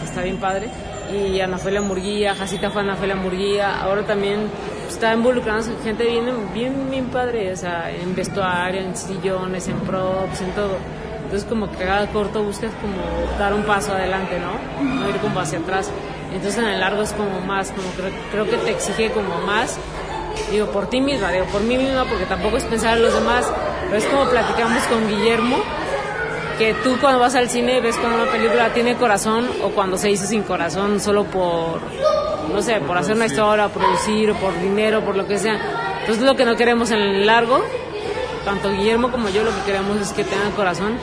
que 0.00 0.04
está 0.04 0.22
bien 0.22 0.38
padre, 0.38 0.68
y 1.12 1.40
Ana 1.40 1.58
Felia 1.58 1.80
Murguía, 1.80 2.34
Jacita 2.34 2.70
fue 2.70 2.82
Ana 2.82 2.96
Felia 2.96 3.14
Murguía, 3.16 3.80
ahora 3.80 4.02
también 4.04 4.48
está 4.88 5.12
involucrándose 5.14 5.72
gente 5.84 6.04
bien, 6.04 6.26
bien, 6.52 6.90
bien 6.90 7.06
padre, 7.06 7.52
o 7.52 7.56
sea, 7.56 7.90
en 7.90 8.14
vestuario, 8.14 8.80
en 8.80 8.96
sillones, 8.96 9.66
en 9.68 9.78
props, 9.80 10.40
en 10.40 10.50
todo. 10.52 10.76
Entonces 11.26 11.48
como 11.48 11.70
que 11.70 11.84
cada 11.84 12.06
corto 12.06 12.42
buscas 12.42 12.70
como 12.80 13.38
dar 13.38 13.52
un 13.52 13.64
paso 13.64 13.92
adelante, 13.92 14.38
¿no? 14.38 14.82
No 14.82 15.08
ir 15.08 15.16
como 15.16 15.40
hacia 15.40 15.58
atrás. 15.58 15.90
Entonces 16.32 16.58
en 16.58 16.68
el 16.68 16.80
largo 16.80 17.02
es 17.02 17.12
como 17.12 17.40
más, 17.40 17.70
como 17.70 17.88
creo, 17.90 18.10
creo 18.30 18.44
que 18.44 18.56
te 18.64 18.70
exige 18.70 19.10
como 19.10 19.40
más 19.40 19.78
digo 20.50 20.66
por 20.66 20.88
ti 20.88 21.00
misma, 21.00 21.32
digo 21.32 21.46
por 21.46 21.62
mí 21.62 21.76
misma, 21.76 22.04
porque 22.04 22.24
tampoco 22.26 22.56
es 22.56 22.64
pensar 22.64 22.96
en 22.96 23.02
los 23.02 23.14
demás, 23.14 23.44
pero 23.86 23.96
es 23.96 24.04
como 24.04 24.28
platicamos 24.30 24.82
con 24.84 25.08
Guillermo, 25.08 25.56
que 26.58 26.74
tú 26.74 26.96
cuando 27.00 27.18
vas 27.18 27.34
al 27.34 27.48
cine 27.48 27.80
ves 27.80 27.96
cuando 27.96 28.22
una 28.22 28.32
película 28.32 28.72
tiene 28.72 28.96
corazón 28.96 29.48
o 29.62 29.70
cuando 29.70 29.96
se 29.96 30.10
hizo 30.10 30.26
sin 30.26 30.42
corazón, 30.42 31.00
solo 31.00 31.24
por, 31.24 31.80
no 32.52 32.62
sé, 32.62 32.80
por 32.80 32.96
hacer 32.96 33.16
una 33.16 33.26
historia, 33.26 33.68
producir, 33.68 34.30
o 34.30 34.34
por 34.34 34.58
dinero, 34.60 35.04
por 35.04 35.16
lo 35.16 35.26
que 35.26 35.38
sea. 35.38 35.58
Entonces 36.00 36.24
lo 36.24 36.36
que 36.36 36.44
no 36.44 36.56
queremos 36.56 36.90
en 36.90 36.98
el 36.98 37.26
largo, 37.26 37.62
tanto 38.44 38.70
Guillermo 38.70 39.10
como 39.10 39.28
yo 39.28 39.42
lo 39.42 39.50
que 39.50 39.62
queremos 39.66 40.00
es 40.00 40.12
que 40.12 40.24
tengan 40.24 40.52
corazón 40.52 40.96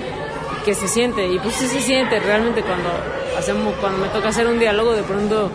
que 0.64 0.74
se 0.74 0.88
siente, 0.88 1.28
y 1.28 1.40
pues 1.40 1.56
sí 1.56 1.68
se 1.68 1.82
siente 1.82 2.20
realmente 2.20 2.62
cuando 2.62 2.90
hacemos, 3.38 3.74
cuando 3.80 4.00
me 4.00 4.08
toca 4.08 4.30
hacer 4.30 4.48
un 4.48 4.60
diálogo, 4.60 4.94
de 4.94 5.04
pronto 5.04 5.50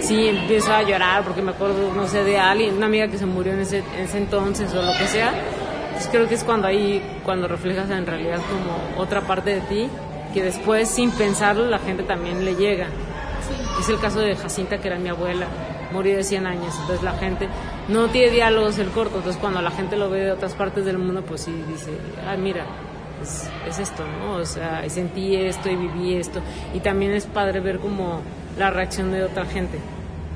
sí 0.00 0.28
empiezo 0.28 0.72
a 0.72 0.82
llorar 0.82 1.24
porque 1.24 1.42
me 1.42 1.50
acuerdo, 1.50 1.92
no 1.94 2.06
sé, 2.06 2.24
de 2.24 2.38
alguien, 2.38 2.76
una 2.76 2.86
amiga 2.86 3.08
que 3.08 3.18
se 3.18 3.26
murió 3.26 3.52
en 3.52 3.60
ese, 3.60 3.78
en 3.78 4.04
ese 4.04 4.18
entonces 4.18 4.72
o 4.72 4.82
lo 4.82 4.92
que 4.92 5.06
sea. 5.06 5.32
Pues 5.92 6.08
creo 6.08 6.28
que 6.28 6.34
es 6.34 6.44
cuando 6.44 6.68
ahí, 6.68 7.02
cuando 7.24 7.48
reflejas 7.48 7.90
en 7.90 8.06
realidad 8.06 8.38
como 8.50 9.02
otra 9.02 9.22
parte 9.22 9.50
de 9.50 9.60
ti, 9.62 9.88
que 10.34 10.42
después 10.42 10.88
sin 10.88 11.10
pensarlo 11.10 11.66
la 11.66 11.78
gente 11.78 12.02
también 12.02 12.44
le 12.44 12.54
llega. 12.54 12.86
Es 13.80 13.88
el 13.88 13.98
caso 13.98 14.20
de 14.20 14.36
Jacinta, 14.36 14.78
que 14.78 14.88
era 14.88 14.98
mi 14.98 15.08
abuela, 15.08 15.46
murió 15.92 16.16
de 16.16 16.24
100 16.24 16.46
años, 16.46 16.74
entonces 16.80 17.02
la 17.02 17.12
gente 17.12 17.48
no 17.88 18.08
tiene 18.08 18.30
diálogos 18.30 18.78
el 18.78 18.88
corto, 18.88 19.16
entonces 19.16 19.40
cuando 19.40 19.62
la 19.62 19.70
gente 19.70 19.96
lo 19.96 20.10
ve 20.10 20.20
de 20.20 20.32
otras 20.32 20.54
partes 20.54 20.84
del 20.84 20.98
mundo, 20.98 21.22
pues 21.22 21.42
sí 21.42 21.52
dice, 21.68 21.92
ah, 22.28 22.36
mira, 22.36 22.64
es, 23.22 23.50
es 23.66 23.78
esto, 23.78 24.04
¿no? 24.20 24.36
O 24.36 24.44
sea, 24.44 24.84
y 24.86 24.90
sentí 24.90 25.36
esto 25.36 25.68
y 25.70 25.76
viví 25.76 26.14
esto. 26.14 26.40
Y 26.74 26.80
también 26.80 27.12
es 27.12 27.26
padre 27.26 27.60
ver 27.60 27.78
como 27.78 28.20
la 28.58 28.70
reacción 28.70 29.12
de 29.12 29.22
otra 29.24 29.44
gente. 29.46 29.78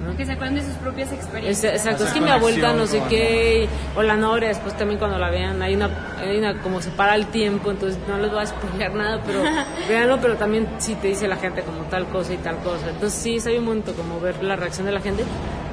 ¿no? 0.07 0.17
Que 0.17 0.25
se 0.25 0.33
acuerdan 0.33 0.55
de 0.55 0.63
sus 0.63 0.73
propias 0.77 1.13
Es- 1.13 1.19
experiencias. 1.19 1.75
exacto, 1.75 2.05
es 2.05 2.13
que 2.13 2.23
mi 2.23 2.31
abuelita 2.31 2.73
no 2.73 2.87
sé 2.87 3.03
qué, 3.11 3.65
y- 3.65 3.99
o 3.99 4.03
la 4.03 4.17
Noria, 4.17 4.49
después 4.49 4.75
también 4.79 4.99
cuando 4.99 5.19
la 5.19 5.29
vean, 5.29 5.61
hay 5.61 5.75
una, 5.75 5.91
hay 6.19 6.39
una 6.39 6.59
como 6.63 6.81
se 6.81 6.89
para 6.91 7.15
el 7.17 7.27
tiempo, 7.27 7.71
entonces 7.71 7.99
no 8.09 8.17
les 8.17 8.31
voy 8.31 8.41
a 8.41 8.47
spoilear 8.47 8.95
nada, 8.95 9.21
pero 9.27 9.41
véanlo, 9.91 10.19
pero 10.23 10.37
también 10.37 10.67
sí 10.79 10.95
te 10.95 11.09
dice 11.09 11.29
la 11.29 11.37
gente 11.37 11.61
como 11.65 11.83
tal 11.91 12.07
cosa 12.07 12.33
y 12.33 12.39
tal 12.39 12.57
cosa. 12.61 12.89
Entonces 12.89 13.13
sí, 13.21 13.37
es 13.37 13.47
ahí 13.47 13.59
un 13.59 13.67
momento 13.67 13.93
como 13.93 14.19
ver 14.21 14.43
la 14.43 14.57
reacción 14.57 14.87
de 14.87 14.93
la 14.93 15.01
gente, 15.03 15.23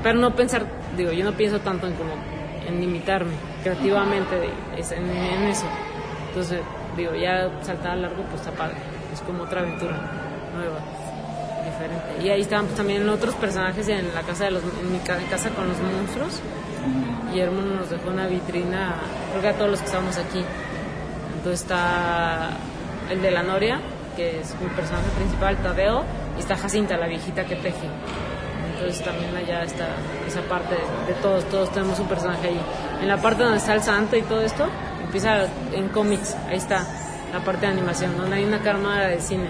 pero 0.03 0.19
no 0.19 0.35
pensar, 0.35 0.65
digo, 0.97 1.13
yo 1.13 1.23
no 1.23 1.31
pienso 1.31 1.59
tanto 1.61 1.87
en 1.87 1.93
como 1.93 2.11
en 2.67 2.81
limitarme 2.81 3.31
creativamente 3.63 4.35
de- 4.35 4.49
es- 4.77 4.91
en, 4.91 5.09
en 5.09 5.43
eso. 5.43 5.63
Entonces, 6.27 6.59
digo, 6.97 7.13
ya 7.15 7.49
saltar 7.61 7.91
al 7.93 8.01
largo, 8.01 8.23
pues 8.23 8.41
está 8.41 8.51
padre, 8.51 8.75
es 9.13 9.21
como 9.21 9.43
otra 9.43 9.61
aventura 9.61 9.95
nueva 10.55 10.79
diferente. 11.65 12.25
Y 12.25 12.29
ahí 12.29 12.41
estaban 12.41 12.65
pues, 12.65 12.77
también 12.77 13.07
otros 13.07 13.35
personajes 13.35 13.87
en 13.89 14.13
la 14.13 14.21
casa 14.21 14.45
de 14.45 14.51
los, 14.51 14.63
en 14.63 14.91
mi 14.91 14.99
ca- 14.99 15.17
casa 15.29 15.49
con 15.51 15.67
los 15.67 15.77
monstruos. 15.79 16.41
Guillermo 17.31 17.61
nos 17.61 17.89
dejó 17.89 18.09
una 18.09 18.27
vitrina, 18.27 18.95
creo 19.31 19.41
que 19.41 19.47
a 19.49 19.53
todos 19.53 19.71
los 19.71 19.79
que 19.79 19.85
estábamos 19.85 20.17
aquí. 20.17 20.43
Entonces 21.37 21.61
está 21.61 22.49
el 23.09 23.21
de 23.21 23.31
la 23.31 23.43
Noria, 23.43 23.79
que 24.15 24.39
es 24.39 24.55
mi 24.61 24.67
personaje 24.69 25.09
principal, 25.17 25.57
Tadeo, 25.57 26.03
y 26.37 26.39
está 26.39 26.55
Jacinta, 26.55 26.97
la 26.97 27.07
viejita 27.07 27.45
que 27.45 27.55
teje. 27.57 27.87
Entonces 28.73 29.03
también 29.03 29.35
allá 29.35 29.63
está 29.63 29.87
esa 30.27 30.41
parte 30.41 30.75
de, 30.75 31.13
de 31.13 31.19
todos, 31.21 31.43
todos 31.45 31.71
tenemos 31.71 31.99
un 31.99 32.07
personaje 32.07 32.47
ahí. 32.47 32.59
En 33.01 33.07
la 33.07 33.17
parte 33.17 33.43
donde 33.43 33.57
está 33.57 33.73
el 33.73 33.81
santo 33.81 34.15
y 34.15 34.21
todo 34.21 34.41
esto, 34.41 34.67
empieza 35.07 35.45
en 35.73 35.89
cómics, 35.89 36.35
ahí 36.47 36.57
está 36.57 36.85
la 37.33 37.39
parte 37.39 37.65
de 37.65 37.71
animación, 37.71 38.15
donde 38.17 38.37
hay 38.37 38.45
una 38.45 38.61
cámara 38.61 39.07
de 39.07 39.19
cine. 39.19 39.47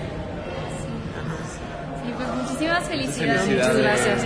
Sí, 2.04 2.14
pues 2.16 2.28
muchísimas 2.30 2.84
felicidades. 2.86 3.48
Muchas 3.48 3.78
gracias. 3.78 4.22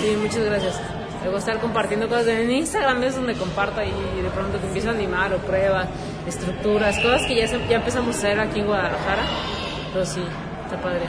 Sí, 0.00 0.16
muchas 0.20 0.44
gracias. 0.44 0.80
Luego 1.22 1.38
estar 1.38 1.58
compartiendo 1.58 2.08
cosas. 2.08 2.28
En 2.28 2.50
Instagram 2.50 3.02
es 3.02 3.16
donde 3.16 3.34
comparto 3.34 3.80
ahí 3.80 3.92
de 4.22 4.30
pronto 4.30 4.60
que 4.60 4.66
empiezo 4.66 4.90
a 4.90 4.92
animar 4.92 5.34
o 5.34 5.38
pruebas, 5.38 5.88
estructuras, 6.26 6.98
cosas 7.00 7.22
que 7.26 7.34
ya, 7.34 7.46
ya 7.68 7.76
empezamos 7.76 8.14
a 8.14 8.18
hacer 8.18 8.40
aquí 8.40 8.60
en 8.60 8.66
Guadalajara. 8.66 9.24
Pero 9.92 10.06
sí, 10.06 10.22
está 10.64 10.80
padre 10.80 11.02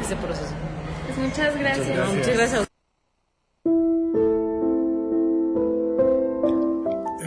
ese 0.00 0.16
proceso. 0.16 0.54
Pues 1.06 1.18
Muchas 1.18 1.58
gracias. 1.58 2.14
Muchas 2.14 2.36
gracias. 2.36 2.62
Eh, 2.62 2.71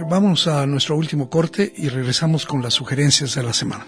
Vamos 0.08 0.48
a 0.48 0.66
nuestro 0.66 0.96
último 0.96 1.30
corte 1.30 1.74
y 1.76 1.90
regresamos 1.90 2.46
con 2.46 2.62
las 2.62 2.74
sugerencias 2.74 3.36
de 3.36 3.44
la 3.44 3.54
semana. 3.54 3.86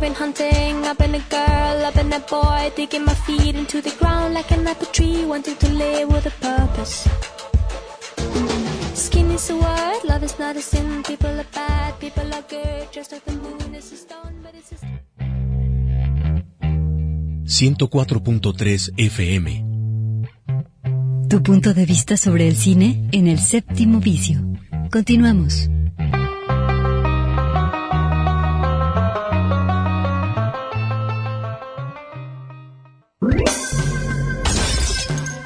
Been 0.00 0.14
hunting, 0.16 0.84
I've 0.84 0.98
been 0.98 1.14
a 1.14 1.20
girl, 1.30 1.86
I've 1.86 1.94
been 1.94 2.12
a 2.12 2.18
boy, 2.18 2.72
digging 2.74 3.04
my 3.04 3.14
feet 3.14 3.54
into 3.54 3.80
the 3.80 3.92
ground 4.00 4.34
like 4.34 4.50
an 4.50 4.66
apple 4.66 4.88
tree, 4.88 5.24
wanting 5.24 5.54
to 5.54 5.68
live 5.68 6.08
with 6.08 6.26
a 6.26 6.32
purpose. 6.40 7.08
Skin 8.94 9.30
is 9.30 9.48
a 9.50 9.54
word, 9.54 10.02
love 10.02 10.24
is 10.24 10.36
not 10.40 10.56
a 10.56 10.60
sin, 10.60 11.04
people 11.04 11.30
are 11.30 11.46
bad, 11.54 11.81
people 12.02 12.34
are 12.34 12.42
good, 12.50 12.90
just 12.92 13.12
like 13.12 13.24
the 13.24 13.32
moon 13.32 13.74
is 13.76 13.92
a 13.92 13.96
stone, 13.96 14.34
but 14.42 14.52
it's 14.56 14.72
a 14.72 14.76
104.3 17.46 18.92
FM. 18.96 19.64
Tu 21.28 21.42
punto 21.42 21.72
de 21.72 21.86
vista 21.86 22.16
sobre 22.16 22.48
el 22.48 22.56
cine 22.56 23.08
en 23.12 23.28
el 23.28 23.38
séptimo 23.38 24.00
vicio. 24.00 24.40
Continuamos. 24.90 25.68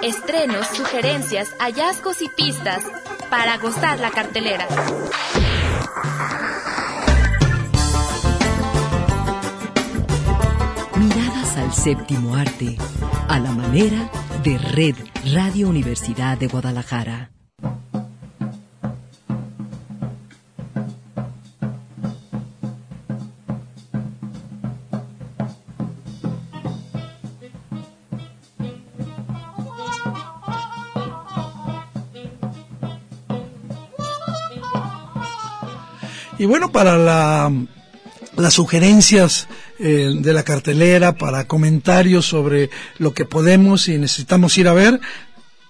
Estrenos, 0.02 0.66
sugerencias, 0.68 1.48
hallazgos 1.58 2.22
y 2.22 2.30
pistas 2.34 2.82
para 3.28 3.58
gozar 3.58 4.00
la 4.00 4.10
cartelera. 4.10 4.66
Al 11.66 11.72
séptimo 11.72 12.36
arte, 12.36 12.76
a 13.26 13.40
la 13.40 13.50
manera 13.50 14.08
de 14.44 14.56
Red 14.56 14.94
Radio 15.34 15.68
Universidad 15.68 16.38
de 16.38 16.46
Guadalajara. 16.46 17.32
Y 36.38 36.44
bueno, 36.44 36.70
para 36.70 36.96
la, 36.96 37.50
las 38.36 38.54
sugerencias 38.54 39.48
eh, 39.78 40.10
de 40.14 40.32
la 40.32 40.42
cartelera, 40.42 41.16
para 41.16 41.46
comentarios 41.46 42.26
sobre 42.26 42.70
lo 42.98 43.12
que 43.12 43.24
podemos 43.24 43.88
y 43.88 43.98
necesitamos 43.98 44.56
ir 44.58 44.68
a 44.68 44.74
ver, 44.74 45.00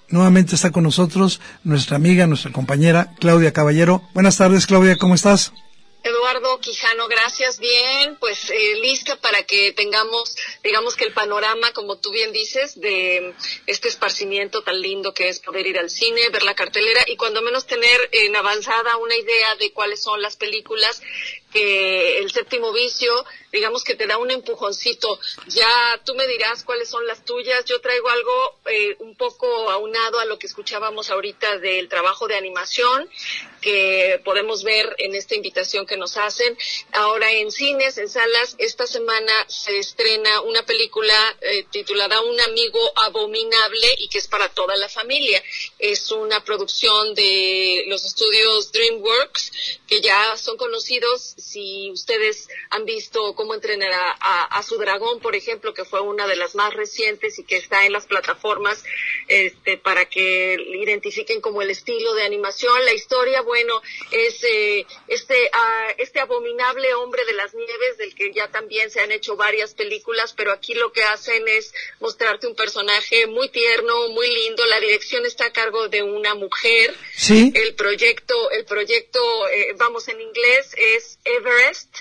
nuevamente 0.09 0.55
está 0.55 0.71
con 0.71 0.85
nosotros 0.85 1.41
nuestra 1.65 1.97
amiga, 1.97 2.27
nuestra 2.27 2.53
compañera 2.53 3.15
Claudia 3.19 3.53
Caballero. 3.53 4.03
Buenas 4.15 4.37
tardes, 4.37 4.67
Claudia, 4.67 4.97
¿cómo 4.97 5.15
estás? 5.15 5.53
Eduardo 6.07 6.61
Quijano, 6.61 7.09
gracias. 7.09 7.59
Bien, 7.59 8.17
pues 8.21 8.49
eh, 8.51 8.77
lista 8.81 9.17
para 9.17 9.43
que 9.43 9.73
tengamos, 9.73 10.37
digamos 10.63 10.95
que 10.95 11.05
el 11.05 11.13
panorama, 11.13 11.73
como 11.73 11.99
tú 11.99 12.13
bien 12.13 12.33
dices, 12.33 12.81
de 12.81 13.35
este 13.67 13.89
esparcimiento 13.89 14.63
tan 14.63 14.81
lindo 14.81 15.13
que 15.13 15.29
es 15.29 15.41
poder 15.41 15.67
ir 15.67 15.79
al 15.79 15.91
cine, 15.91 16.29
ver 16.31 16.45
la 16.45 16.55
cartelera 16.55 17.03
y 17.09 17.17
cuando 17.17 17.43
menos 17.43 17.67
tener 17.67 18.09
en 18.13 18.37
avanzada 18.37 18.97
una 18.99 19.17
idea 19.17 19.57
de 19.57 19.73
cuáles 19.73 20.01
son 20.01 20.23
las 20.23 20.37
películas 20.37 21.03
que 21.57 22.19
el 22.19 22.31
séptimo 22.31 22.71
vicio, 22.71 23.25
digamos 23.51 23.83
que 23.83 23.95
te 23.95 24.07
da 24.07 24.19
un 24.19 24.31
empujoncito. 24.31 25.19
Ya 25.49 26.01
tú 26.05 26.15
me 26.15 26.27
dirás 26.27 26.65
cuáles 26.65 26.91
son 26.91 27.07
las 27.07 27.25
tuyas. 27.25 27.65
Yo 27.65 27.81
traigo 27.81 28.11
algo 28.11 28.59
eh, 28.67 28.97
un 28.99 29.17
poco 29.17 29.71
aunado 29.71 30.21
a 30.21 30.27
lo 30.27 30.39
que 30.39 30.47
escuchábamos 30.47 31.09
ahorita 31.09 31.59
del 31.59 31.89
trabajo 31.89 32.29
de 32.29 32.37
animación 32.37 33.09
que 33.63 34.21
podemos 34.25 34.65
ver 34.65 34.95
en 34.99 35.15
esta 35.15 35.35
invitación 35.35 35.87
que 35.87 35.97
nos 35.97 36.19
hacen. 36.19 36.57
Ahora 36.93 37.33
en 37.33 37.51
cines, 37.51 37.97
en 37.97 38.09
salas, 38.11 38.55
esta 38.59 38.87
semana 38.87 39.33
se 39.49 39.79
estrena 39.79 40.43
una 40.43 40.65
película 40.65 41.37
eh, 41.41 41.65
titulada 41.71 42.21
Un 42.21 42.39
amigo 42.41 42.79
abominable 42.97 43.89
y 43.99 44.09
que 44.09 44.19
es 44.19 44.29
para 44.29 44.51
toda 44.51 44.77
la 44.77 44.91
familia. 44.91 45.43
Es 45.79 46.11
una 46.11 46.45
producción 46.45 47.15
de 47.15 47.85
los 47.87 48.05
estudios 48.05 48.71
DreamWorks 48.73 49.53
que 49.87 50.03
ya 50.03 50.37
son 50.37 50.59
conocidos 50.59 51.35
si 51.47 51.93
ustedes 51.93 52.49
han 52.71 52.85
visto 52.85 53.35
cómo 53.37 53.55
entrenar 53.55 53.93
a, 53.93 54.17
a, 54.19 54.45
a, 54.59 54.63
su 54.65 54.79
dragón, 54.79 55.21
por 55.21 55.37
ejemplo, 55.37 55.73
que 55.73 55.85
fue 55.85 56.01
una 56.01 56.27
de 56.27 56.35
las 56.35 56.57
más 56.57 56.75
recientes 56.75 57.39
y 57.39 57.45
que 57.45 57.57
está 57.57 57.87
en 57.87 57.93
las 57.93 58.07
plataformas 58.07 58.83
este, 59.29 59.79
para 59.79 60.07
que 60.07 60.55
identifiquen 60.55 61.41
como 61.41 61.63
el 61.63 61.71
estilo 61.71 62.15
de 62.15 62.25
animación. 62.25 62.85
La 62.85 62.93
historia, 62.93 63.43
bueno, 63.43 63.81
es 64.11 64.43
eh, 64.43 64.87
este, 65.07 65.35
uh, 65.55 65.95
este 65.99 66.19
abominable 66.19 66.93
hombre 66.95 67.25
de 67.25 67.35
las 67.35 67.55
nieves 67.55 67.97
del 67.99 68.17
que 68.17 68.33
ya 68.33 68.51
también 68.51 68.91
se 68.91 69.01
han 69.01 69.13
hecho 69.13 69.37
varias 69.37 69.75
películas, 69.75 70.35
pero 70.37 70.51
aquí 70.51 70.75
lo 70.75 70.91
que 70.91 71.05
hacen 71.05 71.47
es 71.47 71.73
mostrarte 72.01 72.49
un 72.49 72.57
personaje 72.57 73.29
muy 73.29 73.51
tierno, 73.51 74.09
muy 74.09 74.29
lindo. 74.35 74.67
La 74.67 74.81
dirección 74.81 75.25
está 75.25 75.47
a 75.47 75.53
cargo 75.53 75.89
de 75.89 76.03
una 76.03 76.35
mujer. 76.35 76.93
Sí. 77.15 77.53
El 77.55 77.77
proyecto, 77.77 78.51
el 78.51 78.65
proyecto, 78.65 79.21
eh, 79.49 79.75
vamos 79.77 80.09
en 80.09 80.21
inglés, 80.21 80.75
es 80.77 81.19
Everest, 81.39 81.97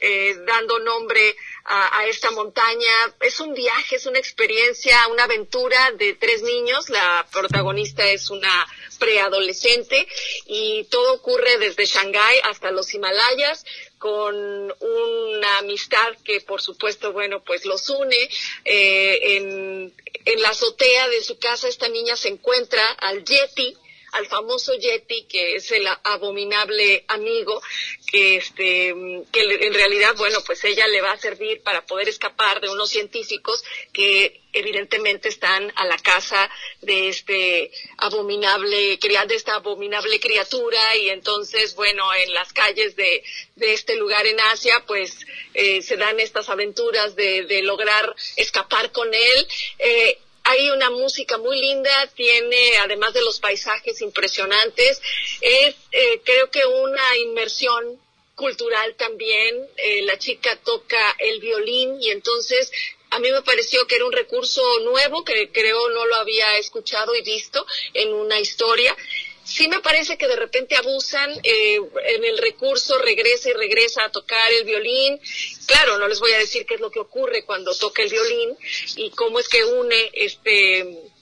eh, 0.00 0.34
dando 0.46 0.78
nombre 0.80 1.34
a, 1.64 2.06
esta 2.06 2.30
montaña. 2.30 3.14
Es 3.20 3.40
un 3.40 3.54
viaje, 3.54 3.96
es 3.96 4.06
una 4.06 4.18
experiencia, 4.18 5.08
una 5.08 5.24
aventura 5.24 5.92
de 5.92 6.14
tres 6.14 6.42
niños. 6.42 6.90
La 6.90 7.26
protagonista 7.32 8.06
es 8.08 8.30
una 8.30 8.66
preadolescente 8.98 10.06
y 10.46 10.84
todo 10.84 11.14
ocurre 11.14 11.58
desde 11.58 11.86
Shanghái 11.86 12.40
hasta 12.44 12.70
los 12.70 12.92
Himalayas 12.94 13.64
con 13.98 14.36
una 14.36 15.58
amistad 15.58 16.14
que 16.24 16.40
por 16.42 16.60
supuesto, 16.60 17.12
bueno, 17.12 17.42
pues 17.42 17.64
los 17.64 17.88
une. 17.88 18.28
Eh, 18.64 19.36
en, 19.36 19.94
en 20.26 20.42
la 20.42 20.50
azotea 20.50 21.08
de 21.08 21.22
su 21.22 21.38
casa 21.38 21.68
esta 21.68 21.88
niña 21.88 22.16
se 22.16 22.28
encuentra 22.28 22.82
al 22.92 23.24
Yeti, 23.24 23.76
al 24.14 24.26
famoso 24.26 24.72
Yeti, 24.74 25.24
que 25.24 25.56
es 25.56 25.70
el 25.72 25.86
abominable 26.04 27.04
amigo, 27.08 27.60
que 28.06 28.36
este, 28.36 28.94
que 29.32 29.40
en 29.40 29.74
realidad, 29.74 30.14
bueno, 30.16 30.38
pues 30.46 30.62
ella 30.64 30.86
le 30.86 31.00
va 31.00 31.12
a 31.12 31.18
servir 31.18 31.62
para 31.62 31.84
poder 31.84 32.08
escapar 32.08 32.60
de 32.60 32.70
unos 32.70 32.90
científicos 32.90 33.64
que 33.92 34.40
evidentemente 34.52 35.28
están 35.28 35.72
a 35.74 35.84
la 35.84 35.98
casa 35.98 36.48
de 36.80 37.08
este 37.08 37.72
abominable, 37.98 38.96
de 38.98 39.34
esta 39.34 39.56
abominable 39.56 40.20
criatura 40.20 40.96
y 40.96 41.08
entonces, 41.08 41.74
bueno, 41.74 42.04
en 42.14 42.32
las 42.32 42.52
calles 42.52 42.94
de, 42.94 43.24
de 43.56 43.72
este 43.74 43.96
lugar 43.96 44.26
en 44.26 44.38
Asia, 44.40 44.84
pues 44.86 45.26
eh, 45.54 45.82
se 45.82 45.96
dan 45.96 46.20
estas 46.20 46.48
aventuras 46.48 47.16
de, 47.16 47.42
de 47.46 47.62
lograr 47.62 48.14
escapar 48.36 48.92
con 48.92 49.12
él. 49.12 49.48
Eh, 49.80 50.18
hay 50.44 50.70
una 50.70 50.90
música 50.90 51.38
muy 51.38 51.58
linda, 51.58 52.06
tiene, 52.14 52.76
además 52.78 53.14
de 53.14 53.22
los 53.22 53.40
paisajes 53.40 54.00
impresionantes, 54.02 55.00
es 55.40 55.74
eh, 55.90 56.20
creo 56.22 56.50
que 56.50 56.64
una 56.66 57.16
inmersión 57.16 57.98
cultural 58.34 58.94
también. 58.96 59.66
Eh, 59.76 60.02
la 60.02 60.18
chica 60.18 60.58
toca 60.64 61.16
el 61.18 61.40
violín 61.40 62.00
y 62.00 62.10
entonces 62.10 62.70
a 63.10 63.18
mí 63.20 63.30
me 63.30 63.42
pareció 63.42 63.86
que 63.86 63.96
era 63.96 64.06
un 64.06 64.12
recurso 64.12 64.60
nuevo 64.80 65.24
que 65.24 65.50
creo 65.52 65.88
no 65.90 66.04
lo 66.06 66.16
había 66.16 66.58
escuchado 66.58 67.14
y 67.14 67.22
visto 67.22 67.64
en 67.92 68.12
una 68.12 68.40
historia. 68.40 68.96
Sí 69.44 69.68
me 69.68 69.80
parece 69.80 70.16
que 70.16 70.26
de 70.26 70.36
repente 70.36 70.74
abusan 70.74 71.30
eh, 71.42 71.78
en 72.06 72.24
el 72.24 72.38
recurso, 72.38 72.98
regresa 72.98 73.50
y 73.50 73.52
regresa 73.52 74.04
a 74.04 74.10
tocar 74.10 74.52
el 74.52 74.64
violín. 74.64 75.20
Claro, 75.66 75.98
no 75.98 76.08
les 76.08 76.18
voy 76.18 76.32
a 76.32 76.38
decir 76.38 76.64
qué 76.66 76.74
es 76.74 76.80
lo 76.80 76.90
que 76.90 77.00
ocurre 77.00 77.44
cuando 77.44 77.74
toca 77.74 78.02
el 78.02 78.10
violín 78.10 78.56
y 78.96 79.10
cómo 79.10 79.38
es 79.38 79.48
que 79.48 79.64
une 79.64 80.10
este 80.14 81.12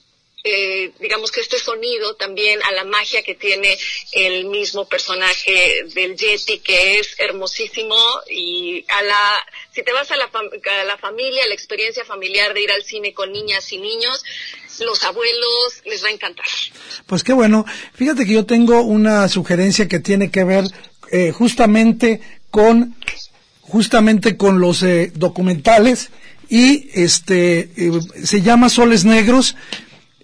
eh, 0.45 0.91
digamos 0.99 1.31
que 1.31 1.41
este 1.41 1.59
sonido 1.59 2.16
también 2.16 2.61
a 2.64 2.73
la 2.73 2.83
magia 2.83 3.23
que 3.23 3.37
tiene 3.37 3.79
el 4.11 4.47
mismo 4.47 4.89
personaje 4.89 5.85
del 5.95 6.16
Yeti 6.16 6.59
que 6.59 6.99
es 6.99 7.14
hermosísimo 7.18 7.97
y 8.29 8.85
a 8.89 9.03
la 9.03 9.47
si 9.73 9.85
te 9.85 9.93
vas 9.93 10.11
a 10.11 10.16
la, 10.16 10.25
a 10.25 10.85
la 10.85 10.99
familia, 10.99 11.47
la 11.47 11.55
experiencia 11.55 12.05
familiar 12.05 12.55
de 12.55 12.61
ir 12.62 12.73
al 12.73 12.83
cine 12.83 13.14
con 13.14 13.33
niñas 13.33 13.73
y 13.73 13.79
niños, 13.79 14.25
los 14.85 15.03
abuelos 15.05 15.83
les 15.85 16.03
va 16.03 16.09
a 16.09 16.12
encantar. 16.12 16.47
Pues 17.07 17.22
qué 17.22 17.33
bueno. 17.33 17.64
Fíjate 17.95 18.24
que 18.24 18.33
yo 18.33 18.47
tengo 18.47 18.83
una 18.83 19.28
sugerencia 19.28 19.89
que 19.89 20.01
tiene 20.01 20.30
que 20.30 20.45
ver 20.45 20.64
eh, 21.11 21.33
justamente 21.33 22.20
con 22.51 22.97
justamente 23.61 24.37
con 24.37 24.61
los 24.61 24.83
eh, 24.83 25.12
documentales 25.14 26.11
y 26.49 26.91
este 26.93 27.70
eh, 27.76 28.01
se 28.22 28.43
llama 28.43 28.68
Soles 28.68 29.05
Negros 29.05 29.57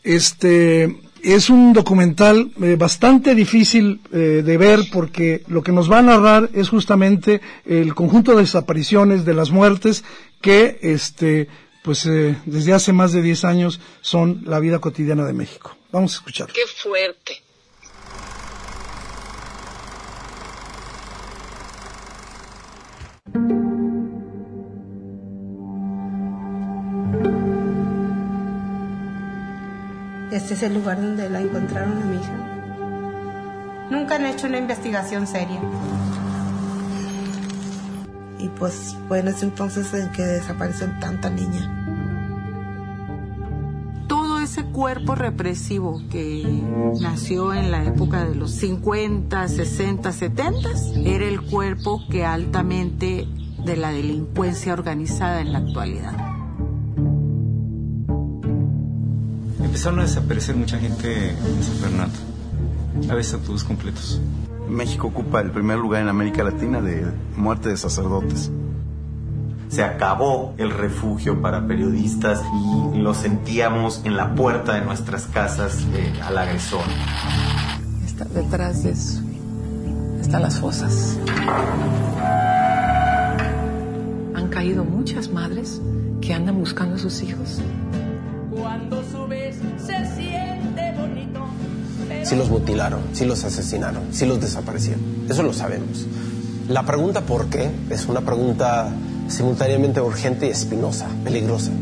este 0.02 0.94
es 1.22 1.50
un 1.50 1.72
documental 1.72 2.52
eh, 2.62 2.76
bastante 2.78 3.34
difícil 3.34 4.00
eh, 4.12 4.42
de 4.44 4.56
ver 4.56 4.80
porque 4.92 5.42
lo 5.48 5.62
que 5.62 5.72
nos 5.72 5.90
va 5.90 5.98
a 5.98 6.02
narrar 6.02 6.50
es 6.54 6.68
justamente 6.68 7.40
el 7.66 7.94
conjunto 7.94 8.32
de 8.32 8.42
desapariciones, 8.42 9.24
de 9.24 9.34
las 9.34 9.50
muertes 9.50 10.04
que, 10.40 10.78
este, 10.82 11.48
pues 11.82 12.06
eh, 12.06 12.36
desde 12.46 12.72
hace 12.72 12.92
más 12.92 13.12
de 13.12 13.22
10 13.22 13.44
años 13.44 13.80
son 14.00 14.42
la 14.44 14.60
vida 14.60 14.78
cotidiana 14.78 15.24
de 15.24 15.32
México. 15.32 15.76
Vamos 15.90 16.12
a 16.12 16.16
escuchar. 16.16 16.48
Qué 16.52 16.66
fuerte. 16.66 17.42
Este 30.30 30.54
es 30.54 30.62
el 30.62 30.74
lugar 30.74 31.00
donde 31.00 31.28
la 31.30 31.40
encontraron 31.40 32.02
a 32.02 32.04
mi 32.04 32.16
hija. 32.16 33.88
Nunca 33.90 34.16
han 34.16 34.26
hecho 34.26 34.46
una 34.46 34.58
investigación 34.58 35.26
seria. 35.26 35.60
Y 38.38 38.48
pues 38.48 38.96
fue 39.08 39.20
en 39.20 39.28
ese 39.28 39.44
entonces 39.46 39.92
en 39.94 40.10
que 40.12 40.22
desapareció 40.22 40.88
tanta 41.00 41.28
niña. 41.30 41.74
Todo 44.06 44.38
ese 44.38 44.64
cuerpo 44.64 45.14
represivo 45.14 46.02
que 46.10 46.62
nació 47.00 47.52
en 47.52 47.70
la 47.70 47.84
época 47.84 48.24
de 48.24 48.34
los 48.34 48.52
50, 48.52 49.48
60, 49.48 50.12
70 50.12 50.68
era 51.04 51.26
el 51.26 51.42
cuerpo 51.42 52.00
que 52.08 52.24
altamente 52.24 53.26
de 53.64 53.76
la 53.76 53.90
delincuencia 53.90 54.72
organizada 54.72 55.40
en 55.40 55.52
la 55.52 55.58
actualidad. 55.58 56.16
Empezaron 59.62 59.98
a 60.00 60.02
desaparecer 60.02 60.56
mucha 60.56 60.78
gente 60.78 61.30
en 61.30 61.62
San 61.62 61.76
Fernando, 61.76 62.18
a 63.10 63.14
veces 63.14 63.34
autobús 63.34 63.64
completos. 63.64 64.20
México 64.68 65.08
ocupa 65.08 65.40
el 65.40 65.50
primer 65.50 65.78
lugar 65.78 66.02
en 66.02 66.08
América 66.08 66.44
Latina 66.44 66.80
de 66.80 67.06
muerte 67.36 67.68
de 67.70 67.76
sacerdotes. 67.76 68.50
Se 69.68 69.82
acabó 69.82 70.54
el 70.56 70.70
refugio 70.70 71.42
para 71.42 71.66
periodistas 71.66 72.42
y 72.94 72.98
lo 72.98 73.14
sentíamos 73.14 74.02
en 74.04 74.16
la 74.16 74.34
puerta 74.34 74.74
de 74.74 74.82
nuestras 74.82 75.26
casas 75.26 75.86
eh, 75.92 76.12
al 76.22 76.38
agresor. 76.38 76.84
Está 78.04 78.24
detrás 78.24 78.82
de 78.82 78.90
eso. 78.90 79.20
Están 80.20 80.42
las 80.42 80.58
fosas. 80.58 81.18
Han 84.34 84.48
caído 84.48 84.84
muchas 84.84 85.30
madres 85.30 85.80
que 86.20 86.32
andan 86.34 86.58
buscando 86.58 86.96
a 86.96 86.98
sus 86.98 87.22
hijos. 87.22 87.60
Si 92.28 92.36
los 92.36 92.50
mutilaron, 92.50 93.00
si 93.14 93.24
los 93.24 93.42
asesinaron, 93.44 94.12
si 94.12 94.26
los 94.26 94.38
desaparecieron. 94.38 95.00
Eso 95.30 95.42
lo 95.42 95.54
sabemos. 95.54 96.06
La 96.68 96.84
pregunta 96.84 97.22
por 97.22 97.46
qué 97.46 97.70
es 97.88 98.04
una 98.04 98.20
pregunta 98.20 98.90
simultáneamente 99.28 100.02
urgente 100.02 100.46
y 100.46 100.50
espinosa, 100.50 101.06
peligrosa. 101.24 101.72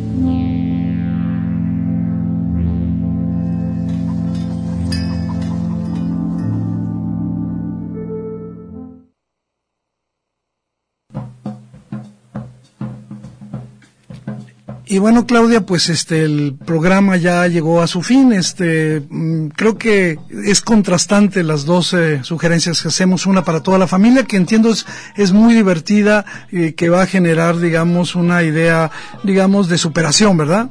Y 14.89 14.99
bueno, 14.99 15.27
Claudia, 15.27 15.67
pues 15.67 15.89
este 15.89 16.23
el 16.23 16.57
programa 16.65 17.17
ya 17.17 17.49
llegó 17.49 17.83
a 17.83 17.89
su 17.89 18.03
fin. 18.03 18.33
Este 18.33 19.03
mm, 19.11 19.49
creo 19.49 19.77
que 19.77 20.17
es 20.45 20.61
contrastante 20.61 21.43
las 21.43 21.65
dos 21.65 21.93
eh, 21.93 22.21
sugerencias 22.23 22.81
que 22.81 22.89
hacemos, 22.89 23.27
una 23.27 23.45
para 23.45 23.65
toda 23.65 23.79
la 23.79 23.89
familia, 23.89 24.23
que 24.23 24.37
entiendo 24.37 24.71
es, 24.71 24.87
es 25.17 25.33
muy 25.33 25.55
divertida 25.55 26.25
y 26.53 26.73
que 26.73 26.89
va 26.89 27.03
a 27.03 27.07
generar, 27.07 27.59
digamos, 27.59 28.15
una 28.15 28.45
idea, 28.45 28.93
digamos, 29.25 29.69
de 29.69 29.79
superación, 29.79 30.37
¿verdad? 30.37 30.71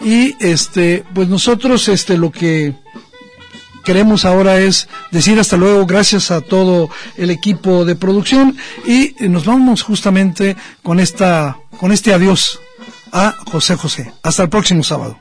Y 0.00 0.34
este, 0.44 1.04
pues 1.14 1.28
nosotros 1.28 1.88
este 1.88 2.18
lo 2.18 2.32
que 2.32 2.74
queremos 3.86 4.24
ahora 4.24 4.58
es 4.58 4.88
decir 5.12 5.38
hasta 5.38 5.56
luego, 5.56 5.86
gracias 5.86 6.32
a 6.32 6.40
todo 6.40 6.90
el 7.16 7.30
equipo 7.30 7.84
de 7.84 7.94
producción 7.94 8.56
y 8.84 9.14
nos 9.20 9.44
vamos 9.46 9.82
justamente 9.82 10.56
con 10.82 10.98
esta 10.98 11.56
con 11.78 11.92
este 11.92 12.12
adiós 12.12 12.58
a 13.12 13.34
José 13.50 13.76
José. 13.76 14.12
Hasta 14.22 14.42
el 14.42 14.48
próximo 14.48 14.82
sábado. 14.82 15.16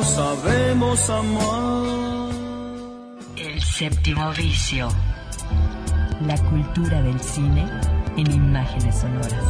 Sabemos 0.00 1.10
amar. 1.10 2.30
El 3.36 3.60
séptimo 3.62 4.32
vicio. 4.32 4.88
La 6.26 6.36
cultura 6.38 7.02
del 7.02 7.20
cine 7.20 7.68
en 8.16 8.30
imágenes 8.32 9.00
sonoras. 9.00 9.44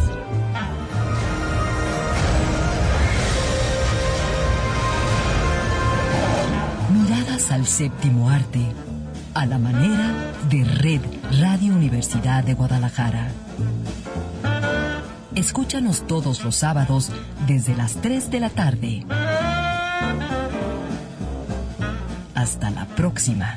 Miradas 6.93 7.51
al 7.51 7.67
séptimo 7.67 8.31
arte, 8.31 8.73
a 9.35 9.47
la 9.47 9.59
manera 9.59 10.13
de 10.49 10.65
Red 10.65 11.03
Radio 11.41 11.75
Universidad 11.75 12.43
de 12.43 12.55
Guadalajara. 12.55 13.29
Escúchanos 15.35 16.07
todos 16.07 16.45
los 16.45 16.57
sábados 16.57 17.11
desde 17.47 17.75
las 17.75 17.97
3 17.97 18.31
de 18.31 18.41
la 18.41 18.51
tarde. 18.51 19.05
Hasta 22.43 22.71
la 22.71 22.87
próxima. 22.87 23.57